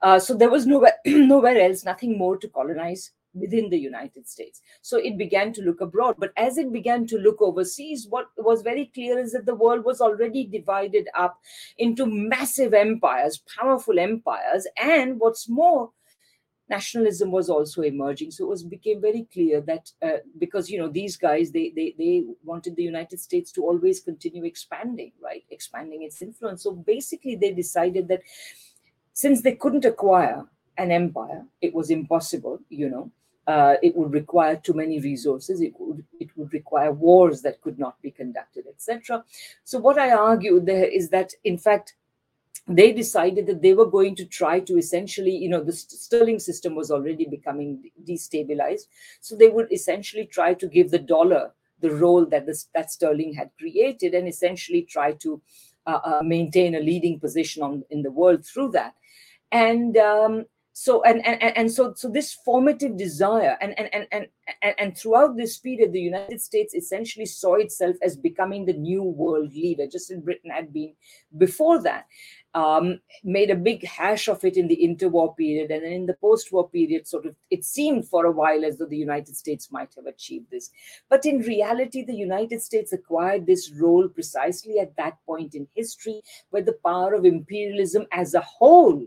Uh, 0.00 0.18
so 0.18 0.34
there 0.34 0.50
was 0.50 0.66
nowhere, 0.66 0.94
nowhere 1.06 1.58
else, 1.58 1.84
nothing 1.84 2.16
more 2.16 2.36
to 2.36 2.48
colonize 2.48 3.12
within 3.38 3.70
the 3.70 3.78
United 3.78 4.28
States. 4.28 4.60
So 4.82 4.98
it 4.98 5.18
began 5.18 5.52
to 5.54 5.62
look 5.62 5.80
abroad. 5.80 6.16
But 6.18 6.32
as 6.36 6.58
it 6.58 6.72
began 6.72 7.06
to 7.08 7.18
look 7.18 7.40
overseas, 7.40 8.06
what 8.08 8.26
was 8.36 8.62
very 8.62 8.86
clear 8.86 9.18
is 9.18 9.32
that 9.32 9.46
the 9.46 9.54
world 9.54 9.84
was 9.84 10.00
already 10.00 10.44
divided 10.46 11.08
up 11.14 11.40
into 11.76 12.06
massive 12.06 12.74
empires, 12.74 13.42
powerful 13.58 13.98
empires. 13.98 14.66
And 14.76 15.18
what's 15.20 15.48
more, 15.48 15.90
nationalism 16.68 17.30
was 17.30 17.48
also 17.48 17.82
emerging 17.82 18.30
so 18.30 18.44
it 18.44 18.48
was 18.48 18.62
became 18.62 19.00
very 19.00 19.26
clear 19.32 19.60
that 19.60 19.90
uh, 20.02 20.18
because 20.38 20.70
you 20.70 20.78
know 20.78 20.88
these 20.88 21.16
guys 21.16 21.50
they, 21.50 21.72
they 21.74 21.94
they 21.98 22.24
wanted 22.44 22.76
the 22.76 22.82
united 22.82 23.18
states 23.18 23.50
to 23.50 23.62
always 23.62 24.00
continue 24.00 24.44
expanding 24.44 25.12
right 25.22 25.44
expanding 25.50 26.02
its 26.02 26.20
influence 26.20 26.62
so 26.62 26.72
basically 26.72 27.36
they 27.36 27.52
decided 27.52 28.08
that 28.08 28.20
since 29.12 29.42
they 29.42 29.54
couldn't 29.54 29.84
acquire 29.84 30.44
an 30.76 30.90
empire 30.92 31.44
it 31.60 31.72
was 31.74 31.90
impossible 31.90 32.60
you 32.68 32.88
know 32.88 33.10
uh, 33.48 33.76
it 33.82 33.96
would 33.96 34.12
require 34.12 34.56
too 34.56 34.74
many 34.74 35.00
resources. 35.00 35.62
It 35.62 35.72
would 35.78 36.04
it 36.20 36.28
would 36.36 36.52
require 36.52 36.92
wars 36.92 37.40
that 37.42 37.62
could 37.62 37.78
not 37.78 38.00
be 38.02 38.10
conducted, 38.10 38.66
etc. 38.68 39.24
So 39.64 39.78
what 39.78 39.98
I 39.98 40.12
argue 40.12 40.60
there 40.60 40.84
is 40.84 41.08
that 41.08 41.32
in 41.44 41.56
fact 41.56 41.94
they 42.66 42.92
decided 42.92 43.46
that 43.46 43.62
they 43.62 43.72
were 43.72 43.86
going 43.86 44.14
to 44.16 44.26
try 44.26 44.60
to 44.60 44.76
essentially, 44.76 45.34
you 45.34 45.48
know, 45.48 45.64
the 45.64 45.72
sterling 45.72 46.38
system 46.38 46.74
was 46.74 46.90
already 46.90 47.24
becoming 47.24 47.90
destabilized, 48.06 48.88
so 49.22 49.34
they 49.34 49.48
would 49.48 49.72
essentially 49.72 50.26
try 50.26 50.52
to 50.52 50.66
give 50.68 50.90
the 50.90 50.98
dollar 50.98 51.52
the 51.80 51.90
role 51.90 52.26
that 52.26 52.44
this 52.44 52.68
that 52.74 52.90
sterling 52.90 53.32
had 53.32 53.50
created, 53.58 54.12
and 54.12 54.28
essentially 54.28 54.82
try 54.82 55.12
to 55.12 55.40
uh, 55.86 56.00
uh, 56.04 56.20
maintain 56.22 56.74
a 56.74 56.80
leading 56.80 57.18
position 57.18 57.62
on 57.62 57.82
in 57.88 58.02
the 58.02 58.10
world 58.10 58.44
through 58.44 58.70
that. 58.72 58.94
And 59.50 59.96
um, 59.96 60.44
so 60.80 61.02
and, 61.02 61.26
and 61.26 61.42
and 61.56 61.72
so 61.72 61.92
so 61.96 62.08
this 62.08 62.32
formative 62.44 62.96
desire 62.96 63.56
and 63.60 63.76
and 63.76 63.88
and 64.12 64.28
and, 64.62 64.74
and 64.78 64.96
throughout 64.96 65.36
this 65.36 65.58
period 65.58 65.92
the 65.92 66.00
united 66.00 66.40
states 66.40 66.72
essentially 66.72 67.26
saw 67.26 67.54
itself 67.56 67.96
as 68.00 68.16
becoming 68.16 68.64
the 68.64 68.72
new 68.72 69.02
world 69.02 69.52
leader 69.52 69.88
just 69.88 70.08
as 70.12 70.20
britain 70.20 70.52
had 70.52 70.72
been 70.72 70.94
before 71.36 71.82
that 71.82 72.06
um, 72.54 73.00
made 73.24 73.50
a 73.50 73.56
big 73.56 73.84
hash 73.84 74.28
of 74.28 74.42
it 74.44 74.56
in 74.56 74.68
the 74.68 74.76
interwar 74.82 75.36
period. 75.36 75.70
And 75.70 75.84
then 75.84 75.92
in 75.92 76.06
the 76.06 76.14
post-war 76.14 76.68
period 76.70 77.06
sort 77.06 77.26
of 77.26 77.36
it 77.50 77.62
seemed 77.64 78.08
for 78.08 78.24
a 78.24 78.32
while 78.32 78.64
as 78.64 78.78
though 78.78 78.86
the 78.86 78.96
united 78.96 79.36
states 79.36 79.70
might 79.70 79.94
have 79.94 80.06
achieved 80.06 80.50
this. 80.50 80.70
But 81.10 81.26
in 81.26 81.40
reality 81.40 82.04
the 82.04 82.16
united 82.16 82.62
states 82.62 82.92
acquired 82.92 83.46
this 83.46 83.70
role 83.70 84.08
precisely 84.08 84.78
at 84.78 84.96
that 84.96 85.18
point 85.26 85.54
in 85.54 85.68
history 85.74 86.22
where 86.48 86.62
the 86.62 86.78
power 86.84 87.12
of 87.12 87.26
imperialism 87.26 88.06
as 88.12 88.32
a 88.32 88.40
whole 88.40 89.06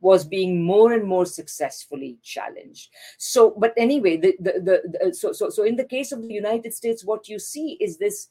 was 0.00 0.24
being 0.24 0.62
more 0.62 0.92
and 0.92 1.04
more 1.04 1.26
successfully 1.26 2.18
challenged. 2.22 2.90
So 3.18 3.54
but 3.58 3.72
anyway 3.76 4.16
the, 4.16 4.36
the, 4.40 4.52
the, 4.52 4.98
the, 5.06 5.14
so, 5.14 5.32
so 5.32 5.50
so 5.50 5.64
in 5.64 5.76
the 5.76 5.84
case 5.84 6.12
of 6.12 6.22
the 6.22 6.34
united 6.34 6.74
states 6.74 7.04
what 7.04 7.28
you 7.28 7.38
see 7.38 7.76
is 7.80 7.98
this 7.98 8.28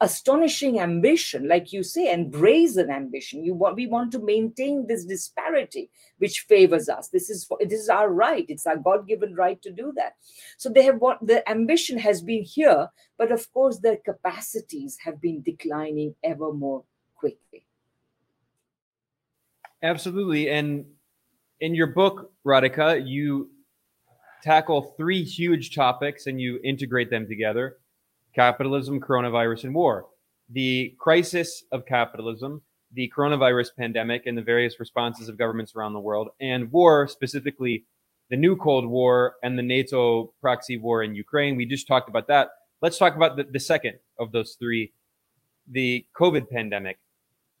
astonishing 0.00 0.78
ambition 0.78 1.48
like 1.48 1.72
you 1.72 1.82
say 1.82 2.12
and 2.12 2.30
brazen 2.30 2.88
ambition. 2.90 3.44
You 3.44 3.54
want 3.54 3.74
we 3.76 3.86
want 3.86 4.12
to 4.12 4.20
maintain 4.20 4.86
this 4.86 5.04
disparity 5.04 5.90
which 6.18 6.40
favors 6.40 6.88
us. 6.88 7.08
This 7.08 7.28
is 7.30 7.48
this 7.60 7.80
is 7.80 7.88
our 7.88 8.08
right. 8.08 8.46
It's 8.48 8.66
our 8.66 8.76
god-given 8.76 9.34
right 9.34 9.60
to 9.62 9.72
do 9.72 9.92
that. 9.96 10.14
So 10.56 10.68
they 10.68 10.82
have 10.82 10.98
what 10.98 11.18
the 11.26 11.48
ambition 11.50 11.98
has 11.98 12.22
been 12.22 12.42
here 12.42 12.88
but 13.16 13.32
of 13.32 13.52
course 13.52 13.78
their 13.78 13.96
capacities 13.96 14.98
have 15.04 15.20
been 15.20 15.42
declining 15.42 16.14
ever 16.22 16.52
more 16.52 16.84
quickly. 17.16 17.64
Absolutely. 19.82 20.50
And 20.50 20.86
in 21.60 21.74
your 21.74 21.88
book, 21.88 22.32
Radhika, 22.46 23.02
you 23.06 23.50
tackle 24.42 24.94
three 24.96 25.24
huge 25.24 25.74
topics 25.74 26.26
and 26.26 26.40
you 26.40 26.60
integrate 26.62 27.10
them 27.10 27.26
together 27.26 27.76
capitalism, 28.34 29.00
coronavirus, 29.00 29.64
and 29.64 29.74
war. 29.74 30.06
The 30.50 30.94
crisis 30.98 31.64
of 31.72 31.86
capitalism, 31.86 32.62
the 32.92 33.10
coronavirus 33.16 33.70
pandemic, 33.76 34.26
and 34.26 34.38
the 34.38 34.42
various 34.42 34.78
responses 34.78 35.28
of 35.28 35.36
governments 35.36 35.74
around 35.74 35.94
the 35.94 36.00
world, 36.00 36.28
and 36.40 36.70
war, 36.70 37.08
specifically 37.08 37.84
the 38.30 38.36
new 38.36 38.54
Cold 38.54 38.86
War 38.86 39.34
and 39.42 39.58
the 39.58 39.62
NATO 39.62 40.32
proxy 40.40 40.76
war 40.76 41.02
in 41.02 41.14
Ukraine. 41.14 41.56
We 41.56 41.66
just 41.66 41.88
talked 41.88 42.08
about 42.08 42.28
that. 42.28 42.50
Let's 42.80 42.98
talk 42.98 43.16
about 43.16 43.36
the, 43.36 43.44
the 43.44 43.58
second 43.58 43.94
of 44.18 44.30
those 44.30 44.56
three 44.58 44.92
the 45.70 46.06
COVID 46.18 46.48
pandemic. 46.48 46.98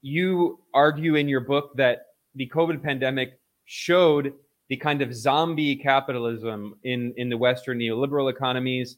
You 0.00 0.60
argue 0.72 1.16
in 1.16 1.28
your 1.28 1.40
book 1.40 1.76
that 1.76 2.06
the 2.34 2.48
COVID 2.48 2.82
pandemic 2.82 3.38
showed 3.70 4.32
the 4.70 4.76
kind 4.76 5.02
of 5.02 5.14
zombie 5.14 5.76
capitalism 5.76 6.74
in, 6.84 7.12
in 7.18 7.28
the 7.28 7.36
Western 7.36 7.78
neoliberal 7.78 8.30
economies. 8.30 8.96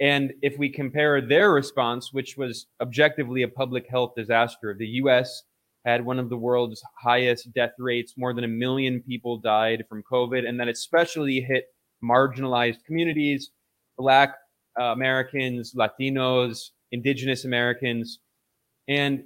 And 0.00 0.32
if 0.40 0.56
we 0.56 0.70
compare 0.70 1.20
their 1.20 1.52
response, 1.52 2.10
which 2.10 2.38
was 2.38 2.66
objectively 2.80 3.42
a 3.42 3.48
public 3.48 3.86
health 3.90 4.14
disaster, 4.16 4.74
the 4.74 4.86
US 5.02 5.42
had 5.84 6.02
one 6.02 6.18
of 6.18 6.30
the 6.30 6.36
world's 6.36 6.82
highest 6.98 7.52
death 7.52 7.74
rates. 7.78 8.14
More 8.16 8.32
than 8.32 8.44
a 8.44 8.48
million 8.48 9.02
people 9.02 9.36
died 9.36 9.84
from 9.86 10.02
COVID, 10.02 10.48
and 10.48 10.58
that 10.58 10.68
especially 10.68 11.42
hit 11.42 11.66
marginalized 12.02 12.82
communities, 12.86 13.50
Black 13.98 14.34
uh, 14.80 14.84
Americans, 14.84 15.74
Latinos, 15.74 16.70
Indigenous 16.90 17.44
Americans, 17.44 18.20
and 18.88 19.24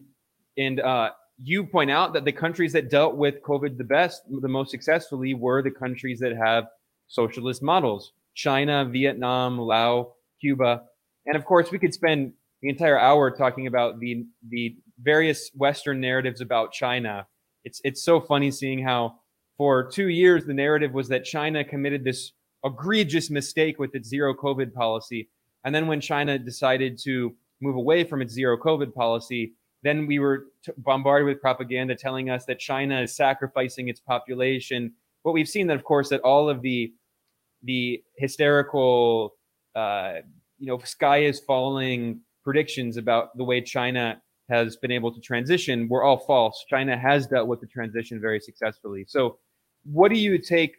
and 0.57 0.81
uh, 0.81 1.11
you 1.43 1.65
point 1.67 1.91
out 1.91 2.13
that 2.13 2.25
the 2.25 2.33
countries 2.33 2.73
that 2.73 2.91
dealt 2.91 3.17
with 3.17 3.43
COVID 3.43 3.77
the 3.77 3.85
best, 3.85 4.23
the 4.29 4.49
most 4.49 4.71
successfully, 4.71 5.35
were 5.35 5.63
the 5.63 5.71
countries 5.71 6.21
that 6.21 6.37
have 6.37 6.67
socialist 7.09 7.63
models 7.63 8.13
China, 8.35 8.85
Vietnam, 8.85 9.59
Laos, 9.59 10.07
Cuba. 10.41 10.83
And 11.27 11.37
of 11.37 11.45
course, 11.45 11.71
we 11.71 11.79
could 11.79 11.95
spend 11.95 12.33
the 12.63 12.69
entire 12.69 12.99
hour 12.99 13.31
talking 13.31 13.67
about 13.67 14.01
the, 14.01 14.25
the 14.49 14.77
various 15.01 15.51
Western 15.55 16.01
narratives 16.01 16.41
about 16.41 16.73
China. 16.73 17.27
It's, 17.65 17.81
it's 17.85 18.03
so 18.03 18.21
funny 18.21 18.51
seeing 18.51 18.83
how 18.83 19.17
for 19.57 19.89
two 19.89 20.09
years 20.09 20.45
the 20.45 20.55
narrative 20.55 20.93
was 20.93 21.09
that 21.09 21.25
China 21.25 21.65
committed 21.65 22.05
this 22.05 22.33
egregious 22.65 23.31
mistake 23.31 23.79
with 23.79 23.95
its 23.95 24.09
zero 24.09 24.35
COVID 24.35 24.73
policy. 24.73 25.29
And 25.65 25.75
then 25.75 25.87
when 25.87 26.01
China 26.01 26.39
decided 26.39 26.99
to 27.05 27.35
move 27.61 27.77
away 27.77 28.05
from 28.05 28.21
its 28.21 28.33
zero 28.33 28.59
COVID 28.59 28.95
policy, 28.95 29.55
then 29.85 30.07
we 30.07 30.19
were 30.19 30.47
t- 30.65 30.73
bombarded 30.79 31.27
with 31.27 31.41
propaganda 31.41 31.95
telling 31.95 32.31
us 32.31 32.47
that 32.47 32.59
China 32.59 33.03
is 33.03 33.15
sacrificing 33.15 33.89
its 33.89 34.01
population. 34.01 34.93
But 35.23 35.33
we've 35.33 35.49
seen 35.49 35.67
that, 35.69 35.77
of 35.77 35.85
course, 35.85 36.09
that 36.09 36.21
all 36.23 36.49
of 36.49 36.63
the 36.63 36.93
the 37.63 38.03
hysterical, 38.17 39.37
uh, 39.75 40.17
you 40.59 40.67
know, 40.67 40.79
sky 40.79 41.19
is 41.25 41.41
falling 41.41 42.21
predictions 42.43 42.97
about 42.97 43.37
the 43.37 43.45
way 43.45 43.61
China 43.61 44.21
has 44.51 44.77
been 44.77 44.91
able 44.91 45.13
to 45.13 45.21
transition 45.21 45.89
were 45.89 46.03
all 46.03 46.19
false. 46.19 46.65
China 46.69 46.99
has 46.99 47.27
dealt 47.27 47.49
with 47.49 47.61
the 47.61 47.67
transition 47.67 48.21
very 48.21 48.41
successfully. 48.41 49.05
So 49.07 49.39
what 49.85 50.11
do 50.11 50.19
you 50.19 50.39
take 50.39 50.77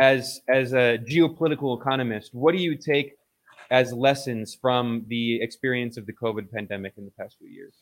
as 0.00 0.40
as 0.48 0.72
a 0.72 0.98
geopolitical 0.98 1.78
economist? 1.78 2.34
What 2.34 2.52
do 2.52 2.58
you 2.58 2.76
take 2.76 3.16
as 3.70 3.92
lessons 3.92 4.54
from 4.54 5.04
the 5.08 5.40
experience 5.42 5.96
of 5.96 6.06
the 6.06 6.12
COVID 6.12 6.50
pandemic 6.52 6.94
in 6.96 7.04
the 7.04 7.10
past 7.12 7.36
few 7.38 7.48
years? 7.48 7.74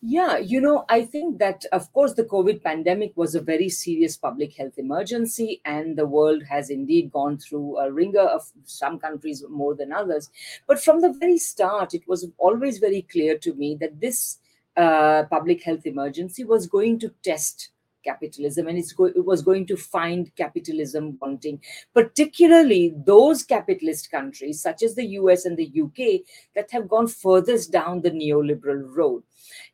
Yeah, 0.00 0.38
you 0.38 0.60
know, 0.60 0.84
I 0.88 1.04
think 1.04 1.38
that, 1.38 1.64
of 1.72 1.92
course, 1.92 2.14
the 2.14 2.24
COVID 2.24 2.62
pandemic 2.62 3.12
was 3.16 3.34
a 3.34 3.40
very 3.40 3.68
serious 3.68 4.16
public 4.16 4.56
health 4.56 4.78
emergency, 4.78 5.60
and 5.64 5.96
the 5.96 6.06
world 6.06 6.42
has 6.44 6.70
indeed 6.70 7.12
gone 7.12 7.38
through 7.38 7.78
a 7.78 7.90
wringer 7.90 8.20
of 8.20 8.42
some 8.64 8.98
countries 8.98 9.44
more 9.48 9.74
than 9.74 9.92
others. 9.92 10.30
But 10.66 10.80
from 10.80 11.00
the 11.00 11.12
very 11.12 11.38
start, 11.38 11.94
it 11.94 12.06
was 12.08 12.26
always 12.38 12.78
very 12.78 13.02
clear 13.02 13.38
to 13.38 13.54
me 13.54 13.76
that 13.80 14.00
this 14.00 14.38
uh, 14.76 15.24
public 15.24 15.62
health 15.62 15.86
emergency 15.86 16.44
was 16.44 16.66
going 16.66 16.98
to 17.00 17.12
test 17.22 17.70
capitalism 18.08 18.68
and 18.68 18.82
go- 18.96 19.16
it 19.20 19.24
was 19.32 19.42
going 19.42 19.66
to 19.66 19.76
find 19.76 20.34
capitalism 20.36 21.18
wanting, 21.20 21.60
particularly 21.94 22.94
those 23.12 23.42
capitalist 23.54 24.10
countries 24.10 24.62
such 24.62 24.82
as 24.82 24.94
the 24.94 25.08
US 25.20 25.44
and 25.44 25.56
the 25.56 25.70
UK 25.84 26.00
that 26.54 26.70
have 26.70 26.88
gone 26.94 27.08
furthest 27.08 27.72
down 27.72 28.02
the 28.02 28.10
neoliberal 28.10 28.82
road. 28.98 29.22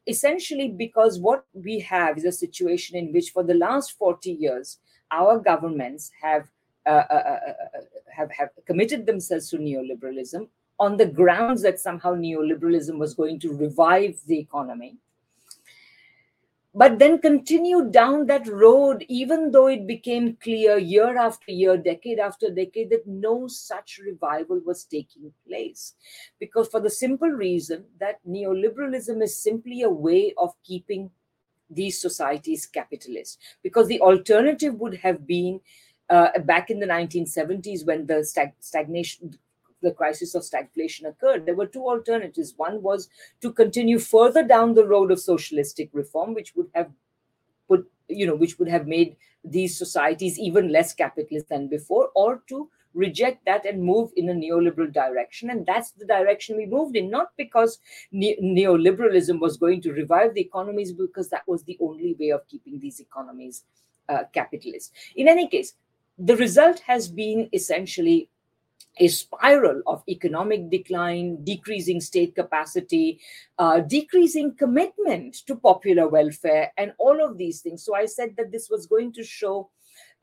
Essentially, 0.07 0.68
because 0.85 1.18
what 1.18 1.45
we 1.53 1.78
have 1.80 2.18
is 2.18 2.24
a 2.24 2.41
situation 2.45 2.97
in 2.97 3.12
which 3.12 3.30
for 3.30 3.43
the 3.43 3.61
last 3.66 3.97
40 3.99 4.32
years, 4.32 4.78
our 5.11 5.39
governments 5.39 6.11
have 6.22 6.45
uh, 6.87 7.05
uh, 7.16 7.24
uh, 7.30 7.53
uh 7.53 7.80
have, 8.14 8.30
have 8.39 8.51
committed 8.66 9.07
themselves 9.07 9.49
to 9.51 9.57
neoliberalism 9.57 10.47
on 10.78 10.97
the 10.97 11.07
grounds 11.07 11.62
that 11.62 11.80
somehow 11.80 12.14
neoliberalism 12.14 12.99
was 12.99 13.14
going 13.14 13.39
to 13.41 13.57
revive 13.57 14.18
the 14.26 14.39
economy 14.39 14.99
but 16.75 16.99
then 16.99 17.18
continued 17.20 17.93
down 17.93 18.27
that 18.27 18.47
road, 18.49 19.05
even 19.09 19.53
though 19.53 19.68
it 19.68 19.87
became 19.87 20.37
clear 20.43 20.77
year 20.77 21.16
after 21.16 21.53
year, 21.53 21.77
decade 21.77 22.18
after 22.18 22.51
decade, 22.51 22.91
that 22.91 23.07
no 23.07 23.47
such 23.47 24.01
revival 24.05 24.61
was 24.66 24.85
taking 24.85 25.33
place. 25.47 25.95
Because 26.41 26.68
for 26.68 26.81
the 26.81 26.91
simple 26.91 27.29
reason 27.29 27.85
that 28.01 28.18
neoliberalism 28.29 29.22
is 29.22 29.41
simply 29.41 29.83
a 29.83 29.91
way 29.91 30.35
of 30.37 30.53
keeping 30.64 31.11
these 31.70 32.01
societies 32.01 32.66
capitalist. 32.66 33.39
Because 33.62 33.87
the 33.89 34.01
alternative 34.01 34.75
would 34.81 34.97
have 34.97 35.27
been 35.27 35.61
uh, 36.11 36.39
back 36.41 36.70
in 36.70 36.81
the 36.81 36.87
1970s 36.87 37.85
when 37.85 38.07
the 38.07 38.25
stag- 38.25 38.55
stagnation 38.61 39.39
the 39.85 39.93
crisis 40.01 40.35
of 40.35 40.43
stagflation 40.43 41.07
occurred, 41.07 41.47
there 41.47 41.55
were 41.55 41.66
two 41.66 41.87
alternatives. 41.95 42.55
One 42.57 42.82
was 42.82 43.09
to 43.43 43.53
continue 43.53 43.99
further 43.99 44.43
down 44.43 44.74
the 44.74 44.87
road 44.87 45.12
of 45.12 45.20
socialistic 45.20 45.91
reform, 45.93 46.35
which 46.35 46.57
would 46.57 46.70
have 46.74 46.91
put, 47.68 47.89
you 48.09 48.26
know, 48.26 48.35
which 48.35 48.59
would 48.59 48.68
have 48.68 48.87
made 48.87 49.16
these 49.45 49.78
societies 49.78 50.39
even 50.39 50.72
less 50.72 50.95
capitalist 50.95 51.49
than 51.49 51.68
before, 51.68 52.09
or 52.14 52.43
to 52.49 52.68
reject 52.95 53.45
that 53.45 53.66
and 53.66 53.82
move 53.82 54.11
in 54.16 54.28
a 54.28 54.32
neoliberal 54.32 54.93
direction. 54.93 55.51
And 55.51 55.66
that's 55.66 55.91
the 55.91 56.07
direction 56.07 56.57
we 56.57 56.66
moved 56.66 56.97
in, 56.97 57.11
not 57.11 57.32
because 57.37 57.78
ne- 58.12 58.39
neoliberalism 58.41 59.41
was 59.41 59.57
going 59.57 59.80
to 59.82 59.93
revive 59.93 60.35
the 60.35 60.41
economies, 60.41 60.93
because 60.93 61.28
that 61.30 61.47
was 61.47 61.64
the 61.64 61.76
only 61.80 62.14
way 62.18 62.30
of 62.30 62.47
keeping 62.47 62.78
these 62.80 63.01
economies 63.01 63.64
uh, 64.09 64.24
capitalist. 64.32 64.93
In 65.16 65.28
any 65.28 65.49
case, 65.49 65.74
the 66.18 66.37
result 66.37 66.78
has 66.80 67.09
been 67.09 67.49
essentially 67.53 68.30
a 68.99 69.09
spiral 69.09 69.83
of 69.87 70.03
economic 70.09 70.71
decline, 70.71 71.43
decreasing 71.45 72.01
state 72.01 72.35
capacity, 72.35 73.21
uh, 73.59 73.81
decreasing 73.81 74.55
commitment 74.55 75.35
to 75.47 75.57
popular 75.57 76.09
welfare, 76.09 76.73
and 76.77 76.93
all 76.99 77.25
of 77.25 77.39
these 77.39 77.61
things. 77.61 77.85
So 77.85 77.95
I 77.95 78.07
said 78.07 78.35
that 78.37 78.53
this 78.53 78.69
was 78.71 78.87
going 78.87 79.13
to 79.15 79.25
show. 79.25 79.71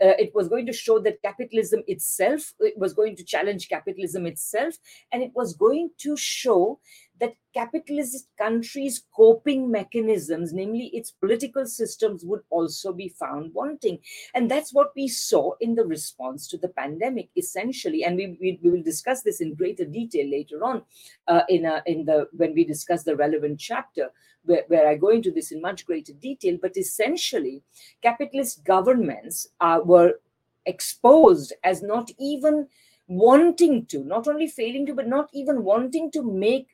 Uh, 0.01 0.17
it 0.17 0.31
was 0.33 0.49
going 0.49 0.65
to 0.65 0.73
show 0.73 0.99
that 0.99 1.21
capitalism 1.21 1.83
itself 1.87 2.53
it 2.59 2.77
was 2.77 2.93
going 2.93 3.15
to 3.15 3.23
challenge 3.23 3.69
capitalism 3.69 4.25
itself 4.25 4.75
and 5.11 5.21
it 5.21 5.31
was 5.35 5.53
going 5.55 5.89
to 5.97 6.17
show 6.17 6.79
that 7.21 7.35
capitalist 7.53 8.27
countries' 8.37 9.03
coping 9.15 9.71
mechanisms, 9.71 10.51
namely 10.53 10.87
its 10.87 11.11
political 11.11 11.65
systems, 11.65 12.25
would 12.25 12.41
also 12.49 12.91
be 12.91 13.09
found 13.09 13.53
wanting. 13.53 13.99
And 14.33 14.49
that's 14.49 14.73
what 14.73 14.91
we 14.95 15.07
saw 15.07 15.53
in 15.61 15.75
the 15.75 15.85
response 15.85 16.47
to 16.49 16.57
the 16.57 16.69
pandemic, 16.69 17.29
essentially. 17.37 18.03
And 18.03 18.17
we, 18.17 18.37
we, 18.41 18.59
we 18.63 18.71
will 18.71 18.83
discuss 18.83 19.21
this 19.21 19.39
in 19.39 19.53
greater 19.53 19.85
detail 19.85 20.29
later 20.29 20.63
on 20.63 20.81
uh, 21.27 21.43
in, 21.47 21.65
a, 21.65 21.83
in 21.85 22.05
the 22.05 22.27
when 22.33 22.53
we 22.53 22.65
discuss 22.65 23.03
the 23.03 23.15
relevant 23.15 23.59
chapter. 23.59 24.09
Where, 24.43 24.63
where, 24.67 24.87
I 24.87 24.95
go 24.95 25.09
into 25.09 25.31
this 25.31 25.51
in 25.51 25.61
much 25.61 25.85
greater 25.85 26.13
detail, 26.13 26.57
but 26.61 26.77
essentially, 26.77 27.63
capitalist 28.01 28.63
governments 28.63 29.47
uh, 29.59 29.79
were 29.83 30.19
exposed 30.65 31.53
as 31.63 31.81
not 31.83 32.11
even 32.19 32.67
wanting 33.07 33.85
to, 33.87 34.03
not 34.03 34.27
only 34.27 34.47
failing 34.47 34.85
to, 34.87 34.93
but 34.93 35.07
not 35.07 35.29
even 35.33 35.63
wanting 35.63 36.11
to 36.11 36.23
make 36.23 36.67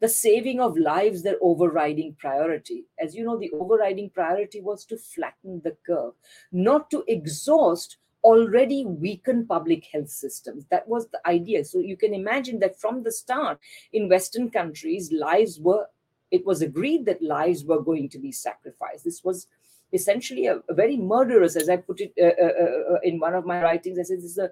the 0.00 0.08
saving 0.08 0.60
of 0.60 0.76
lives 0.76 1.22
their 1.22 1.36
overriding 1.40 2.14
priority. 2.18 2.84
As 2.98 3.14
you 3.14 3.24
know, 3.24 3.38
the 3.38 3.50
overriding 3.52 4.10
priority 4.10 4.60
was 4.60 4.84
to 4.86 4.98
flatten 4.98 5.62
the 5.64 5.76
curve, 5.86 6.12
not 6.52 6.90
to 6.90 7.04
exhaust 7.08 7.96
already 8.22 8.84
weakened 8.84 9.48
public 9.48 9.86
health 9.92 10.10
systems. 10.10 10.66
That 10.70 10.88
was 10.88 11.08
the 11.08 11.20
idea. 11.26 11.64
So 11.64 11.78
you 11.78 11.96
can 11.96 12.12
imagine 12.12 12.58
that 12.58 12.78
from 12.78 13.04
the 13.04 13.12
start 13.12 13.60
in 13.92 14.08
Western 14.08 14.50
countries, 14.50 15.12
lives 15.12 15.60
were, 15.60 15.86
it 16.30 16.44
was 16.44 16.62
agreed 16.62 17.06
that 17.06 17.22
lives 17.22 17.64
were 17.64 17.82
going 17.82 18.08
to 18.10 18.18
be 18.18 18.32
sacrificed. 18.32 19.04
This 19.04 19.22
was 19.22 19.46
essentially 19.92 20.46
a, 20.46 20.56
a 20.68 20.74
very 20.74 20.96
murderous, 20.96 21.56
as 21.56 21.68
I 21.68 21.76
put 21.76 22.00
it 22.00 22.12
uh, 22.20 22.42
uh, 22.42 22.52
uh, 22.62 22.94
uh 22.94 22.98
in 23.02 23.18
one 23.20 23.34
of 23.34 23.46
my 23.46 23.62
writings, 23.62 23.98
I 23.98 24.02
said 24.02 24.18
this 24.18 24.36
is 24.36 24.38
a, 24.38 24.50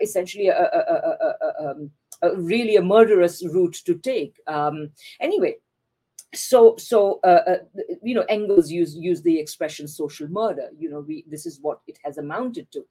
essentially 0.00 0.48
a, 0.48 0.56
a, 0.58 1.70
um, 1.70 1.90
uh, 2.22 2.36
really 2.36 2.76
a 2.76 2.82
murderous 2.82 3.44
route 3.44 3.80
to 3.84 3.94
take. 3.98 4.36
Um, 4.46 4.90
anyway, 5.20 5.56
so 6.34 6.76
so 6.78 7.20
uh, 7.24 7.42
uh, 7.46 7.56
you 8.02 8.14
know 8.14 8.24
engels 8.28 8.70
used 8.70 8.96
used 8.96 9.22
the 9.24 9.38
expression 9.38 9.86
social 9.86 10.28
murder. 10.28 10.70
You 10.78 10.90
know 10.90 11.00
we 11.00 11.24
this 11.28 11.44
is 11.44 11.58
what 11.60 11.80
it 11.86 11.98
has 12.04 12.18
amounted 12.18 12.70
to. 12.72 12.84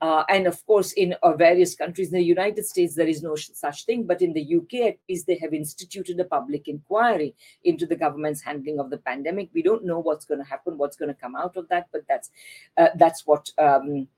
Uh, 0.00 0.24
and 0.30 0.46
of 0.46 0.64
course 0.66 0.92
in 0.92 1.14
uh, 1.22 1.34
various 1.34 1.74
countries 1.74 2.08
in 2.08 2.14
the 2.14 2.24
united 2.24 2.64
states 2.64 2.94
there 2.94 3.06
is 3.06 3.22
no 3.22 3.36
such 3.36 3.84
thing. 3.84 4.06
But 4.06 4.22
in 4.22 4.32
the 4.32 4.56
uk 4.56 4.74
at 4.74 4.96
least 5.08 5.26
they 5.26 5.38
have 5.38 5.52
instituted 5.52 6.18
a 6.20 6.24
public 6.24 6.68
inquiry 6.68 7.34
into 7.64 7.86
the 7.86 7.96
government's 7.96 8.42
handling 8.42 8.78
of 8.78 8.88
the 8.88 8.98
pandemic. 8.98 9.50
We 9.52 9.62
don't 9.62 9.84
know 9.84 9.98
what's 9.98 10.24
going 10.24 10.40
to 10.40 10.48
happen 10.48 10.78
what's 10.78 10.96
going 10.96 11.12
to 11.14 11.20
come 11.20 11.36
out 11.36 11.56
of 11.56 11.68
that 11.68 11.88
but 11.92 12.02
that's 12.08 12.30
uh, 12.78 12.88
that's 12.96 13.26
what 13.26 13.50
um, 13.58 14.08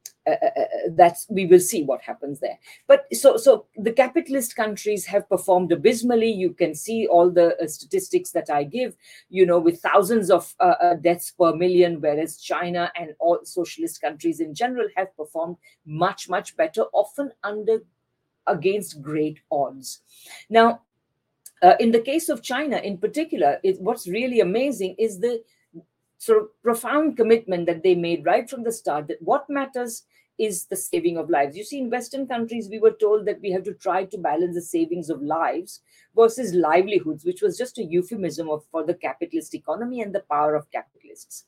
that's 0.91 1.27
we 1.29 1.47
will 1.47 1.61
see 1.61 1.83
what 1.83 2.01
happens 2.01 2.41
there. 2.41 2.59
But 2.87 3.07
so 3.13 3.37
so 3.37 3.67
the 3.77 3.93
capitalist 3.93 4.55
countries 4.55 5.05
have 5.07 5.29
performed 5.29 5.73
abysmally. 5.73 6.31
You 6.31 6.53
can 6.53 6.75
see 6.75 7.07
all 7.07 7.31
the 7.31 7.57
uh, 7.63 7.67
statistics 7.67 8.31
that 8.33 8.51
i 8.51 8.63
give 8.65 8.97
you 9.29 9.47
know 9.47 9.59
with 9.59 9.81
thousands 9.81 10.31
of 10.31 10.55
uh, 10.61 10.75
uh, 10.81 10.95
deaths 10.95 11.33
per 11.39 11.55
million 11.55 12.01
whereas 12.01 12.39
china 12.39 12.91
and 12.97 13.15
all 13.19 13.39
socialist 13.45 14.01
countries 14.01 14.41
in 14.41 14.55
general 14.55 14.89
have 14.97 15.17
performed 15.17 15.57
much 15.87 16.29
much 16.29 16.57
better 16.57 16.83
often 16.93 17.31
under 17.43 17.79
against 18.47 19.01
great 19.01 19.39
odds. 19.51 20.01
Now 20.51 20.83
in 21.79 21.93
the 21.93 22.01
case 22.01 22.29
of 22.29 22.43
china 22.43 22.79
in 22.79 22.99
particular 22.99 23.59
it, 23.63 23.81
what's 23.81 24.09
really 24.09 24.41
amazing 24.41 24.97
is 24.99 25.21
the 25.21 25.43
sort 26.19 26.43
of 26.43 26.63
profound 26.63 27.17
commitment 27.17 27.67
that 27.67 27.83
they 27.83 27.95
made 27.95 28.25
right 28.25 28.51
from 28.51 28.65
the 28.65 28.73
start 28.73 29.07
that 29.09 29.23
what 29.23 29.49
matters 29.49 30.05
is 30.43 30.65
the 30.67 30.77
saving 30.77 31.17
of 31.19 31.31
lives. 31.31 31.57
You 31.57 31.65
see, 31.65 31.79
in 31.79 31.91
Western 31.91 32.27
countries, 32.27 32.69
we 32.69 32.81
were 32.85 32.97
told 33.05 33.27
that 33.27 33.41
we 33.41 33.53
have 33.53 33.65
to 33.65 33.75
try 33.75 34.05
to 34.05 34.19
balance 34.19 34.55
the 34.57 34.69
savings 34.77 35.09
of 35.11 35.23
lives 35.23 35.81
versus 36.17 36.53
livelihoods, 36.53 37.25
which 37.25 37.43
was 37.43 37.57
just 37.57 37.79
a 37.79 37.85
euphemism 37.85 38.51
of, 38.51 38.65
for 38.73 38.85
the 38.85 38.95
capitalist 38.95 39.55
economy 39.55 40.03
and 40.03 40.13
the 40.15 40.25
power 40.31 40.55
of 40.57 40.71
capitalists. 40.71 41.45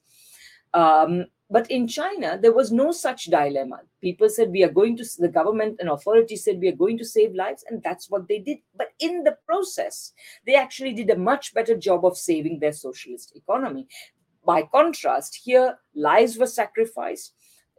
Um, 0.73 1.27
but 1.51 1.71
in 1.71 1.87
China, 1.87 2.39
there 2.41 2.53
was 2.53 2.73
no 2.73 2.91
such 2.91 3.27
dilemma. 3.27 3.81
People 4.01 4.29
said, 4.29 4.51
we 4.51 4.65
are 4.65 4.71
going 4.81 4.97
to, 4.97 5.05
the 5.19 5.29
government 5.29 5.77
and 5.81 5.89
authorities 5.89 6.45
said, 6.45 6.61
we 6.61 6.69
are 6.69 6.77
going 6.85 6.99
to 6.99 7.05
save 7.05 7.35
lives, 7.35 7.65
and 7.69 7.83
that's 7.83 8.11
what 8.11 8.27
they 8.29 8.39
did. 8.39 8.59
But 8.77 8.89
in 8.99 9.25
the 9.25 9.37
process, 9.47 10.13
they 10.47 10.55
actually 10.55 10.95
did 10.95 11.11
a 11.11 11.17
much 11.31 11.55
better 11.55 11.77
job 11.77 12.05
of 12.05 12.17
saving 12.17 12.59
their 12.59 12.73
socialist 12.73 13.37
economy. 13.37 13.87
By 14.45 14.63
contrast, 14.63 15.41
here 15.45 15.79
lives 15.95 16.39
were 16.39 16.47
sacrificed. 16.47 17.35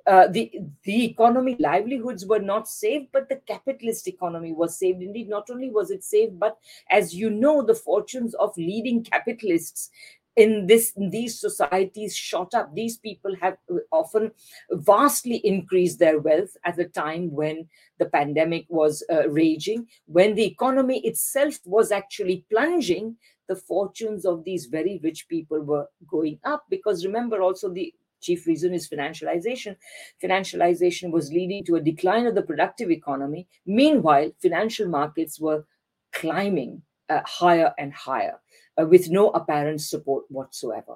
Uh, 0.08 0.28
the 0.28 0.52
the 0.84 1.06
economy 1.06 1.56
livelihoods 1.60 2.28
were 2.28 2.40
not 2.40 2.68
saved 2.68 3.08
but 3.12 3.28
the 3.28 3.42
capitalist 3.48 4.08
economy 4.08 4.54
was 4.54 4.78
saved. 4.78 5.02
Indeed 5.02 5.30
not 5.30 5.50
only 5.50 5.70
was 5.70 5.90
it 5.90 6.04
saved 6.04 6.40
but 6.40 6.58
as 6.92 7.16
you 7.16 7.30
know 7.30 7.64
the 7.64 7.74
fortunes 7.74 8.36
of 8.36 8.56
leading 8.56 9.04
capitalists 9.04 9.90
in 10.36 10.68
this 10.68 10.92
in 10.98 11.10
these 11.10 11.40
societies 11.40 12.16
shot 12.16 12.54
up. 12.54 12.74
These 12.74 12.98
people 12.98 13.36
have 13.42 13.58
often 13.92 14.32
vastly 14.72 15.38
increased 15.38 16.00
their 16.00 16.20
wealth 16.20 16.56
at 16.66 16.80
a 16.80 16.86
time 16.86 17.32
when 17.32 17.68
the 18.00 18.06
pandemic 18.06 18.66
was 18.70 19.04
uh, 19.12 19.30
raging. 19.30 19.88
When 20.06 20.36
the 20.36 20.46
economy 20.46 21.00
itself 21.06 21.60
was 21.66 21.92
actually 21.92 22.46
plunging 22.50 23.16
the 23.48 23.56
fortunes 23.56 24.26
of 24.26 24.44
these 24.44 24.66
very 24.66 25.00
rich 25.04 25.28
people 25.30 25.62
were 25.62 25.88
going 26.08 26.40
up 26.44 26.66
because 26.70 27.06
remember 27.06 27.42
also 27.42 27.72
the 27.72 27.94
chief 28.22 28.48
reason 28.48 28.74
is 28.74 28.88
financialization. 28.88 29.76
Financialization 30.24 31.12
was 31.12 31.32
leading 31.32 31.64
to 31.66 31.76
a 31.76 31.82
decline 31.82 32.26
of 32.28 32.36
the 32.36 32.42
productive 32.42 32.92
economy. 32.92 33.48
Meanwhile, 33.66 34.32
financial 34.42 34.88
markets 34.88 35.40
were 35.40 35.66
climbing 36.14 36.82
uh, 37.10 37.22
higher 37.26 37.74
and 37.78 37.94
higher 37.94 38.40
uh, 38.80 38.86
with 38.86 39.10
no 39.10 39.30
apparent 39.30 39.82
support 39.82 40.26
whatsoever. 40.30 40.96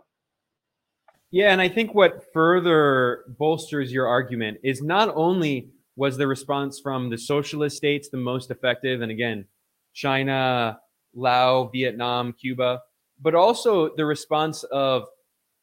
Yeah, 1.32 1.52
and 1.52 1.62
I 1.62 1.70
think 1.70 1.94
what 1.94 2.26
further 2.34 3.26
bolsters 3.38 3.92
your 3.92 4.08
argument 4.08 4.58
is 4.64 4.82
not 4.82 5.14
only 5.16 5.70
was 5.96 6.18
the 6.18 6.26
response 6.26 6.80
from 6.80 7.10
the 7.10 7.18
socialist 7.18 7.78
states 7.78 8.10
the 8.10 8.18
most 8.18 8.50
effective, 8.50 9.02
and 9.02 9.12
again, 9.12 9.46
China, 9.94 10.80
Laos, 11.14 11.70
Vietnam, 11.72 12.34
Cuba, 12.34 12.80
but 13.22 13.36
also 13.36 13.94
the 13.96 14.06
response 14.06 14.64
of 14.72 15.08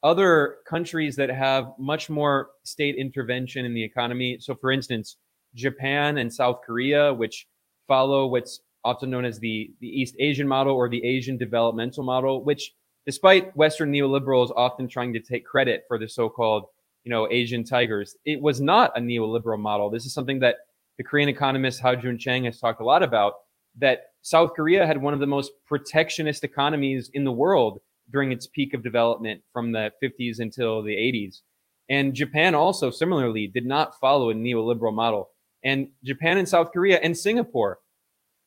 other 0.07 0.59
countries 0.69 1.17
that 1.17 1.31
have 1.31 1.73
much 1.79 2.09
more 2.09 2.51
state 2.63 2.95
intervention 2.95 3.65
in 3.65 3.75
the 3.75 3.83
economy. 3.83 4.39
So, 4.41 4.55
for 4.55 4.71
instance, 4.71 5.17
Japan 5.55 6.19
and 6.19 6.33
South 6.33 6.61
Korea, 6.65 7.13
which 7.13 7.49
follow 7.89 8.29
what's 8.29 8.61
often 8.85 9.11
known 9.11 9.25
as 9.25 9.41
the, 9.41 9.73
the 9.81 9.89
East 9.89 10.15
Asian 10.21 10.47
model 10.47 10.75
or 10.77 10.89
the 10.89 11.05
Asian 11.05 11.37
developmental 11.37 12.05
model, 12.05 12.45
which 12.45 12.73
despite 13.05 13.55
Western 13.57 13.91
neoliberals 13.93 14.53
often 14.57 14.87
trying 14.87 15.13
to 15.13 15.21
take 15.21 15.45
credit 15.45 15.83
for 15.89 15.99
the 15.99 16.09
so-called, 16.09 16.67
you 17.03 17.11
know, 17.11 17.27
Asian 17.31 17.65
tigers, 17.65 18.17
it 18.25 18.41
was 18.41 18.61
not 18.61 18.97
a 18.97 19.01
neoliberal 19.01 19.59
model. 19.59 19.91
This 19.91 20.07
is 20.07 20.15
something 20.15 20.39
that 20.39 20.57
the 20.99 21.05
Korean 21.05 21.29
economist 21.29 21.81
Ha-Joon 21.81 22.19
Chang 22.19 22.45
has 22.45 22.61
talked 22.61 22.81
a 22.81 22.85
lot 22.85 23.03
about, 23.03 23.33
that 23.79 23.99
South 24.23 24.55
Korea 24.55 24.87
had 24.87 25.03
one 25.03 25.15
of 25.15 25.21
the 25.21 25.27
most 25.27 25.51
protectionist 25.67 26.45
economies 26.45 27.11
in 27.13 27.25
the 27.25 27.33
world 27.33 27.81
during 28.11 28.33
its 28.33 28.47
peak 28.47 28.75
of 28.75 28.83
development 28.83 29.43
from 29.53 29.73
the 29.73 29.93
50s 30.03 30.39
until 30.41 30.83
the 30.83 30.95
80s. 30.95 31.41
And 31.89 32.15
Japan 32.15 32.55
also 32.55 32.91
similarly 32.91 33.47
did 33.47 33.67
not 33.67 33.99
follow 33.99 34.31
a 34.31 34.35
neoliberal 34.35 34.95
model. 34.95 35.31
And 35.65 35.89
Japan 36.05 36.39
and 36.39 36.49
South 36.49 36.73
Korea 36.73 36.99
and 36.99 37.17
Singapore, 37.17 37.79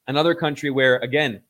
another 0.08 0.36
country 0.36 0.70
where, 0.70 0.98
again, 0.98 1.42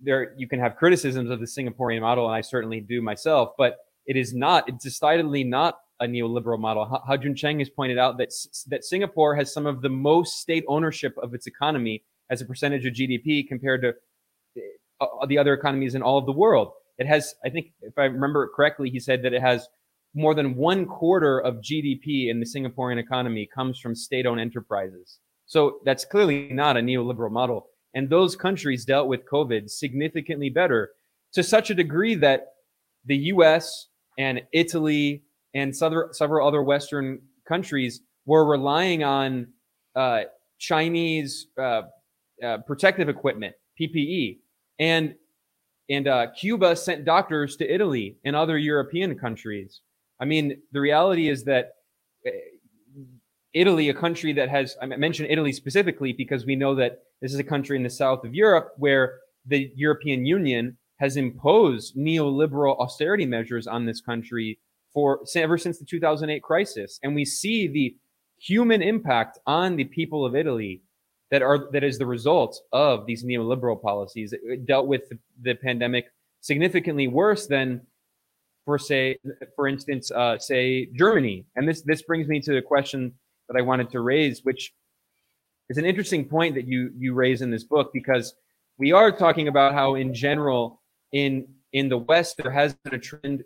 there 0.00 0.34
you 0.36 0.48
can 0.48 0.58
have 0.58 0.76
criticisms 0.76 1.30
of 1.30 1.40
the 1.40 1.46
Singaporean 1.46 2.00
model, 2.00 2.26
and 2.26 2.34
I 2.34 2.40
certainly 2.40 2.80
do 2.80 3.00
myself, 3.00 3.52
but 3.56 3.78
it 4.06 4.16
is 4.16 4.34
not, 4.34 4.68
it's 4.68 4.84
decidedly 4.84 5.44
not 5.44 5.78
a 6.00 6.06
neoliberal 6.06 6.58
model. 6.58 6.84
Ha-Joon 6.84 7.34
Chang 7.34 7.58
has 7.58 7.70
pointed 7.70 7.98
out 7.98 8.18
that, 8.18 8.30
that 8.68 8.84
Singapore 8.84 9.34
has 9.34 9.52
some 9.52 9.66
of 9.66 9.80
the 9.80 9.88
most 9.88 10.40
state 10.40 10.64
ownership 10.68 11.16
of 11.18 11.34
its 11.34 11.46
economy 11.46 12.04
as 12.30 12.40
a 12.40 12.44
percentage 12.44 12.84
of 12.84 12.92
GDP 12.92 13.46
compared 13.46 13.82
to 13.82 13.94
uh, 15.00 15.26
the 15.26 15.38
other 15.38 15.54
economies 15.54 15.94
in 15.94 16.02
all 16.02 16.18
of 16.18 16.26
the 16.26 16.32
world. 16.32 16.72
It 16.98 17.06
has, 17.06 17.34
I 17.44 17.50
think, 17.50 17.72
if 17.82 17.98
I 17.98 18.04
remember 18.04 18.44
it 18.44 18.50
correctly, 18.54 18.90
he 18.90 19.00
said 19.00 19.22
that 19.22 19.32
it 19.32 19.42
has 19.42 19.68
more 20.14 20.34
than 20.34 20.56
one 20.56 20.86
quarter 20.86 21.38
of 21.40 21.56
GDP 21.56 22.30
in 22.30 22.40
the 22.40 22.46
Singaporean 22.46 22.98
economy 22.98 23.48
comes 23.54 23.78
from 23.78 23.94
state 23.94 24.24
owned 24.24 24.40
enterprises. 24.40 25.18
So 25.44 25.78
that's 25.84 26.04
clearly 26.04 26.48
not 26.52 26.76
a 26.76 26.80
neoliberal 26.80 27.30
model. 27.30 27.66
And 27.94 28.08
those 28.08 28.34
countries 28.34 28.84
dealt 28.84 29.08
with 29.08 29.28
COVID 29.30 29.70
significantly 29.70 30.50
better 30.50 30.90
to 31.34 31.42
such 31.42 31.70
a 31.70 31.74
degree 31.74 32.14
that 32.16 32.46
the 33.04 33.16
US 33.16 33.88
and 34.18 34.42
Italy 34.52 35.22
and 35.54 35.74
several 35.76 36.46
other 36.46 36.62
Western 36.62 37.20
countries 37.46 38.00
were 38.24 38.44
relying 38.44 39.04
on 39.04 39.48
uh, 39.94 40.22
Chinese 40.58 41.46
uh, 41.58 41.82
uh, 42.44 42.58
protective 42.66 43.08
equipment, 43.08 43.54
PPE. 43.80 44.38
And 44.78 45.14
and 45.88 46.08
uh, 46.08 46.28
Cuba 46.32 46.74
sent 46.76 47.04
doctors 47.04 47.56
to 47.56 47.72
Italy 47.72 48.16
and 48.24 48.34
other 48.34 48.58
European 48.58 49.18
countries. 49.18 49.80
I 50.20 50.24
mean, 50.24 50.60
the 50.72 50.80
reality 50.80 51.28
is 51.28 51.44
that 51.44 51.74
uh, 52.26 52.30
Italy, 53.52 53.88
a 53.88 53.94
country 53.94 54.32
that 54.34 54.48
has, 54.48 54.76
I 54.82 54.86
mentioned 54.86 55.30
Italy 55.30 55.52
specifically 55.52 56.12
because 56.12 56.44
we 56.44 56.56
know 56.56 56.74
that 56.74 57.04
this 57.22 57.32
is 57.32 57.38
a 57.38 57.44
country 57.44 57.76
in 57.76 57.82
the 57.82 57.90
south 57.90 58.24
of 58.24 58.34
Europe 58.34 58.72
where 58.76 59.18
the 59.46 59.72
European 59.74 60.26
Union 60.26 60.76
has 60.98 61.16
imposed 61.16 61.96
neoliberal 61.96 62.78
austerity 62.78 63.26
measures 63.26 63.66
on 63.66 63.86
this 63.86 64.00
country 64.00 64.58
for 64.92 65.20
ever 65.34 65.58
since 65.58 65.78
the 65.78 65.84
2008 65.84 66.42
crisis. 66.42 66.98
And 67.02 67.14
we 67.14 67.24
see 67.24 67.68
the 67.68 67.96
human 68.38 68.82
impact 68.82 69.38
on 69.46 69.76
the 69.76 69.84
people 69.84 70.24
of 70.24 70.34
Italy 70.34 70.82
that 71.30 71.42
are 71.42 71.68
that 71.72 71.84
is 71.84 71.98
the 71.98 72.06
result 72.06 72.60
of 72.72 73.06
these 73.06 73.24
neoliberal 73.24 73.80
policies. 73.80 74.32
It 74.32 74.66
dealt 74.66 74.86
with 74.86 75.02
the, 75.42 75.54
pandemic 75.54 76.06
significantly 76.40 77.08
worse 77.08 77.46
than, 77.46 77.80
for 78.64 78.78
say, 78.78 79.18
for 79.56 79.66
instance, 79.66 80.10
uh, 80.10 80.38
say 80.38 80.86
Germany. 80.94 81.46
And 81.56 81.68
this 81.68 81.82
this 81.82 82.02
brings 82.02 82.28
me 82.28 82.40
to 82.40 82.52
the 82.52 82.62
question 82.62 83.12
that 83.48 83.58
I 83.58 83.62
wanted 83.62 83.90
to 83.90 84.00
raise, 84.00 84.44
which 84.44 84.72
is 85.68 85.78
an 85.78 85.84
interesting 85.84 86.24
point 86.24 86.54
that 86.54 86.66
you 86.66 86.90
you 86.96 87.14
raise 87.14 87.42
in 87.42 87.50
this 87.50 87.64
book 87.64 87.90
because 87.92 88.34
we 88.78 88.92
are 88.92 89.10
talking 89.10 89.48
about 89.48 89.72
how, 89.72 89.94
in 89.94 90.14
general, 90.14 90.80
in 91.12 91.48
in 91.72 91.88
the 91.88 91.98
West, 91.98 92.36
there 92.36 92.52
has 92.52 92.74
been 92.74 92.94
a 92.94 92.98
trend 92.98 93.44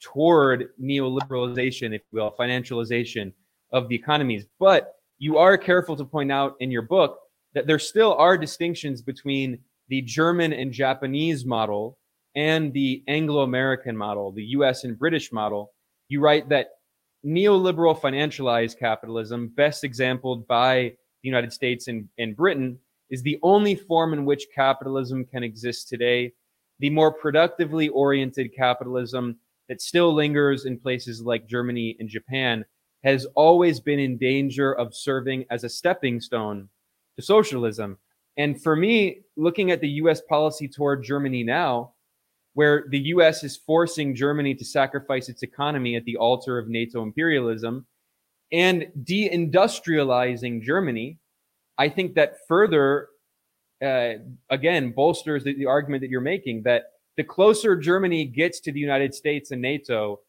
toward 0.00 0.68
neoliberalization, 0.80 1.94
if 1.94 2.02
you 2.12 2.20
will, 2.20 2.34
financialization 2.38 3.32
of 3.72 3.88
the 3.88 3.94
economies, 3.94 4.46
but 4.58 4.94
you 5.18 5.38
are 5.38 5.58
careful 5.58 5.96
to 5.96 6.04
point 6.04 6.30
out 6.30 6.56
in 6.60 6.70
your 6.70 6.82
book 6.82 7.18
that 7.54 7.66
there 7.66 7.78
still 7.78 8.14
are 8.14 8.38
distinctions 8.38 9.02
between 9.02 9.58
the 9.88 10.02
German 10.02 10.52
and 10.52 10.72
Japanese 10.72 11.44
model 11.44 11.98
and 12.34 12.72
the 12.72 13.02
Anglo 13.08 13.42
American 13.42 13.96
model, 13.96 14.30
the 14.32 14.44
US 14.44 14.84
and 14.84 14.98
British 14.98 15.32
model. 15.32 15.72
You 16.08 16.20
write 16.20 16.48
that 16.50 16.68
neoliberal 17.26 17.98
financialized 17.98 18.78
capitalism, 18.78 19.48
best 19.48 19.82
exampled 19.82 20.46
by 20.46 20.92
the 21.22 21.28
United 21.28 21.52
States 21.52 21.88
and, 21.88 22.08
and 22.18 22.36
Britain, 22.36 22.78
is 23.10 23.22
the 23.22 23.38
only 23.42 23.74
form 23.74 24.12
in 24.12 24.24
which 24.24 24.46
capitalism 24.54 25.24
can 25.24 25.42
exist 25.42 25.88
today. 25.88 26.32
The 26.78 26.90
more 26.90 27.12
productively 27.12 27.88
oriented 27.88 28.54
capitalism 28.54 29.38
that 29.68 29.80
still 29.80 30.14
lingers 30.14 30.64
in 30.64 30.78
places 30.78 31.22
like 31.22 31.48
Germany 31.48 31.96
and 31.98 32.08
Japan 32.08 32.64
has 33.04 33.26
always 33.34 33.80
been 33.80 33.98
in 33.98 34.18
danger 34.18 34.72
of 34.74 34.94
serving 34.94 35.44
as 35.50 35.64
a 35.64 35.68
stepping 35.68 36.20
stone 36.20 36.68
to 37.16 37.22
socialism. 37.22 37.98
And 38.36 38.60
for 38.62 38.76
me, 38.76 39.22
looking 39.36 39.70
at 39.70 39.80
the 39.80 39.88
US 40.02 40.20
policy 40.22 40.68
toward 40.68 41.04
Germany 41.04 41.42
now, 41.42 41.92
where 42.54 42.86
the 42.90 42.98
US 42.98 43.44
is 43.44 43.56
forcing 43.56 44.14
Germany 44.14 44.54
to 44.54 44.64
sacrifice 44.64 45.28
its 45.28 45.42
economy 45.42 45.96
at 45.96 46.04
the 46.04 46.16
altar 46.16 46.58
of 46.58 46.68
NATO 46.68 47.02
imperialism 47.02 47.86
and 48.50 48.86
deindustrializing 49.04 50.62
Germany, 50.62 51.18
I 51.76 51.88
think 51.88 52.14
that 52.14 52.36
further, 52.48 53.08
uh, 53.82 54.14
again, 54.50 54.92
bolsters 54.92 55.44
the, 55.44 55.54
the 55.54 55.66
argument 55.66 56.00
that 56.00 56.10
you're 56.10 56.20
making 56.20 56.62
that 56.62 56.84
the 57.16 57.24
closer 57.24 57.76
Germany 57.76 58.24
gets 58.24 58.60
to 58.60 58.72
the 58.72 58.80
United 58.80 59.14
States 59.14 59.50
and 59.50 59.60
NATO, 59.60 60.20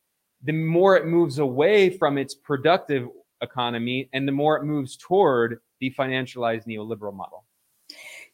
the 0.44 0.52
more 0.52 0.96
it 0.96 1.06
moves 1.06 1.40
away 1.40 1.90
from 1.90 2.18
its 2.18 2.34
productive 2.34 3.08
economy 3.42 4.10
and 4.14 4.28
the 4.28 4.32
more 4.32 4.58
it 4.58 4.64
moves 4.64 4.98
toward 4.98 5.60
the 5.80 5.94
financialized 5.98 6.66
neoliberal 6.68 7.14
model. 7.14 7.46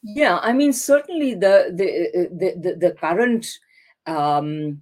Yeah, 0.03 0.39
I 0.41 0.53
mean, 0.53 0.73
certainly 0.73 1.33
the 1.33 1.71
the 1.73 2.29
the, 2.31 2.53
the, 2.59 2.75
the 2.75 2.91
current 2.91 3.47
um, 4.05 4.81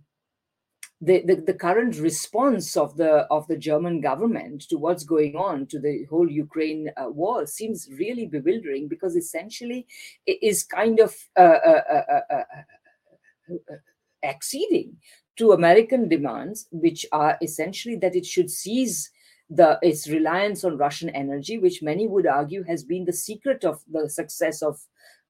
the, 0.99 1.21
the, 1.25 1.35
the, 1.35 1.53
current 1.53 1.97
response 1.97 2.77
of 2.77 2.95
the 2.95 3.25
of 3.29 3.45
the 3.47 3.57
German 3.57 3.99
government 3.99 4.61
to 4.69 4.77
what's 4.77 5.03
going 5.03 5.35
on 5.35 5.65
to 5.67 5.79
the 5.79 6.05
whole 6.09 6.29
Ukraine 6.29 6.91
uh, 6.95 7.09
war 7.09 7.45
seems 7.45 7.89
really 7.91 8.25
bewildering 8.25 8.87
because 8.87 9.15
essentially 9.15 9.85
it 10.25 10.39
is 10.41 10.63
kind 10.63 10.99
of 10.99 11.13
uh, 11.37 11.59
uh, 11.65 11.81
uh, 11.91 12.21
uh 12.29 13.75
acceding 14.23 14.95
to 15.37 15.51
American 15.51 16.07
demands, 16.07 16.67
which 16.71 17.05
are 17.11 17.37
essentially 17.41 17.95
that 17.97 18.15
it 18.15 18.25
should 18.25 18.49
seize 18.49 19.09
the 19.49 19.77
its 19.81 20.07
reliance 20.07 20.63
on 20.63 20.77
Russian 20.77 21.09
energy, 21.09 21.57
which 21.57 21.83
many 21.83 22.07
would 22.07 22.27
argue 22.27 22.63
has 22.63 22.83
been 22.83 23.05
the 23.05 23.13
secret 23.13 23.63
of 23.63 23.81
the 23.91 24.09
success 24.09 24.61
of 24.61 24.79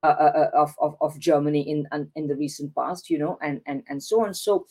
uh, 0.04 0.08
uh, 0.08 0.34
uh 0.36 0.50
of, 0.54 0.76
of, 0.80 0.96
of 1.02 1.20
Germany 1.20 1.62
in 1.70 1.88
in 2.16 2.28
the 2.28 2.36
recent 2.36 2.74
past, 2.76 3.10
you 3.10 3.18
know, 3.18 3.38
and 3.42 3.62
and 3.66 3.84
and 3.88 4.04
so 4.04 4.26
on. 4.26 4.34
So 4.34 4.68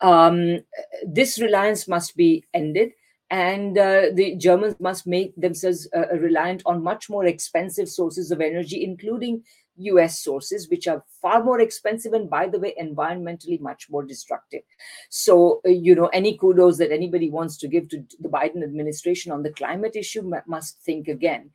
um, 0.00 0.60
this 1.06 1.38
reliance 1.38 1.86
must 1.88 2.16
be 2.16 2.44
ended, 2.54 2.92
and 3.30 3.76
uh, 3.76 4.06
the 4.14 4.36
Germans 4.36 4.76
must 4.80 5.06
make 5.06 5.34
themselves 5.36 5.88
uh, 5.94 6.08
reliant 6.16 6.62
on 6.64 6.82
much 6.82 7.10
more 7.10 7.26
expensive 7.26 7.88
sources 7.88 8.30
of 8.30 8.40
energy, 8.40 8.84
including 8.84 9.44
US 9.78 10.20
sources, 10.20 10.68
which 10.68 10.86
are 10.86 11.04
far 11.22 11.42
more 11.42 11.60
expensive 11.60 12.12
and, 12.12 12.28
by 12.28 12.48
the 12.48 12.58
way, 12.58 12.74
environmentally 12.80 13.60
much 13.60 13.88
more 13.90 14.02
destructive. 14.02 14.62
So, 15.10 15.60
uh, 15.66 15.70
you 15.70 15.94
know, 15.94 16.06
any 16.08 16.36
kudos 16.36 16.78
that 16.78 16.92
anybody 16.92 17.30
wants 17.30 17.56
to 17.58 17.68
give 17.68 17.88
to 17.90 18.04
the 18.20 18.28
Biden 18.28 18.62
administration 18.62 19.32
on 19.32 19.42
the 19.42 19.52
climate 19.52 19.96
issue 19.96 20.30
must 20.46 20.80
think 20.82 21.08
again. 21.08 21.50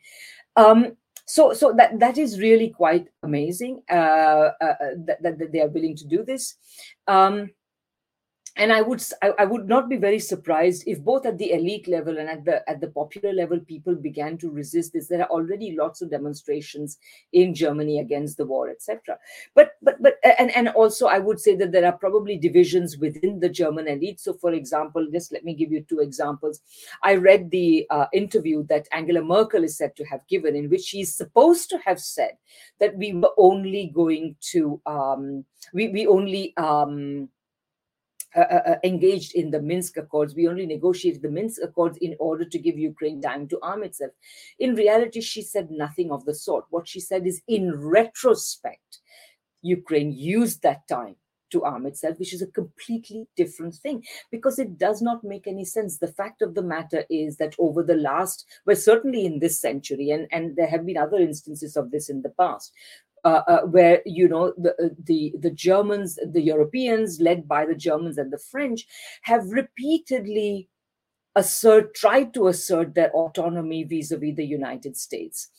Um, 0.55 0.97
so, 1.26 1.53
so 1.53 1.74
that 1.78 1.99
that 1.99 2.17
is 2.17 2.39
really 2.39 2.69
quite 2.69 3.07
amazing 3.24 3.82
uh, 3.89 3.93
uh, 3.93 4.51
uh, 4.61 4.76
that, 5.05 5.24
that, 5.24 5.39
that, 5.39 5.51
they 5.51 5.61
are 5.61 5.69
willing 5.69 5.95
to 5.95 6.05
do 6.05 6.24
this. 6.24 6.55
Um, 7.07 7.51
and 8.56 8.72
I 8.72 8.82
would 8.82 9.04
I, 9.22 9.32
I, 9.39 9.45
would 9.45 9.68
not 9.68 9.89
be 9.89 9.97
very 9.97 10.20
surprised 10.20 10.84
if 10.86 11.01
both 11.01 11.26
at 11.26 11.39
the 11.39 11.54
elite 11.54 11.88
level 11.88 12.20
and 12.20 12.30
at 12.30 12.45
the 12.45 12.68
at 12.70 12.82
the 12.82 12.88
popular 12.88 13.34
level 13.34 13.60
people 13.60 13.95
began 13.95 14.38
to 14.39 14.51
resist 14.51 14.93
this. 14.93 15.08
There 15.08 15.22
are 15.22 15.30
already 15.30 15.76
lots 15.76 16.04
of 16.04 16.12
demonstrations 16.12 16.99
in 17.32 17.56
Germany 17.56 17.99
against 17.99 18.38
the 18.38 18.45
war, 18.45 18.70
etc. 18.70 19.18
But 19.56 19.72
but 19.82 20.01
but 20.04 20.18
and 20.38 20.56
and 20.56 20.70
also 20.70 21.08
I 21.08 21.18
would 21.18 21.39
say 21.39 21.56
that 21.56 21.72
there 21.72 21.86
are 21.86 21.97
probably 21.97 22.38
divisions 22.38 22.97
within 22.97 23.39
the 23.39 23.49
German 23.49 23.88
elite. 23.88 24.20
So, 24.20 24.34
for 24.34 24.54
example, 24.54 25.08
just 25.12 25.32
let 25.32 25.43
me 25.43 25.56
give 25.56 25.72
you 25.72 25.82
two 25.82 25.99
examples. 25.99 26.62
I 27.01 27.16
read 27.16 27.49
the 27.49 27.88
uh, 27.89 28.06
interview 28.14 28.66
that 28.68 28.88
Angela 28.91 29.24
Merkel 29.24 29.64
is 29.64 29.78
said 29.78 29.95
to 29.95 30.06
have 30.06 30.28
given, 30.28 30.56
in 30.56 30.70
which 30.70 30.82
she's 30.82 31.16
supposed 31.16 31.72
to 31.72 31.80
have 31.86 31.99
said 31.99 32.38
that 32.80 32.95
we 32.97 33.14
were 33.14 33.34
only 33.38 33.88
going 33.88 34.36
to 34.51 34.80
um, 34.86 35.43
we 35.74 35.88
we 35.88 36.06
only 36.06 36.56
um, 36.58 37.30
uh, 38.36 38.39
uh, 38.39 38.61
uh, 38.71 38.75
engaged 38.84 39.36
in 39.36 39.51
the 39.51 39.61
Minsk 39.61 39.97
Accords. 39.97 40.36
We 40.36 40.47
only 40.47 40.65
negotiated 40.65 41.21
the 41.21 41.29
Minsk 41.29 41.61
Accords 41.61 41.97
in 41.99 42.15
order 42.19 42.45
to 42.45 42.59
give 42.59 42.77
Ukraine 42.77 43.21
time 43.21 43.47
to 43.49 43.59
arm 43.61 43.84
itself. 43.84 44.11
In 44.59 44.75
reality, 44.75 45.21
she 45.21 45.41
said 45.41 45.69
nothing 45.69 46.11
of 46.11 46.25
the 46.25 46.34
sort. 46.34 46.65
What 46.69 46.88
she 46.88 46.99
said 46.99 47.27
is, 47.27 47.41
in 47.47 47.75
retrospect, 47.75 48.99
Ukraine 49.61 50.11
used 50.11 50.63
that 50.63 50.88
time 50.88 51.15
to 51.51 51.63
arm 51.63 51.86
itself, 51.86 52.19
which 52.19 52.34
is 52.34 52.41
a 52.41 52.47
completely 52.47 53.27
different 53.36 53.75
thing 53.75 54.03
because 54.31 54.57
it 54.59 54.77
does 54.77 55.01
not 55.01 55.23
make 55.23 55.47
any 55.47 55.63
sense. 55.63 55.97
The 55.97 56.07
fact 56.07 56.41
of 56.41 56.55
the 56.55 56.63
matter 56.63 57.05
is 57.09 57.38
that 57.38 57.55
over 57.59 57.84
the 57.84 57.95
last, 57.95 58.45
well, 58.65 58.75
certainly 58.75 59.25
in 59.25 59.39
this 59.39 59.61
century, 59.61 60.09
and, 60.09 60.27
and 60.31 60.55
there 60.55 60.67
have 60.67 60.86
been 60.86 60.97
other 60.97 61.17
instances 61.17 61.77
of 61.77 61.91
this 61.91 62.09
in 62.09 62.23
the 62.23 62.31
past, 62.31 62.73
uh, 63.24 63.41
uh, 63.47 63.61
where 63.61 64.01
you 64.05 64.28
know 64.28 64.53
the, 64.57 64.71
uh, 64.71 64.89
the 65.03 65.34
the 65.39 65.51
Germans, 65.51 66.19
the 66.32 66.41
Europeans, 66.41 67.19
led 67.19 67.47
by 67.47 67.65
the 67.65 67.76
Germans 67.76 68.17
and 68.17 68.32
the 68.32 68.38
French, 68.51 68.86
have 69.24 69.45
repeatedly 69.49 70.69
assert 71.36 71.95
tried 71.95 72.34
to 72.34 72.47
assert 72.47 72.93
their 72.93 73.11
autonomy 73.11 73.84
vis-a-vis 73.84 74.36
the 74.36 74.45
United 74.45 74.95
States. 74.95 75.49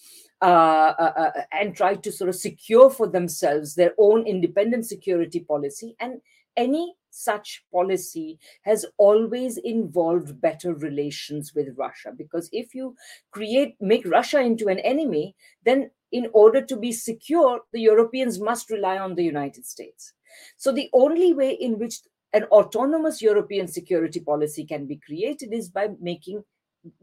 Uh, 0.43 0.93
uh, 0.99 1.13
uh, 1.17 1.31
and 1.53 1.75
tried 1.75 2.03
to 2.03 2.13
sort 2.13 2.29
of 2.29 2.35
secure 2.35 2.91
for 2.91 3.07
themselves 3.07 3.75
their 3.75 3.95
own 3.97 4.27
independent 4.27 4.85
security 4.85 5.41
policy. 5.41 5.97
And 6.01 6.21
any 6.55 6.97
such 7.09 7.65
policy 7.73 8.39
has 8.63 8.85
always 8.99 9.57
involved 9.57 10.43
better 10.43 10.75
relations 10.75 11.55
with 11.55 11.79
Russia. 11.79 12.13
Because 12.15 12.51
if 12.53 12.75
you 12.75 12.95
create, 13.31 13.77
make 13.81 14.05
Russia 14.05 14.41
into 14.41 14.69
an 14.69 14.81
enemy, 14.81 15.35
then 15.65 15.91
in 16.15 16.31
order 16.33 16.63
to 16.63 16.77
be 16.77 16.93
secure, 16.93 17.61
the 17.73 17.81
Europeans 17.81 18.41
must 18.41 18.71
rely 18.71 18.99
on 18.99 19.17
the 19.17 19.25
United 19.25 19.67
States. 19.67 20.13
So 20.57 20.71
the 20.71 20.89
only 20.93 21.35
way 21.35 21.51
in 21.51 21.77
which 21.79 21.97
an 22.33 22.45
autonomous 22.45 23.21
European 23.21 23.67
security 23.67 24.21
policy 24.21 24.65
can 24.65 24.87
be 24.87 25.01
created 25.05 25.53
is 25.53 25.69
by 25.69 25.89
making 26.01 26.45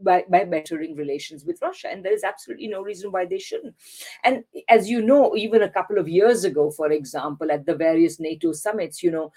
by, 0.00 0.24
by 0.30 0.44
bettering 0.44 0.94
relations 0.94 1.44
with 1.44 1.60
Russia. 1.60 1.88
And 1.90 2.04
there 2.04 2.12
is 2.12 2.22
absolutely 2.22 2.68
no 2.68 2.82
reason 2.82 3.10
why 3.10 3.26
they 3.26 3.40
shouldn't. 3.40 3.74
And 4.22 4.44
as 4.68 4.88
you 4.88 5.02
know, 5.02 5.36
even 5.36 5.62
a 5.62 5.68
couple 5.68 5.98
of 5.98 6.08
years 6.08 6.44
ago, 6.44 6.70
for 6.70 6.92
example, 6.92 7.50
at 7.50 7.66
the 7.66 7.74
various 7.74 8.20
NATO 8.20 8.52
summits, 8.52 9.02
you 9.02 9.10
know, 9.10 9.32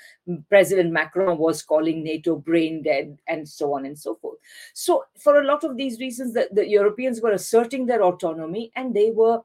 President 0.49 0.91
Macron 0.91 1.39
was 1.39 1.63
calling 1.63 2.03
NATO 2.03 2.36
brain 2.36 2.84
dead 2.84 3.17
and 3.28 3.49
so 3.49 3.73
on 3.73 3.86
and 3.86 3.97
so 3.97 4.15
forth. 4.15 4.38
So 4.73 5.05
for 5.19 5.41
a 5.41 5.45
lot 5.45 5.63
of 5.63 5.78
these 5.78 5.99
reasons, 5.99 6.34
the, 6.34 6.47
the 6.51 6.67
Europeans 6.67 7.21
were 7.21 7.32
asserting 7.32 7.88
their 7.88 8.03
autonomy 8.03 8.71
and 8.76 8.93
they 8.93 9.09
were 9.11 9.41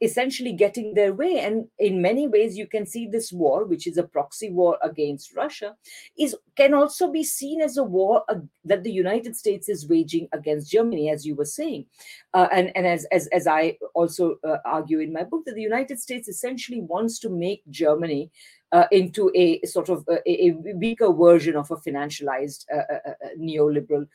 essentially 0.00 0.52
getting 0.52 0.94
their 0.94 1.12
way. 1.12 1.38
And 1.40 1.66
in 1.78 2.00
many 2.00 2.26
ways 2.26 2.56
you 2.56 2.66
can 2.66 2.86
see 2.86 3.06
this 3.06 3.32
war 3.32 3.64
which 3.64 3.86
is 3.86 3.98
a 3.98 4.02
proxy 4.02 4.50
war 4.50 4.78
against 4.82 5.36
russia 5.36 5.74
is 6.18 6.36
can 6.56 6.74
also 6.74 7.10
be 7.10 7.24
seen 7.24 7.60
as 7.60 7.76
a 7.76 7.84
war 7.84 8.24
uh, 8.28 8.36
that 8.64 8.82
the 8.82 8.92
united 8.92 9.36
states 9.36 9.68
is 9.68 9.88
waging 9.88 10.28
against 10.32 10.70
germany 10.70 11.10
as 11.10 11.26
you 11.26 11.34
were 11.34 11.44
saying. 11.44 11.86
Uh, 12.34 12.48
and 12.52 12.72
and 12.76 12.86
as, 12.86 13.04
as 13.12 13.26
as 13.28 13.46
i 13.46 13.76
also 13.94 14.36
uh, 14.44 14.58
argue 14.64 15.00
in 15.00 15.12
my 15.12 15.24
book 15.24 15.42
that 15.44 15.54
the 15.54 15.62
united 15.62 15.98
states 15.98 16.28
essentially 16.28 16.80
wants 16.80 17.18
to 17.18 17.28
make 17.28 17.62
germany 17.70 18.30
uh, 18.72 18.86
into 18.92 19.32
a 19.34 19.60
sort 19.66 19.88
of 19.88 20.04
uh, 20.08 20.18
a, 20.26 20.48
a, 20.48 20.50
weaker 20.76 21.12
version 21.12 21.56
of 21.56 21.70
a 21.70 21.76
financialized 21.76 22.66
uh, 22.72 23.10
neoliberal 23.36 24.06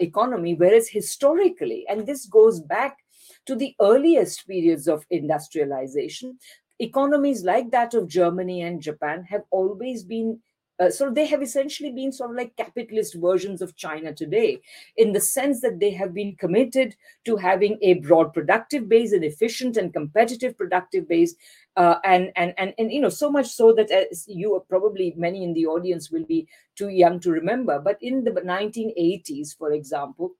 economy. 0.00 0.54
Whereas 0.54 0.88
historically 0.88 1.86
and 1.88 2.06
this 2.06 2.26
goes 2.26 2.60
back 2.60 2.98
to 3.50 3.56
the 3.56 3.74
earliest 3.80 4.46
periods 4.46 4.86
of 4.86 5.04
industrialization, 5.10 6.38
economies 6.78 7.42
like 7.42 7.72
that 7.72 7.94
of 7.94 8.06
Germany 8.06 8.62
and 8.62 8.80
Japan 8.80 9.24
have 9.24 9.42
always 9.50 10.04
been 10.04 10.38
uh, 10.78 10.88
so 10.88 11.10
they 11.10 11.26
have 11.26 11.42
essentially 11.42 11.90
been 11.90 12.10
sort 12.10 12.30
of 12.30 12.36
like 12.36 12.56
capitalist 12.56 13.14
versions 13.14 13.60
of 13.60 13.76
China 13.76 14.14
today, 14.14 14.58
in 14.96 15.12
the 15.12 15.20
sense 15.20 15.60
that 15.60 15.78
they 15.78 15.90
have 15.90 16.14
been 16.14 16.34
committed 16.36 16.96
to 17.26 17.36
having 17.36 17.76
a 17.82 17.94
broad 17.94 18.32
productive 18.32 18.88
base, 18.88 19.12
an 19.12 19.22
efficient 19.22 19.76
and 19.76 19.92
competitive 19.92 20.56
productive 20.56 21.06
base, 21.06 21.34
uh, 21.76 21.96
and 22.02 22.30
and 22.34 22.54
and 22.56 22.72
and 22.78 22.90
you 22.90 23.00
know 23.00 23.10
so 23.10 23.30
much 23.30 23.48
so 23.48 23.74
that 23.74 23.90
as 23.90 24.24
you 24.26 24.54
are 24.54 24.60
probably 24.60 25.12
many 25.18 25.44
in 25.44 25.52
the 25.52 25.66
audience 25.66 26.10
will 26.10 26.24
be 26.24 26.48
too 26.76 26.88
young 26.88 27.20
to 27.20 27.30
remember, 27.30 27.78
but 27.78 27.98
in 28.00 28.24
the 28.24 28.30
1980s, 28.30 29.54
for 29.58 29.72
example, 29.72 30.32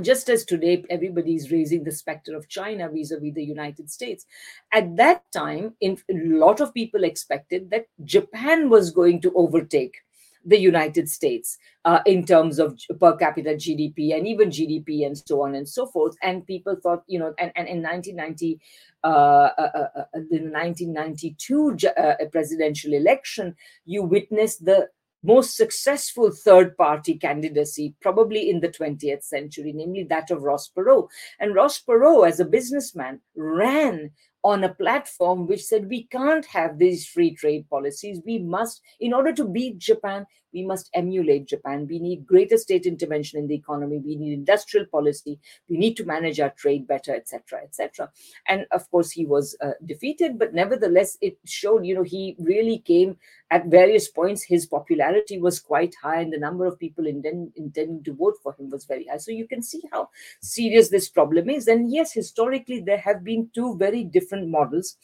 just 0.00 0.30
as 0.30 0.44
today 0.44 0.84
everybody 0.88 1.34
is 1.34 1.52
raising 1.52 1.84
the 1.84 1.92
specter 1.92 2.34
of 2.34 2.48
China 2.48 2.88
vis-a-vis 2.88 3.34
the 3.34 3.44
United 3.44 3.90
States, 3.90 4.24
at 4.72 4.96
that 4.96 5.22
time, 5.32 5.74
in, 5.80 5.98
a 6.10 6.14
lot 6.14 6.60
of 6.60 6.72
people 6.72 7.04
expected 7.04 7.70
that 7.70 7.86
Japan 8.04 8.70
was 8.70 8.90
going 8.90 9.20
to 9.20 9.32
overtake 9.34 9.96
the 10.44 10.58
United 10.58 11.08
States 11.08 11.58
uh, 11.84 12.00
in 12.06 12.24
terms 12.24 12.58
of 12.58 12.78
per 12.98 13.16
capita 13.16 13.50
GDP 13.50 14.16
and 14.16 14.26
even 14.26 14.50
GDP 14.50 15.06
and 15.06 15.16
so 15.16 15.42
on 15.42 15.54
and 15.54 15.68
so 15.68 15.86
forth. 15.86 16.16
And 16.22 16.46
people 16.46 16.76
thought, 16.82 17.04
you 17.06 17.18
know, 17.18 17.34
and, 17.38 17.52
and 17.54 17.68
in 17.68 17.82
1990, 17.82 18.60
uh, 19.04 19.06
uh, 19.06 19.50
uh, 19.58 19.88
uh 19.98 20.04
the 20.12 20.40
1992 20.40 21.76
uh, 21.96 22.14
presidential 22.32 22.92
election, 22.92 23.54
you 23.84 24.02
witnessed 24.02 24.64
the 24.64 24.88
most 25.22 25.56
successful 25.56 26.30
third 26.30 26.76
party 26.76 27.14
candidacy, 27.14 27.94
probably 28.00 28.50
in 28.50 28.60
the 28.60 28.68
20th 28.68 29.22
century, 29.22 29.72
namely 29.74 30.04
that 30.04 30.30
of 30.30 30.42
Ross 30.42 30.70
Perot. 30.76 31.08
And 31.38 31.54
Ross 31.54 31.80
Perot, 31.80 32.28
as 32.28 32.40
a 32.40 32.44
businessman, 32.44 33.20
ran 33.36 34.10
on 34.44 34.64
a 34.64 34.74
platform 34.74 35.46
which 35.46 35.64
said 35.64 35.88
we 35.88 36.04
can't 36.04 36.44
have 36.46 36.78
these 36.78 37.06
free 37.06 37.34
trade 37.34 37.68
policies. 37.70 38.20
We 38.26 38.38
must, 38.40 38.80
in 38.98 39.12
order 39.12 39.32
to 39.34 39.44
beat 39.44 39.78
Japan, 39.78 40.26
we 40.52 40.64
must 40.64 40.90
emulate 40.94 41.46
Japan. 41.46 41.86
We 41.88 41.98
need 41.98 42.26
greater 42.26 42.56
state 42.56 42.86
intervention 42.86 43.38
in 43.38 43.46
the 43.46 43.54
economy. 43.54 43.98
We 43.98 44.16
need 44.16 44.32
industrial 44.32 44.86
policy. 44.86 45.38
We 45.68 45.76
need 45.76 45.96
to 45.96 46.04
manage 46.04 46.40
our 46.40 46.50
trade 46.50 46.86
better, 46.86 47.14
etc., 47.14 47.60
etc. 47.62 48.10
And 48.46 48.66
of 48.70 48.90
course, 48.90 49.10
he 49.10 49.26
was 49.26 49.56
uh, 49.60 49.72
defeated, 49.84 50.38
but 50.38 50.54
nevertheless, 50.54 51.18
it 51.20 51.38
showed. 51.44 51.86
You 51.86 51.94
know, 51.94 52.02
he 52.02 52.36
really 52.38 52.78
came 52.78 53.16
at 53.50 53.66
various 53.66 54.08
points. 54.08 54.42
His 54.42 54.66
popularity 54.66 55.38
was 55.38 55.60
quite 55.60 55.94
high, 56.02 56.20
and 56.20 56.32
the 56.32 56.38
number 56.38 56.66
of 56.66 56.78
people 56.78 57.06
intend, 57.06 57.52
intending 57.56 58.02
to 58.04 58.14
vote 58.14 58.34
for 58.42 58.54
him 58.58 58.70
was 58.70 58.84
very 58.84 59.06
high. 59.06 59.18
So 59.18 59.30
you 59.30 59.46
can 59.46 59.62
see 59.62 59.82
how 59.92 60.08
serious 60.40 60.88
this 60.88 61.08
problem 61.08 61.50
is. 61.50 61.68
And 61.68 61.92
yes, 61.92 62.12
historically, 62.12 62.80
there 62.80 62.98
have 62.98 63.22
been 63.24 63.50
two 63.54 63.76
very 63.76 64.04
different 64.04 64.48
models. 64.48 64.96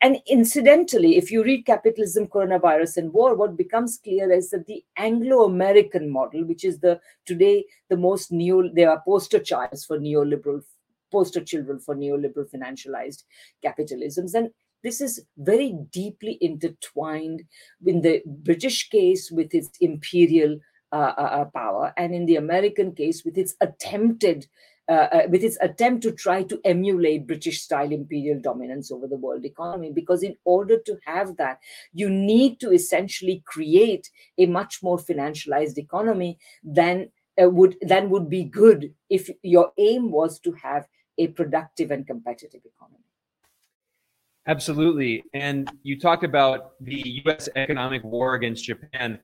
And 0.00 0.18
incidentally, 0.26 1.16
if 1.16 1.30
you 1.30 1.44
read 1.44 1.66
Capitalism, 1.66 2.26
Coronavirus, 2.26 2.96
and 2.96 3.12
War, 3.12 3.34
what 3.34 3.56
becomes 3.56 3.98
clear 4.02 4.32
is 4.32 4.50
that 4.50 4.66
the 4.66 4.82
Anglo-American 4.96 6.10
model, 6.10 6.44
which 6.44 6.64
is 6.64 6.80
the 6.80 7.00
today 7.26 7.64
the 7.88 7.96
most 7.96 8.32
neo, 8.32 8.68
they 8.74 8.84
are 8.84 9.02
poster 9.04 9.38
childs 9.38 9.84
for 9.84 9.98
neoliberal, 9.98 10.62
poster 11.10 11.42
children 11.42 11.78
for 11.78 11.96
neoliberal 11.96 12.48
financialized 12.50 13.24
capitalisms. 13.64 14.34
And 14.34 14.50
this 14.82 15.00
is 15.00 15.24
very 15.36 15.74
deeply 15.90 16.38
intertwined 16.40 17.44
in 17.84 18.00
the 18.00 18.22
British 18.24 18.88
case 18.88 19.30
with 19.30 19.54
its 19.54 19.70
imperial 19.80 20.58
uh, 20.92 21.12
uh, 21.16 21.20
uh 21.20 21.44
power, 21.44 21.92
and 21.96 22.14
in 22.14 22.26
the 22.26 22.36
American 22.36 22.92
case 22.92 23.24
with 23.24 23.38
its 23.38 23.54
attempted 23.60 24.46
uh, 24.90 25.08
uh, 25.12 25.22
with 25.28 25.44
its 25.44 25.56
attempt 25.60 26.02
to 26.02 26.10
try 26.10 26.42
to 26.42 26.60
emulate 26.64 27.24
British 27.24 27.62
style 27.62 27.92
imperial 27.92 28.40
dominance 28.40 28.90
over 28.90 29.06
the 29.06 29.16
world 29.16 29.44
economy. 29.44 29.92
Because 29.94 30.24
in 30.24 30.34
order 30.44 30.80
to 30.80 30.98
have 31.06 31.36
that, 31.36 31.60
you 31.92 32.10
need 32.10 32.58
to 32.58 32.72
essentially 32.72 33.40
create 33.46 34.10
a 34.36 34.46
much 34.46 34.82
more 34.82 34.98
financialized 34.98 35.78
economy 35.78 36.38
than 36.64 37.10
uh, 37.40 37.48
would 37.48 37.76
than 37.80 38.10
would 38.10 38.28
be 38.28 38.42
good 38.42 38.92
if 39.08 39.30
your 39.44 39.70
aim 39.78 40.10
was 40.10 40.40
to 40.40 40.50
have 40.54 40.88
a 41.18 41.28
productive 41.28 41.92
and 41.92 42.04
competitive 42.04 42.62
economy. 42.64 43.04
Absolutely. 44.48 45.22
And 45.34 45.70
you 45.84 46.00
talked 46.00 46.24
about 46.24 46.72
the 46.80 47.22
US 47.24 47.48
economic 47.54 48.02
war 48.02 48.34
against 48.34 48.64
Japan 48.64 49.20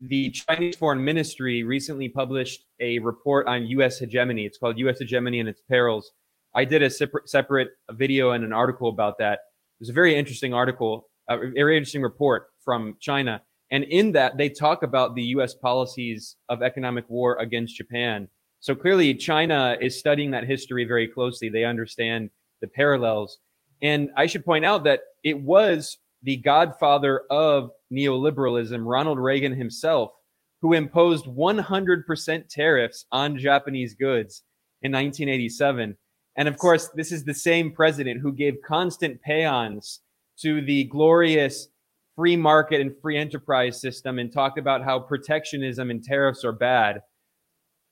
the 0.00 0.30
Chinese 0.30 0.76
Foreign 0.76 1.04
Ministry 1.04 1.64
recently 1.64 2.08
published 2.08 2.64
a 2.80 2.98
report 3.00 3.46
on 3.46 3.66
U.S. 3.66 3.98
hegemony. 3.98 4.46
It's 4.46 4.58
called 4.58 4.78
U.S. 4.78 4.98
Hegemony 4.98 5.40
and 5.40 5.48
Its 5.48 5.60
Perils. 5.68 6.12
I 6.54 6.64
did 6.64 6.82
a 6.82 6.90
separate, 6.90 7.28
separate 7.28 7.70
video 7.90 8.30
and 8.30 8.44
an 8.44 8.52
article 8.52 8.88
about 8.88 9.18
that. 9.18 9.34
It 9.34 9.80
was 9.80 9.88
a 9.90 9.94
very 9.94 10.16
interesting 10.16 10.54
article, 10.54 11.08
a 11.28 11.36
very 11.36 11.76
interesting 11.76 12.02
report 12.02 12.46
from 12.64 12.96
China. 13.00 13.42
And 13.70 13.84
in 13.84 14.12
that, 14.12 14.38
they 14.38 14.48
talk 14.48 14.82
about 14.82 15.14
the 15.14 15.22
US 15.24 15.54
policies 15.54 16.36
of 16.48 16.62
economic 16.62 17.04
war 17.08 17.36
against 17.36 17.76
Japan. 17.76 18.28
So 18.60 18.74
clearly, 18.74 19.14
China 19.14 19.76
is 19.80 19.98
studying 19.98 20.30
that 20.30 20.44
history 20.44 20.84
very 20.84 21.08
closely. 21.08 21.48
They 21.48 21.64
understand 21.64 22.30
the 22.60 22.68
parallels. 22.68 23.38
And 23.82 24.10
I 24.16 24.26
should 24.26 24.44
point 24.44 24.64
out 24.64 24.84
that 24.84 25.00
it 25.22 25.40
was 25.40 25.98
the 26.22 26.36
godfather 26.36 27.22
of 27.30 27.70
neoliberalism, 27.92 28.84
Ronald 28.84 29.18
Reagan 29.18 29.54
himself, 29.54 30.12
who 30.60 30.72
imposed 30.72 31.26
100% 31.26 32.48
tariffs 32.48 33.06
on 33.12 33.38
Japanese 33.38 33.94
goods 33.94 34.42
in 34.82 34.92
1987. 34.92 35.96
And 36.36 36.48
of 36.48 36.58
course, 36.58 36.88
this 36.94 37.12
is 37.12 37.24
the 37.24 37.34
same 37.34 37.72
president 37.72 38.20
who 38.20 38.32
gave 38.32 38.62
constant 38.66 39.20
paeans 39.22 40.00
to 40.40 40.60
the 40.60 40.84
glorious 40.84 41.68
free 42.16 42.36
market 42.36 42.80
and 42.80 42.92
free 43.00 43.16
enterprise 43.16 43.80
system 43.80 44.18
and 44.18 44.32
talked 44.32 44.58
about 44.58 44.82
how 44.82 44.98
protectionism 44.98 45.90
and 45.90 46.02
tariffs 46.02 46.44
are 46.44 46.52
bad. 46.52 47.02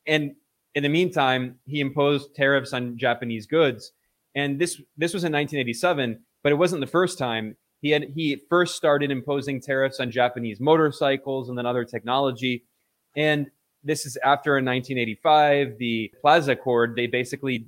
And 0.06 0.34
in 0.74 0.82
the 0.82 0.88
meantime, 0.88 1.56
he 1.64 1.80
imposed 1.80 2.34
tariffs 2.34 2.72
on 2.72 2.98
Japanese 2.98 3.46
goods. 3.46 3.92
And 4.34 4.58
this 4.58 4.80
this 4.96 5.14
was 5.14 5.24
in 5.24 5.32
1987, 5.32 6.20
but 6.42 6.52
it 6.52 6.56
wasn't 6.56 6.80
the 6.80 6.86
first 6.86 7.18
time. 7.18 7.56
He 7.86 7.92
had 7.92 8.10
he 8.16 8.42
first 8.50 8.74
started 8.74 9.12
imposing 9.12 9.60
tariffs 9.60 10.00
on 10.00 10.10
Japanese 10.10 10.58
motorcycles 10.58 11.48
and 11.48 11.56
then 11.56 11.66
other 11.66 11.84
technology. 11.84 12.64
And 13.14 13.46
this 13.84 14.04
is 14.04 14.16
after 14.24 14.58
in 14.58 14.64
1985, 14.64 15.78
the 15.78 16.12
Plaza 16.20 16.52
Accord, 16.52 16.96
they 16.96 17.06
basically 17.06 17.66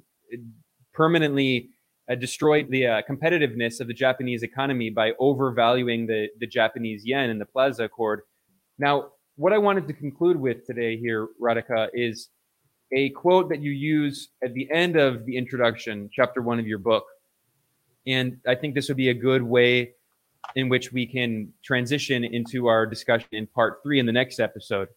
permanently 0.93 1.69
uh, 2.11 2.17
destroyed 2.17 2.69
the 2.69 2.85
uh, 2.89 3.03
competitiveness 3.09 3.79
of 3.79 3.87
the 3.87 3.95
Japanese 3.95 4.43
economy 4.43 4.91
by 4.91 5.13
overvaluing 5.21 6.09
the, 6.09 6.27
the 6.41 6.49
Japanese 6.49 7.03
yen 7.07 7.31
in 7.31 7.39
the 7.39 7.47
Plaza 7.47 7.85
Accord. 7.85 8.23
Now, 8.77 9.11
what 9.37 9.53
I 9.53 9.59
wanted 9.59 9.87
to 9.87 9.93
conclude 9.93 10.37
with 10.37 10.67
today 10.67 10.97
here, 10.97 11.29
Radhika, 11.41 11.91
is 11.95 12.29
a 12.93 13.11
quote 13.11 13.51
that 13.51 13.63
you 13.63 13.71
use 13.71 14.31
at 14.43 14.53
the 14.53 14.69
end 14.73 14.97
of 14.97 15.27
the 15.27 15.37
introduction, 15.37 16.11
chapter 16.13 16.43
one 16.43 16.59
of 16.59 16.67
your 16.67 16.79
book. 16.79 17.05
And 18.05 18.39
I 18.49 18.57
think 18.57 18.75
this 18.75 18.89
would 18.89 18.97
be 18.97 19.11
a 19.11 19.15
good 19.15 19.45
way 19.45 19.93
in 20.57 20.69
which 20.69 20.93
we 20.93 21.07
can 21.07 21.53
transition 21.63 22.25
into 22.25 22.67
our 22.67 22.87
discussion 22.87 23.29
in 23.33 23.47
part 23.47 23.81
three 23.83 23.99
in 23.99 24.07
the 24.07 24.13
next 24.13 24.41
episode. 24.41 24.89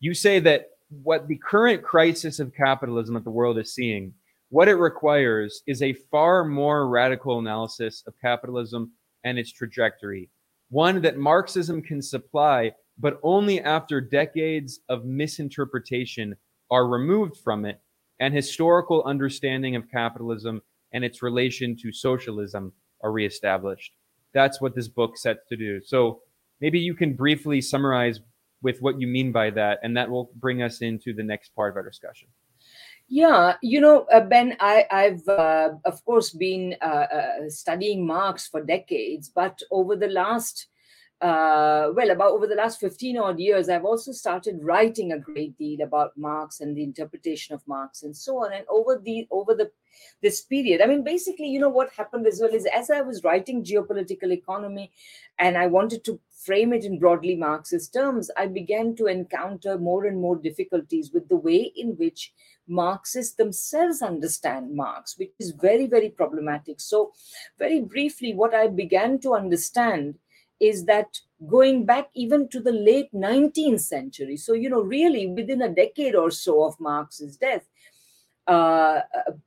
You 0.00 0.14
say 0.14 0.40
that 0.40 0.70
what 1.02 1.26
the 1.28 1.36
current 1.38 1.82
crisis 1.82 2.38
of 2.38 2.54
capitalism 2.54 3.14
that 3.14 3.24
the 3.24 3.30
world 3.30 3.58
is 3.58 3.74
seeing 3.74 4.14
what 4.50 4.68
it 4.68 4.74
requires 4.74 5.62
is 5.66 5.82
a 5.82 5.94
far 6.12 6.44
more 6.44 6.88
radical 6.88 7.40
analysis 7.40 8.04
of 8.06 8.14
capitalism 8.20 8.92
and 9.24 9.36
its 9.36 9.50
trajectory, 9.50 10.30
one 10.70 11.02
that 11.02 11.18
Marxism 11.18 11.82
can 11.82 12.00
supply, 12.00 12.70
but 12.98 13.18
only 13.24 13.60
after 13.60 14.00
decades 14.00 14.80
of 14.88 15.04
misinterpretation 15.04 16.36
are 16.70 16.86
removed 16.86 17.36
from 17.38 17.64
it 17.64 17.80
and 18.20 18.32
historical 18.32 19.02
understanding 19.04 19.74
of 19.74 19.90
capitalism 19.90 20.62
and 20.92 21.04
its 21.04 21.22
relation 21.22 21.76
to 21.76 21.92
socialism 21.92 22.72
are 23.02 23.10
reestablished. 23.10 23.92
That's 24.34 24.60
what 24.60 24.74
this 24.74 24.88
book 24.88 25.16
sets 25.16 25.40
to 25.48 25.56
do. 25.56 25.80
So 25.84 26.20
maybe 26.60 26.78
you 26.78 26.94
can 26.94 27.14
briefly 27.14 27.60
summarize 27.60 28.20
with 28.62 28.80
what 28.80 29.00
you 29.00 29.06
mean 29.06 29.30
by 29.30 29.50
that, 29.50 29.78
and 29.82 29.96
that 29.96 30.10
will 30.10 30.30
bring 30.36 30.62
us 30.62 30.80
into 30.80 31.12
the 31.14 31.22
next 31.22 31.54
part 31.54 31.72
of 31.72 31.76
our 31.76 31.82
discussion. 31.84 32.28
Yeah, 33.08 33.56
you 33.62 33.80
know, 33.80 34.06
uh, 34.12 34.20
Ben, 34.20 34.56
I, 34.60 34.86
I've 34.90 35.28
uh, 35.28 35.70
of 35.84 36.02
course 36.04 36.30
been 36.30 36.74
uh, 36.80 37.06
uh, 37.12 37.26
studying 37.48 38.06
Marx 38.06 38.48
for 38.48 38.62
decades, 38.64 39.30
but 39.34 39.60
over 39.70 39.94
the 39.94 40.08
last 40.08 40.68
uh, 41.24 41.90
well, 41.96 42.10
about 42.10 42.32
over 42.32 42.46
the 42.46 42.54
last 42.54 42.78
15 42.80 43.16
odd 43.16 43.38
years, 43.38 43.70
I've 43.70 43.86
also 43.86 44.12
started 44.12 44.58
writing 44.60 45.12
a 45.12 45.18
great 45.18 45.56
deal 45.56 45.80
about 45.80 46.18
Marx 46.18 46.60
and 46.60 46.76
the 46.76 46.82
interpretation 46.82 47.54
of 47.54 47.66
Marx 47.66 48.02
and 48.02 48.14
so 48.14 48.44
on. 48.44 48.52
And 48.52 48.66
over 48.68 49.00
the 49.02 49.26
over 49.30 49.54
the 49.54 49.70
this 50.20 50.42
period, 50.42 50.82
I 50.82 50.86
mean, 50.86 51.02
basically, 51.02 51.46
you 51.46 51.60
know 51.60 51.70
what 51.70 51.88
happened 51.96 52.26
as 52.26 52.40
well 52.42 52.52
is 52.52 52.66
as 52.66 52.90
I 52.90 53.00
was 53.00 53.24
writing 53.24 53.64
geopolitical 53.64 54.32
economy, 54.32 54.92
and 55.38 55.56
I 55.56 55.66
wanted 55.66 56.04
to 56.04 56.20
frame 56.44 56.74
it 56.74 56.84
in 56.84 56.98
broadly 56.98 57.36
Marxist 57.36 57.94
terms, 57.94 58.30
I 58.36 58.46
began 58.46 58.94
to 58.96 59.06
encounter 59.06 59.78
more 59.78 60.04
and 60.04 60.20
more 60.20 60.36
difficulties 60.36 61.10
with 61.10 61.30
the 61.30 61.36
way 61.36 61.72
in 61.74 61.96
which 61.96 62.34
Marxists 62.68 63.36
themselves 63.36 64.02
understand 64.02 64.74
Marx, 64.74 65.18
which 65.18 65.32
is 65.38 65.52
very, 65.52 65.86
very 65.86 66.10
problematic. 66.10 66.80
So, 66.80 67.12
very 67.58 67.80
briefly, 67.80 68.34
what 68.34 68.52
I 68.52 68.68
began 68.68 69.20
to 69.20 69.32
understand 69.32 70.16
is 70.60 70.84
that 70.86 71.20
going 71.46 71.84
back 71.84 72.08
even 72.14 72.48
to 72.48 72.60
the 72.60 72.72
late 72.72 73.12
19th 73.12 73.80
century, 73.80 74.36
so, 74.36 74.52
you 74.52 74.70
know, 74.70 74.82
really 74.82 75.26
within 75.26 75.62
a 75.62 75.68
decade 75.68 76.14
or 76.14 76.30
so 76.30 76.64
of 76.64 76.78
Marx's 76.80 77.36
death, 77.36 77.66
uh, 78.46 79.00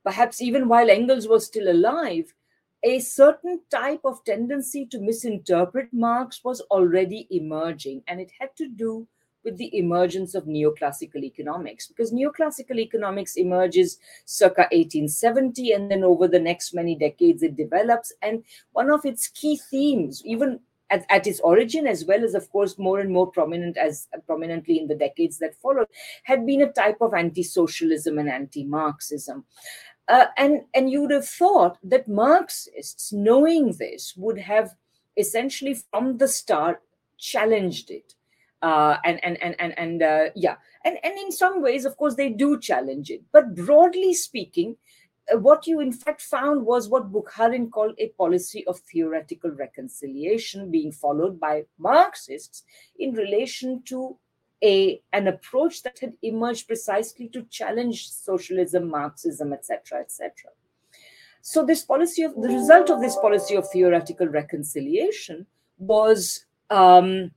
perhaps 0.04 0.40
even 0.42 0.68
while 0.68 0.90
Engels 0.90 1.28
was 1.28 1.46
still 1.46 1.70
alive, 1.70 2.32
a 2.82 3.00
certain 3.00 3.60
type 3.70 4.00
of 4.04 4.24
tendency 4.24 4.86
to 4.86 5.00
misinterpret 5.00 5.88
Marx 5.92 6.44
was 6.44 6.60
already 6.70 7.26
emerging, 7.30 8.02
and 8.06 8.20
it 8.20 8.30
had 8.38 8.54
to 8.56 8.68
do 8.68 9.06
with 9.44 9.56
the 9.56 9.76
emergence 9.78 10.34
of 10.34 10.44
neoclassical 10.44 11.22
economics 11.22 11.86
because 11.86 12.12
neoclassical 12.12 12.78
economics 12.78 13.36
emerges 13.36 13.98
circa 14.24 14.62
1870 14.72 15.72
and 15.72 15.90
then 15.90 16.04
over 16.04 16.28
the 16.28 16.38
next 16.38 16.74
many 16.74 16.94
decades 16.94 17.42
it 17.42 17.56
develops 17.56 18.12
and 18.20 18.42
one 18.72 18.90
of 18.90 19.04
its 19.04 19.28
key 19.28 19.56
themes 19.70 20.22
even 20.26 20.60
at, 20.90 21.04
at, 21.08 21.26
its 21.26 21.40
origin 21.40 21.86
as 21.86 22.04
well 22.04 22.24
as 22.24 22.34
of 22.34 22.50
course 22.50 22.78
more 22.78 23.00
and 23.00 23.10
more 23.10 23.26
prominent 23.26 23.76
as 23.76 24.08
prominently 24.26 24.78
in 24.78 24.86
the 24.86 24.94
decades 24.94 25.38
that 25.38 25.60
followed 25.60 25.86
had 26.24 26.46
been 26.46 26.62
a 26.62 26.72
type 26.72 26.98
of 27.00 27.14
anti-socialism 27.14 28.18
and 28.18 28.28
anti-marxism. 28.28 29.44
Uh, 30.08 30.26
and 30.38 30.62
and 30.74 30.90
you 30.90 31.02
would 31.02 31.10
have 31.10 31.28
thought 31.28 31.78
that 31.82 32.08
marxists 32.08 33.12
knowing 33.12 33.72
this 33.72 34.14
would 34.16 34.38
have 34.38 34.74
essentially 35.18 35.76
from 35.90 36.16
the 36.16 36.28
start 36.28 36.80
challenged 37.18 37.90
it. 37.90 38.14
Uh, 38.62 38.96
and 39.04 39.22
and 39.22 39.40
and 39.42 39.54
and, 39.58 39.78
and 39.78 40.02
uh, 40.02 40.24
yeah. 40.34 40.56
And 40.84 40.96
and 41.04 41.18
in 41.18 41.30
some 41.30 41.62
ways 41.62 41.84
of 41.84 41.96
course 41.96 42.14
they 42.14 42.30
do 42.30 42.58
challenge 42.58 43.10
it. 43.10 43.22
But 43.32 43.54
broadly 43.54 44.14
speaking 44.14 44.72
uh, 44.72 44.87
what 45.36 45.66
you 45.66 45.80
in 45.80 45.92
fact 45.92 46.22
found 46.22 46.64
was 46.64 46.88
what 46.88 47.12
Bukharin 47.12 47.70
called 47.70 47.94
a 47.98 48.08
policy 48.10 48.66
of 48.66 48.78
theoretical 48.78 49.50
reconciliation 49.50 50.70
being 50.70 50.92
followed 50.92 51.38
by 51.38 51.64
Marxists 51.78 52.64
in 52.98 53.12
relation 53.12 53.82
to 53.86 54.16
a 54.62 55.00
an 55.12 55.28
approach 55.28 55.82
that 55.82 55.98
had 56.00 56.14
emerged 56.22 56.66
precisely 56.66 57.28
to 57.28 57.42
challenge 57.44 58.08
socialism, 58.08 58.88
Marxism, 58.90 59.52
etc., 59.52 60.00
etc. 60.00 60.50
So 61.42 61.64
this 61.64 61.84
policy 61.84 62.22
of 62.22 62.34
the 62.34 62.48
result 62.48 62.90
of 62.90 63.00
this 63.00 63.16
policy 63.16 63.54
of 63.54 63.68
theoretical 63.70 64.26
reconciliation 64.26 65.46
was 65.78 66.44
um, 66.70 67.30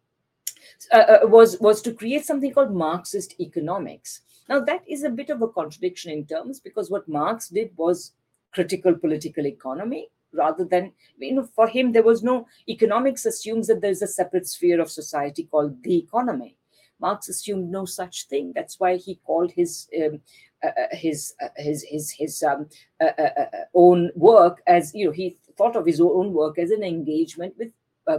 uh, 0.91 0.97
uh, 0.97 1.19
was 1.27 1.59
was 1.59 1.81
to 1.83 1.93
create 1.93 2.25
something 2.25 2.53
called 2.53 2.73
Marxist 2.73 3.39
economics. 3.39 4.21
Now 4.49 4.59
that 4.61 4.83
is 4.87 5.03
a 5.03 5.09
bit 5.09 5.29
of 5.29 5.41
a 5.41 5.47
contradiction 5.47 6.11
in 6.11 6.25
terms 6.25 6.59
because 6.59 6.89
what 6.89 7.07
Marx 7.07 7.49
did 7.49 7.71
was 7.75 8.13
critical 8.53 8.95
political 8.95 9.45
economy 9.45 10.09
rather 10.33 10.63
than 10.63 10.91
you 11.17 11.33
know 11.33 11.47
for 11.55 11.67
him 11.67 11.91
there 11.91 12.03
was 12.03 12.23
no 12.23 12.47
economics 12.67 13.25
assumes 13.25 13.67
that 13.67 13.81
there 13.81 13.91
is 13.91 14.01
a 14.01 14.07
separate 14.07 14.47
sphere 14.47 14.79
of 14.79 14.89
society 14.89 15.43
called 15.43 15.81
the 15.83 15.97
economy. 15.97 16.57
Marx 16.99 17.29
assumed 17.29 17.71
no 17.71 17.85
such 17.85 18.27
thing. 18.27 18.51
That's 18.53 18.79
why 18.79 18.97
he 18.97 19.15
called 19.15 19.51
his 19.51 19.89
um, 19.99 20.21
uh, 20.63 20.67
uh 20.67 20.95
his 20.95 21.33
uh, 21.41 21.47
his 21.57 21.83
his 21.83 22.11
his 22.11 22.43
um, 22.43 22.67
uh, 23.01 23.05
uh, 23.05 23.45
own 23.73 24.11
work 24.15 24.61
as 24.67 24.93
you 24.93 25.05
know 25.05 25.11
he 25.11 25.37
thought 25.57 25.75
of 25.75 25.85
his 25.85 25.99
own 25.99 26.33
work 26.33 26.59
as 26.59 26.71
an 26.71 26.83
engagement 26.83 27.55
with 27.57 27.71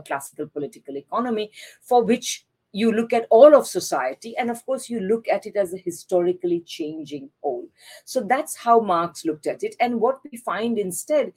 classical 0.07 0.47
political 0.47 0.97
economy, 0.97 1.51
for 1.83 2.03
which 2.03 2.47
you 2.73 2.91
look 2.91 3.13
at 3.13 3.27
all 3.31 3.55
of 3.55 3.67
society 3.67 4.37
and 4.37 4.51
of 4.51 4.65
course 4.65 4.89
you 4.89 5.01
look 5.01 5.29
at 5.29 5.47
it 5.47 5.57
as 5.57 5.73
a 5.73 5.79
historically 5.79 6.61
changing 6.61 7.29
whole. 7.43 7.69
So 8.05 8.21
that's 8.21 8.57
how 8.57 8.81
marx 8.81 9.25
looked 9.25 9.47
at 9.47 9.63
it. 9.63 9.77
And 9.79 10.01
what 10.01 10.21
we 10.31 10.39
find 10.39 10.79
instead 10.79 11.33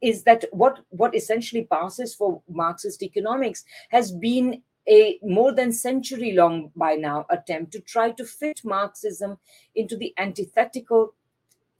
is 0.00 0.24
that 0.24 0.44
what 0.50 0.80
what 0.90 1.14
essentially 1.14 1.64
passes 1.70 2.14
for 2.14 2.42
marxist 2.48 3.02
economics 3.02 3.64
has 3.90 4.10
been 4.12 4.62
a 4.88 5.18
more 5.22 5.52
than 5.52 5.72
century 5.72 6.32
long 6.32 6.72
by 6.74 6.94
now 6.94 7.26
attempt 7.30 7.72
to 7.72 7.80
try 7.80 8.10
to 8.10 8.24
fit 8.24 8.60
marxism 8.64 9.38
into 9.74 9.96
the 9.96 10.12
antithetical 10.16 11.14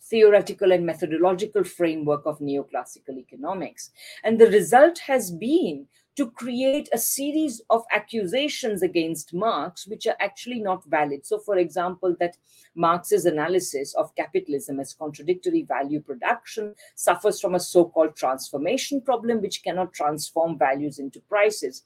theoretical 0.02 0.72
and 0.72 0.84
methodological 0.84 1.62
framework 1.62 2.26
of 2.26 2.38
neoclassical 2.40 3.16
economics. 3.18 3.90
And 4.24 4.40
the 4.40 4.50
result 4.50 4.98
has 5.00 5.30
been 5.30 5.86
to 6.16 6.30
create 6.30 6.88
a 6.92 6.98
series 6.98 7.62
of 7.70 7.84
accusations 7.92 8.82
against 8.82 9.32
Marx, 9.32 9.86
which 9.86 10.06
are 10.06 10.16
actually 10.20 10.60
not 10.60 10.84
valid. 10.84 11.24
So, 11.24 11.38
for 11.38 11.56
example, 11.56 12.16
that 12.20 12.36
Marx's 12.74 13.26
analysis 13.26 13.94
of 13.94 14.14
capitalism 14.16 14.80
as 14.80 14.94
contradictory 14.94 15.62
value 15.62 16.00
production 16.00 16.74
suffers 16.94 17.40
from 17.40 17.54
a 17.54 17.60
so 17.60 17.84
called 17.84 18.16
transformation 18.16 19.00
problem, 19.00 19.40
which 19.40 19.62
cannot 19.62 19.92
transform 19.92 20.58
values 20.58 20.98
into 20.98 21.20
prices. 21.20 21.84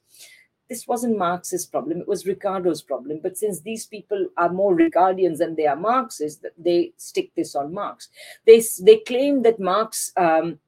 this 0.68 0.86
wasn't 0.88 1.18
Marx's 1.18 1.66
problem, 1.66 2.00
it 2.00 2.08
was 2.08 2.26
Ricardo's 2.26 2.82
problem. 2.82 3.20
But 3.22 3.36
since 3.36 3.60
these 3.60 3.86
people 3.86 4.28
are 4.36 4.48
more 4.48 4.74
Ricardians 4.74 5.38
than 5.38 5.56
they 5.56 5.66
are 5.66 5.76
Marxists, 5.76 6.44
they 6.56 6.92
stick 6.96 7.30
this 7.36 7.54
on 7.54 7.74
Marx. 7.74 8.08
They, 8.46 8.62
they 8.82 8.98
claim 8.98 9.42
that 9.42 9.60
Marx. 9.60 10.12
Um, 10.16 10.58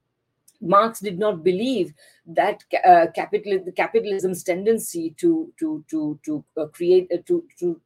Marx 0.66 1.00
did 1.00 1.18
not 1.18 1.42
believe 1.42 1.94
that 2.26 2.62
uh, 2.84 3.06
capital, 3.14 3.64
capitalism's 3.76 4.42
tendency 4.42 5.14
to 5.18 5.52
to 5.58 5.84
to 5.90 6.18
to 6.24 6.44
uh, 6.56 6.66
create 6.66 7.10
uh, 7.12 7.18
to 7.26 7.44
to 7.58 7.80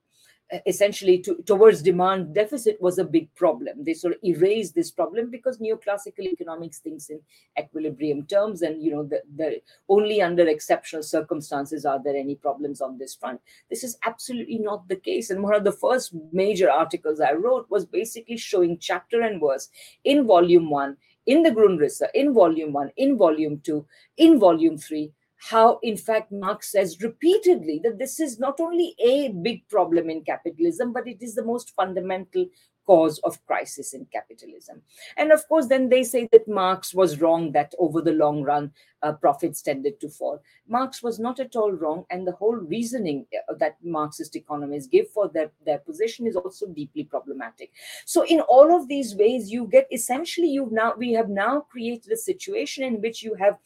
essentially 0.67 1.19
to, 1.19 1.37
towards 1.47 1.83
demand 1.83 2.35
deficit 2.35 2.81
was 2.81 2.99
a 2.99 3.05
big 3.05 3.33
problem. 3.35 3.85
They 3.85 3.95
sort 3.95 4.15
of 4.15 4.21
erased 4.25 4.75
this 4.75 4.91
problem 4.91 5.31
because 5.31 5.59
neoclassical 5.59 6.25
economics 6.25 6.79
thinks 6.79 7.09
in 7.11 7.21
equilibrium 7.59 8.27
terms, 8.27 8.63
and 8.63 8.83
you 8.83 8.91
know 8.91 9.05
the, 9.05 9.23
the 9.37 9.61
only 9.89 10.21
under 10.21 10.47
exceptional 10.49 11.03
circumstances 11.03 11.85
are 11.85 12.03
there 12.03 12.17
any 12.17 12.35
problems 12.35 12.81
on 12.81 12.99
this 12.99 13.15
front. 13.15 13.41
This 13.69 13.85
is 13.85 13.99
absolutely 14.05 14.59
not 14.59 14.89
the 14.89 14.97
case. 14.97 15.31
And 15.31 15.43
one 15.43 15.55
of 15.55 15.65
the 15.65 15.73
first 15.73 16.15
major 16.33 16.71
articles 16.71 17.21
I 17.21 17.33
wrote 17.33 17.67
was 17.71 17.87
basically 17.87 18.37
showing 18.37 18.79
chapter 18.79 19.21
and 19.21 19.41
verse 19.41 19.69
in 20.05 20.27
volume 20.27 20.71
one, 20.71 20.97
in 21.27 21.43
the 21.43 21.51
Grundrisse, 21.51 22.03
in 22.15 22.35
volume 22.35 22.73
one, 22.73 22.91
in 22.97 23.17
volume 23.17 23.61
two, 23.65 23.87
in 24.17 24.39
volume 24.39 24.79
three, 24.79 25.13
how, 25.49 25.79
in 25.83 25.97
fact, 25.97 26.31
Marx 26.31 26.71
says 26.71 27.01
repeatedly 27.01 27.81
that 27.83 27.99
this 27.99 28.21
is 28.21 28.39
not 28.39 28.61
only 28.61 28.95
a 28.99 29.29
big 29.29 29.67
problem 29.69 30.11
in 30.11 30.23
capitalism, 30.23 30.93
but 30.93 31.09
it 31.09 31.23
is 31.23 31.35
the 31.35 31.45
most 31.45 31.75
fundamental 31.75 32.47
cause 32.91 33.21
of 33.21 33.39
crisis 33.47 33.95
in 33.95 34.05
capitalism. 34.13 34.83
And 35.17 35.31
of 35.31 35.47
course, 35.49 35.67
then 35.69 35.89
they 35.89 36.03
say 36.03 36.29
that 36.33 36.49
Marx 36.49 36.93
was 36.93 37.21
wrong, 37.21 37.53
that 37.53 37.73
over 37.79 38.01
the 38.03 38.19
long 38.25 38.43
run, 38.43 38.73
uh, 39.03 39.13
profits 39.13 39.63
tended 39.63 40.01
to 40.01 40.09
fall. 40.09 40.43
Marx 40.67 41.01
was 41.01 41.21
not 41.21 41.39
at 41.39 41.55
all 41.55 41.71
wrong, 41.71 42.05
and 42.11 42.27
the 42.27 42.33
whole 42.33 42.57
reasoning 42.57 43.27
uh, 43.33 43.55
that 43.61 43.77
Marxist 43.85 44.35
economists 44.35 44.89
give 44.89 45.09
for 45.11 45.29
their, 45.29 45.53
their 45.65 45.79
position 45.79 46.27
is 46.27 46.35
also 46.35 46.67
deeply 46.67 47.05
problematic. 47.05 47.71
So, 48.07 48.25
in 48.25 48.41
all 48.41 48.75
of 48.75 48.89
these 48.89 49.15
ways, 49.15 49.53
you 49.53 49.69
get 49.69 49.87
essentially 49.93 50.49
you've 50.49 50.73
now 50.73 50.95
we 50.97 51.13
have 51.13 51.29
now 51.29 51.61
created 51.71 52.11
a 52.11 52.17
situation 52.17 52.83
in 52.83 53.01
which 53.01 53.23
you 53.23 53.35
have 53.35 53.57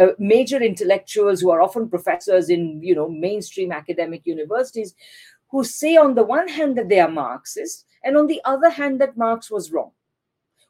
uh, 0.00 0.12
major 0.20 0.62
intellectuals 0.62 1.40
who 1.40 1.50
are 1.50 1.60
often 1.60 1.88
professors 1.88 2.48
in 2.48 2.80
you 2.80 2.94
know 2.94 3.08
mainstream 3.08 3.72
academic 3.72 4.22
universities 4.24 4.94
who 5.50 5.64
say 5.64 5.96
on 5.96 6.14
the 6.14 6.28
one 6.38 6.48
hand 6.56 6.78
that 6.78 6.88
they 6.88 7.00
are 7.00 7.10
Marxists 7.10 7.84
and 8.04 8.16
on 8.16 8.26
the 8.26 8.40
other 8.44 8.70
hand 8.70 9.00
that 9.00 9.16
Marx 9.16 9.50
was 9.50 9.72
wrong. 9.72 9.92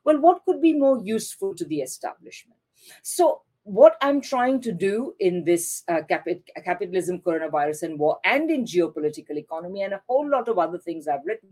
Well, 0.05 0.20
what 0.20 0.45
could 0.45 0.62
be 0.62 0.72
more 0.72 1.01
useful 1.03 1.55
to 1.55 1.64
the 1.64 1.81
establishment? 1.81 2.59
So 3.03 3.43
what 3.68 3.99
I'm 4.01 4.22
trying 4.22 4.62
to 4.62 4.72
do 4.72 5.14
in 5.20 5.45
this 5.45 5.83
uh, 5.89 6.01
capitalism, 6.09 7.20
coronavirus, 7.20 7.83
and 7.83 7.99
war, 7.99 8.18
and 8.24 8.51
in 8.51 8.64
geopolitical 8.64 9.37
economy, 9.37 9.83
and 9.83 9.93
a 9.93 10.01
whole 10.09 10.29
lot 10.29 10.49
of 10.49 10.59
other 10.59 10.79
things 10.79 11.07
I've 11.07 11.26
written, 11.26 11.51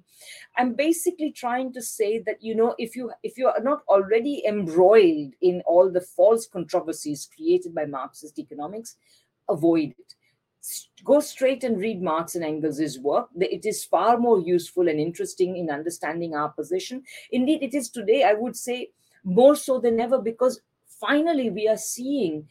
I'm 0.56 0.72
basically 0.72 1.30
trying 1.32 1.74
to 1.74 1.82
say 1.82 2.18
that 2.20 2.42
you 2.42 2.54
know 2.54 2.74
if 2.78 2.96
you 2.96 3.12
if 3.22 3.36
you 3.36 3.48
are 3.48 3.60
not 3.62 3.82
already 3.88 4.42
embroiled 4.46 5.34
in 5.42 5.62
all 5.66 5.90
the 5.90 6.00
false 6.00 6.46
controversies 6.46 7.28
created 7.34 7.74
by 7.74 7.84
Marxist 7.84 8.38
economics, 8.38 8.96
avoid 9.46 9.90
it. 9.98 10.14
Go 11.04 11.20
straight 11.20 11.62
and 11.64 11.78
read 11.78 12.02
Marx 12.02 12.34
and 12.34 12.44
Engels' 12.44 12.98
work. 12.98 13.28
It 13.36 13.64
is 13.64 13.84
far 13.84 14.18
more 14.18 14.40
useful 14.40 14.88
and 14.88 14.98
interesting 14.98 15.56
in 15.56 15.70
understanding 15.70 16.34
our 16.34 16.48
position. 16.48 17.02
Indeed, 17.30 17.62
it 17.62 17.74
is 17.74 17.90
today, 17.90 18.24
I 18.24 18.32
would 18.32 18.56
say, 18.56 18.90
more 19.24 19.56
so 19.56 19.78
than 19.78 20.00
ever 20.00 20.18
because 20.18 20.60
finally 21.00 21.50
we 21.50 21.68
are 21.68 21.76
seeing 21.76 22.48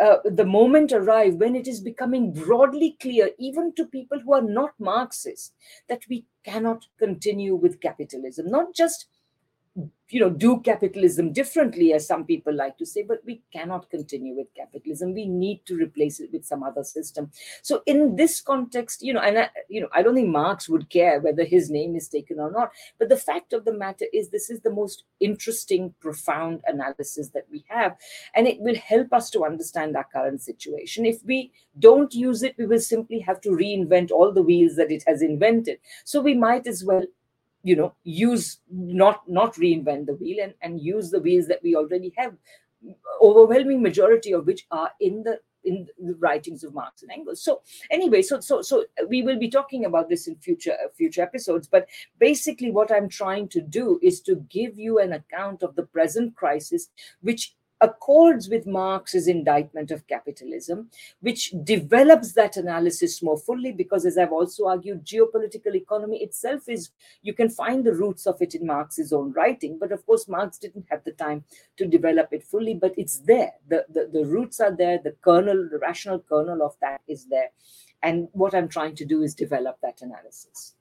uh, 0.00 0.16
the 0.24 0.44
moment 0.44 0.92
arrive 0.92 1.34
when 1.34 1.54
it 1.54 1.68
is 1.68 1.80
becoming 1.80 2.32
broadly 2.32 2.96
clear, 3.00 3.30
even 3.38 3.72
to 3.74 3.86
people 3.86 4.18
who 4.18 4.34
are 4.34 4.42
not 4.42 4.72
Marxists, 4.78 5.52
that 5.88 6.02
we 6.10 6.26
cannot 6.44 6.84
continue 6.98 7.54
with 7.54 7.80
capitalism, 7.80 8.50
not 8.50 8.74
just 8.74 9.06
you 10.10 10.20
know 10.20 10.30
do 10.30 10.60
capitalism 10.60 11.32
differently 11.32 11.92
as 11.92 12.06
some 12.06 12.24
people 12.24 12.54
like 12.54 12.76
to 12.78 12.86
say 12.86 13.02
but 13.02 13.18
we 13.24 13.42
cannot 13.52 13.90
continue 13.90 14.36
with 14.36 14.46
capitalism. 14.54 15.14
We 15.14 15.26
need 15.26 15.66
to 15.66 15.76
replace 15.76 16.20
it 16.20 16.30
with 16.32 16.44
some 16.44 16.62
other 16.62 16.84
system. 16.84 17.30
So 17.62 17.82
in 17.86 18.16
this 18.16 18.40
context 18.40 19.02
you 19.02 19.12
know 19.12 19.20
and 19.20 19.38
I, 19.38 19.48
you 19.68 19.80
know 19.80 19.88
i 19.92 20.02
don't 20.02 20.14
think 20.14 20.28
marx 20.28 20.68
would 20.68 20.88
care 20.90 21.20
whether 21.20 21.44
his 21.44 21.70
name 21.70 21.96
is 21.96 22.08
taken 22.08 22.38
or 22.38 22.50
not 22.50 22.70
but 22.98 23.08
the 23.08 23.16
fact 23.16 23.52
of 23.52 23.64
the 23.64 23.72
matter 23.72 24.06
is 24.12 24.28
this 24.28 24.50
is 24.50 24.60
the 24.60 24.70
most 24.70 25.04
interesting 25.20 25.94
profound 26.00 26.60
analysis 26.66 27.30
that 27.30 27.46
we 27.50 27.64
have 27.68 27.96
and 28.34 28.46
it 28.46 28.60
will 28.60 28.76
help 28.76 29.12
us 29.12 29.30
to 29.30 29.44
understand 29.44 29.96
our 29.96 30.06
current 30.12 30.42
situation. 30.42 31.06
If 31.06 31.24
we 31.24 31.52
don't 31.78 32.14
use 32.14 32.42
it 32.42 32.54
we 32.58 32.66
will 32.66 32.80
simply 32.80 33.20
have 33.20 33.40
to 33.42 33.50
reinvent 33.50 34.10
all 34.10 34.32
the 34.32 34.42
wheels 34.42 34.76
that 34.76 34.92
it 34.92 35.02
has 35.06 35.22
invented. 35.22 35.78
So 36.04 36.20
we 36.20 36.34
might 36.34 36.66
as 36.66 36.84
well 36.84 37.04
you 37.64 37.74
know 37.74 37.94
use 38.04 38.60
not 38.70 39.28
not 39.28 39.54
reinvent 39.54 40.06
the 40.06 40.14
wheel 40.14 40.38
and, 40.42 40.54
and 40.60 40.80
use 40.80 41.10
the 41.10 41.20
wheels 41.20 41.48
that 41.48 41.62
we 41.62 41.74
already 41.74 42.12
have 42.16 42.34
overwhelming 43.22 43.82
majority 43.82 44.32
of 44.32 44.46
which 44.46 44.66
are 44.70 44.90
in 45.00 45.22
the 45.22 45.40
in 45.64 45.86
the 45.98 46.14
writings 46.16 46.62
of 46.62 46.74
Marx 46.74 47.02
and 47.02 47.10
Engels. 47.10 47.42
So 47.42 47.62
anyway, 47.90 48.20
so 48.22 48.40
so 48.40 48.60
so 48.60 48.84
we 49.08 49.22
will 49.22 49.38
be 49.38 49.48
talking 49.48 49.86
about 49.86 50.08
this 50.08 50.26
in 50.28 50.36
future 50.36 50.72
uh, 50.72 50.88
future 50.94 51.22
episodes. 51.22 51.66
But 51.66 51.88
basically, 52.18 52.70
what 52.70 52.92
I'm 52.92 53.08
trying 53.08 53.48
to 53.48 53.60
do 53.60 53.98
is 54.02 54.20
to 54.22 54.36
give 54.50 54.78
you 54.78 54.98
an 54.98 55.14
account 55.14 55.62
of 55.62 55.74
the 55.74 55.84
present 55.84 56.36
crisis, 56.36 56.90
which 57.22 57.54
accords 57.80 58.48
with 58.48 58.66
Marx's 58.66 59.28
indictment 59.28 59.90
of 59.90 60.06
capitalism, 60.06 60.90
which 61.20 61.52
develops 61.64 62.32
that 62.32 62.56
analysis 62.56 63.22
more 63.22 63.38
fully 63.38 63.72
because, 63.72 64.06
as 64.06 64.16
I've 64.16 64.32
also 64.32 64.66
argued, 64.66 65.04
geopolitical 65.04 65.74
economy 65.74 66.22
itself 66.22 66.68
is, 66.68 66.90
you 67.22 67.34
can 67.34 67.50
find 67.50 67.84
the 67.84 67.94
roots 67.94 68.26
of 68.26 68.40
it 68.40 68.54
in 68.54 68.66
Marx's 68.66 69.12
own 69.12 69.32
writing. 69.32 69.78
But 69.78 69.92
of 69.92 70.04
course, 70.06 70.28
Marx 70.28 70.58
didn't 70.58 70.86
have 70.90 71.04
the 71.04 71.12
time 71.12 71.44
to 71.76 71.86
develop 71.86 72.28
it 72.32 72.42
fully, 72.42 72.74
but 72.74 72.94
it's 72.96 73.18
there. 73.18 73.52
The, 73.68 73.84
the, 73.88 74.10
the 74.12 74.24
roots 74.24 74.60
are 74.60 74.74
there, 74.74 74.98
the 75.02 75.16
kernel, 75.22 75.68
the 75.70 75.78
rational 75.78 76.20
kernel 76.20 76.62
of 76.62 76.76
that 76.80 77.00
is 77.06 77.26
there. 77.26 77.50
And 78.02 78.28
what 78.32 78.54
I'm 78.54 78.68
trying 78.68 78.94
to 78.96 79.04
do 79.04 79.22
is 79.22 79.34
develop 79.34 79.78
that 79.82 80.02
analysis. 80.02 80.74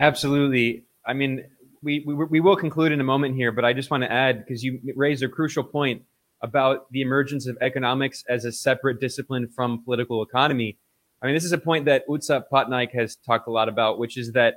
Absolutely. 0.00 0.84
I 1.04 1.12
mean, 1.12 1.44
we, 1.82 2.04
we, 2.06 2.14
we 2.14 2.40
will 2.40 2.56
conclude 2.56 2.92
in 2.92 3.00
a 3.00 3.04
moment 3.04 3.34
here, 3.34 3.52
but 3.52 3.64
I 3.64 3.72
just 3.72 3.90
want 3.90 4.02
to 4.02 4.12
add 4.12 4.44
because 4.44 4.62
you 4.62 4.80
raised 4.96 5.22
a 5.22 5.28
crucial 5.28 5.64
point 5.64 6.02
about 6.42 6.90
the 6.90 7.00
emergence 7.00 7.46
of 7.46 7.58
economics 7.60 8.24
as 8.28 8.44
a 8.44 8.52
separate 8.52 9.00
discipline 9.00 9.48
from 9.54 9.84
political 9.84 10.22
economy. 10.22 10.78
I 11.20 11.26
mean, 11.26 11.34
this 11.34 11.44
is 11.44 11.52
a 11.52 11.58
point 11.58 11.86
that 11.86 12.06
Utsa 12.08 12.44
Patnaik 12.52 12.94
has 12.94 13.16
talked 13.16 13.48
a 13.48 13.50
lot 13.50 13.68
about, 13.68 13.98
which 13.98 14.16
is 14.16 14.32
that 14.32 14.54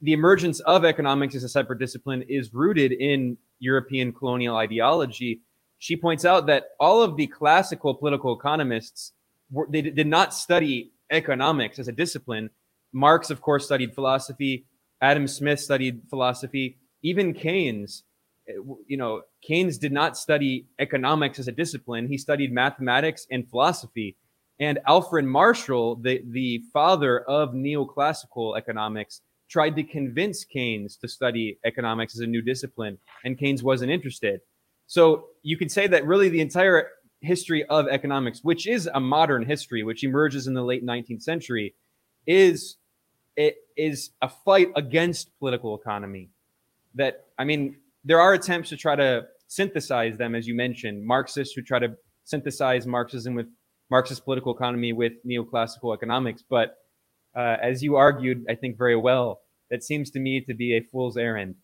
the 0.00 0.12
emergence 0.12 0.60
of 0.60 0.84
economics 0.84 1.34
as 1.34 1.44
a 1.44 1.48
separate 1.48 1.78
discipline 1.78 2.22
is 2.28 2.54
rooted 2.54 2.92
in 2.92 3.36
European 3.58 4.12
colonial 4.12 4.56
ideology. 4.56 5.42
She 5.78 5.96
points 5.96 6.24
out 6.24 6.46
that 6.46 6.64
all 6.78 7.02
of 7.02 7.16
the 7.16 7.26
classical 7.26 7.94
political 7.94 8.36
economists 8.38 9.12
were, 9.50 9.66
they 9.68 9.82
did 9.82 10.06
not 10.06 10.32
study 10.32 10.92
economics 11.10 11.78
as 11.78 11.88
a 11.88 11.92
discipline. 11.92 12.50
Marx, 12.92 13.30
of 13.30 13.40
course, 13.40 13.64
studied 13.64 13.94
philosophy. 13.94 14.66
Adam 15.00 15.26
Smith 15.26 15.60
studied 15.60 16.02
philosophy. 16.08 16.78
Even 17.02 17.32
Keynes, 17.32 18.04
eh, 18.48 18.52
you 18.86 18.96
know, 18.96 19.22
Keynes 19.42 19.78
did 19.78 19.92
not 19.92 20.16
study 20.16 20.66
economics 20.78 21.38
as 21.38 21.48
a 21.48 21.52
discipline. 21.52 22.08
He 22.08 22.18
studied 22.18 22.52
mathematics 22.52 23.26
and 23.30 23.48
philosophy. 23.48 24.16
And 24.58 24.78
Alfred 24.86 25.24
Marshall, 25.24 25.96
the, 25.96 26.22
the 26.26 26.62
father 26.72 27.20
of 27.20 27.52
neoclassical 27.52 28.58
economics, 28.58 29.22
tried 29.50 29.74
to 29.76 29.82
convince 29.82 30.44
Keynes 30.44 30.96
to 30.98 31.08
study 31.08 31.58
economics 31.64 32.14
as 32.14 32.20
a 32.20 32.26
new 32.26 32.40
discipline, 32.40 32.98
and 33.24 33.38
Keynes 33.38 33.62
wasn't 33.62 33.90
interested. 33.90 34.40
So 34.86 35.26
you 35.42 35.56
could 35.56 35.72
say 35.72 35.86
that 35.88 36.06
really 36.06 36.28
the 36.28 36.40
entire 36.40 36.88
history 37.20 37.64
of 37.64 37.88
economics, 37.88 38.40
which 38.42 38.66
is 38.66 38.88
a 38.92 39.00
modern 39.00 39.44
history, 39.44 39.82
which 39.82 40.04
emerges 40.04 40.46
in 40.46 40.54
the 40.54 40.62
late 40.62 40.84
19th 40.84 41.22
century, 41.22 41.74
is 42.26 42.76
it 43.46 43.56
is 43.76 44.10
a 44.20 44.28
fight 44.28 44.70
against 44.76 45.24
political 45.38 45.72
economy. 45.80 46.28
That 46.94 47.14
I 47.38 47.44
mean, 47.44 47.62
there 48.04 48.20
are 48.20 48.32
attempts 48.34 48.68
to 48.68 48.76
try 48.76 48.94
to 48.96 49.26
synthesize 49.48 50.14
them, 50.18 50.34
as 50.34 50.46
you 50.46 50.54
mentioned, 50.54 51.06
Marxists 51.06 51.54
who 51.54 51.62
try 51.62 51.78
to 51.78 51.96
synthesize 52.24 52.86
Marxism 52.86 53.34
with 53.34 53.48
Marxist 53.90 54.24
political 54.24 54.54
economy 54.54 54.92
with 54.92 55.14
neoclassical 55.24 55.94
economics. 55.94 56.42
But 56.56 56.76
uh, 57.34 57.56
as 57.70 57.82
you 57.82 57.96
argued, 57.96 58.44
I 58.52 58.54
think 58.56 58.76
very 58.76 58.96
well, 59.08 59.40
that 59.70 59.82
seems 59.82 60.10
to 60.10 60.20
me 60.20 60.42
to 60.42 60.54
be 60.54 60.76
a 60.76 60.80
fool's 60.80 61.16
errand. 61.16 61.54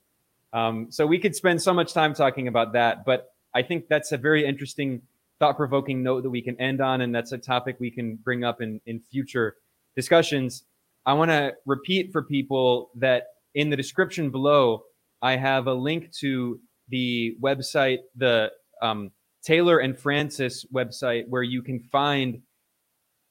Um, 0.52 0.86
so 0.90 1.06
we 1.06 1.18
could 1.18 1.36
spend 1.36 1.60
so 1.60 1.74
much 1.74 1.92
time 1.92 2.14
talking 2.14 2.48
about 2.48 2.72
that, 2.72 3.04
but 3.04 3.34
I 3.54 3.62
think 3.62 3.88
that's 3.88 4.12
a 4.12 4.16
very 4.16 4.46
interesting, 4.46 5.02
thought-provoking 5.40 6.02
note 6.02 6.22
that 6.22 6.30
we 6.30 6.40
can 6.40 6.58
end 6.58 6.80
on, 6.80 7.00
and 7.02 7.14
that's 7.14 7.32
a 7.32 7.38
topic 7.38 7.76
we 7.78 7.90
can 7.90 8.16
bring 8.16 8.44
up 8.44 8.62
in 8.62 8.80
in 8.86 9.00
future 9.00 9.56
discussions. 9.94 10.64
I 11.06 11.12
want 11.12 11.30
to 11.30 11.54
repeat 11.64 12.10
for 12.10 12.24
people 12.24 12.90
that 12.96 13.28
in 13.54 13.70
the 13.70 13.76
description 13.76 14.30
below, 14.30 14.82
I 15.22 15.36
have 15.36 15.68
a 15.68 15.72
link 15.72 16.12
to 16.18 16.60
the 16.88 17.36
website, 17.40 18.00
the 18.16 18.50
um, 18.82 19.12
Taylor 19.44 19.78
and 19.78 19.96
Francis 19.96 20.66
website, 20.74 21.24
where 21.28 21.44
you 21.44 21.62
can 21.62 21.80
find 21.80 22.42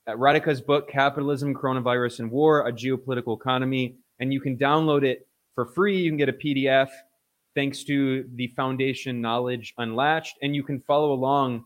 Radhika's 0.07 0.61
book, 0.61 0.89
Capitalism, 0.89 1.53
Coronavirus, 1.53 2.19
and 2.19 2.31
War, 2.31 2.67
A 2.67 2.71
Geopolitical 2.71 3.37
Economy, 3.37 3.97
and 4.19 4.31
you 4.31 4.39
can 4.39 4.57
download 4.57 5.03
it 5.03 5.27
for 5.53 5.65
free. 5.65 5.97
You 5.97 6.11
can 6.11 6.17
get 6.17 6.29
a 6.29 6.33
PDF 6.33 6.89
thanks 7.55 7.83
to 7.85 8.25
the 8.35 8.47
foundation 8.55 9.19
Knowledge 9.19 9.73
Unlatched, 9.77 10.37
and 10.41 10.55
you 10.55 10.63
can 10.63 10.79
follow 10.79 11.11
along 11.11 11.65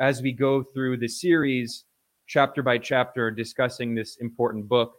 as 0.00 0.20
we 0.20 0.32
go 0.32 0.64
through 0.74 0.96
the 0.96 1.08
series, 1.08 1.84
chapter 2.26 2.62
by 2.62 2.78
chapter, 2.78 3.30
discussing 3.30 3.94
this 3.94 4.16
important 4.20 4.68
book. 4.68 4.94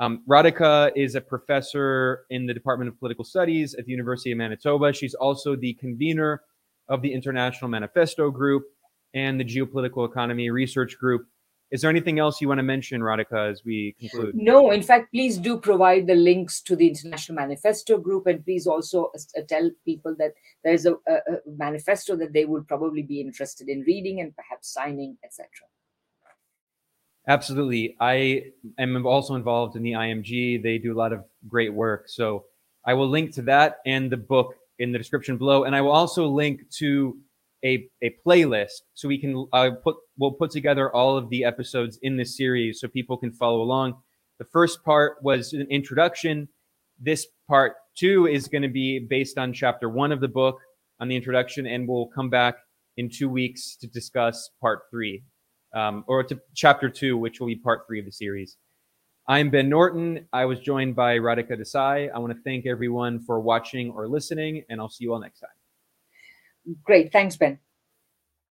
Um, 0.00 0.22
Radhika 0.26 0.90
is 0.96 1.14
a 1.14 1.20
professor 1.20 2.24
in 2.30 2.46
the 2.46 2.54
Department 2.54 2.88
of 2.88 2.98
Political 2.98 3.24
Studies 3.26 3.74
at 3.74 3.84
the 3.84 3.90
University 3.90 4.32
of 4.32 4.38
Manitoba. 4.38 4.94
She's 4.94 5.12
also 5.12 5.54
the 5.54 5.74
convener 5.74 6.42
of 6.88 7.02
the 7.02 7.12
International 7.12 7.68
Manifesto 7.68 8.30
Group 8.30 8.64
and 9.12 9.38
the 9.38 9.44
Geopolitical 9.44 10.08
Economy 10.08 10.48
Research 10.48 10.96
Group. 10.98 11.26
Is 11.70 11.82
there 11.82 11.90
anything 11.90 12.18
else 12.18 12.40
you 12.40 12.48
want 12.48 12.58
to 12.58 12.64
mention, 12.64 13.02
Radhika, 13.02 13.50
as 13.50 13.62
we 13.62 13.94
conclude? 14.00 14.34
No, 14.34 14.70
in 14.70 14.82
fact, 14.82 15.12
please 15.12 15.36
do 15.36 15.58
provide 15.58 16.06
the 16.06 16.14
links 16.14 16.62
to 16.62 16.74
the 16.74 16.88
International 16.88 17.36
Manifesto 17.36 17.98
Group, 17.98 18.26
and 18.26 18.42
please 18.42 18.66
also 18.66 19.12
uh, 19.14 19.42
tell 19.46 19.70
people 19.84 20.16
that 20.18 20.32
there's 20.64 20.86
a, 20.86 20.94
a, 20.94 21.14
a 21.14 21.36
manifesto 21.58 22.16
that 22.16 22.32
they 22.32 22.46
would 22.46 22.66
probably 22.66 23.02
be 23.02 23.20
interested 23.20 23.68
in 23.68 23.82
reading 23.82 24.20
and 24.20 24.34
perhaps 24.34 24.72
signing, 24.72 25.18
etc. 25.22 25.46
Absolutely. 27.28 27.96
I 28.00 28.44
am 28.78 29.06
also 29.06 29.34
involved 29.34 29.76
in 29.76 29.82
the 29.82 29.92
IMG. 29.92 30.62
They 30.62 30.78
do 30.78 30.92
a 30.92 30.98
lot 30.98 31.12
of 31.12 31.24
great 31.46 31.72
work. 31.72 32.04
So 32.08 32.44
I 32.84 32.94
will 32.94 33.08
link 33.08 33.34
to 33.34 33.42
that 33.42 33.78
and 33.86 34.10
the 34.10 34.16
book 34.16 34.54
in 34.78 34.92
the 34.92 34.98
description 34.98 35.36
below. 35.36 35.64
And 35.64 35.76
I 35.76 35.82
will 35.82 35.92
also 35.92 36.26
link 36.26 36.62
to 36.78 37.18
a, 37.64 37.86
a 38.02 38.14
playlist 38.26 38.82
so 38.94 39.06
we 39.06 39.18
can 39.18 39.46
uh, 39.52 39.70
put 39.84 39.96
we'll 40.18 40.32
put 40.32 40.50
together 40.50 40.94
all 40.94 41.16
of 41.16 41.28
the 41.28 41.44
episodes 41.44 41.98
in 42.02 42.16
this 42.16 42.36
series 42.36 42.80
so 42.80 42.88
people 42.88 43.18
can 43.18 43.32
follow 43.32 43.60
along. 43.60 44.00
The 44.38 44.46
first 44.46 44.82
part 44.82 45.18
was 45.22 45.52
an 45.52 45.66
introduction. 45.70 46.48
This 46.98 47.26
part 47.48 47.74
two 47.96 48.26
is 48.26 48.48
going 48.48 48.62
to 48.62 48.68
be 48.68 48.98
based 48.98 49.36
on 49.36 49.52
chapter 49.52 49.88
one 49.88 50.12
of 50.12 50.20
the 50.20 50.28
book 50.28 50.58
on 51.00 51.08
the 51.08 51.16
introduction, 51.16 51.66
and 51.66 51.86
we'll 51.86 52.06
come 52.06 52.30
back 52.30 52.56
in 52.96 53.10
two 53.10 53.28
weeks 53.28 53.76
to 53.76 53.86
discuss 53.86 54.50
part 54.60 54.80
three 54.90 55.22
um, 55.74 56.04
or 56.06 56.22
to 56.24 56.40
chapter 56.54 56.88
two, 56.88 57.16
which 57.16 57.40
will 57.40 57.46
be 57.46 57.56
part 57.56 57.86
three 57.86 57.98
of 57.98 58.04
the 58.04 58.12
series. 58.12 58.56
I'm 59.28 59.50
Ben 59.50 59.68
Norton. 59.68 60.26
I 60.32 60.44
was 60.46 60.60
joined 60.60 60.96
by 60.96 61.18
Radhika 61.18 61.52
Desai. 61.52 62.10
I 62.12 62.18
want 62.18 62.34
to 62.34 62.42
thank 62.42 62.66
everyone 62.66 63.20
for 63.20 63.40
watching 63.40 63.90
or 63.90 64.08
listening, 64.08 64.64
and 64.68 64.80
I'll 64.80 64.88
see 64.88 65.04
you 65.04 65.12
all 65.12 65.20
next 65.20 65.40
time. 65.40 66.74
Great. 66.84 67.12
Thanks, 67.12 67.36
Ben. 67.36 67.58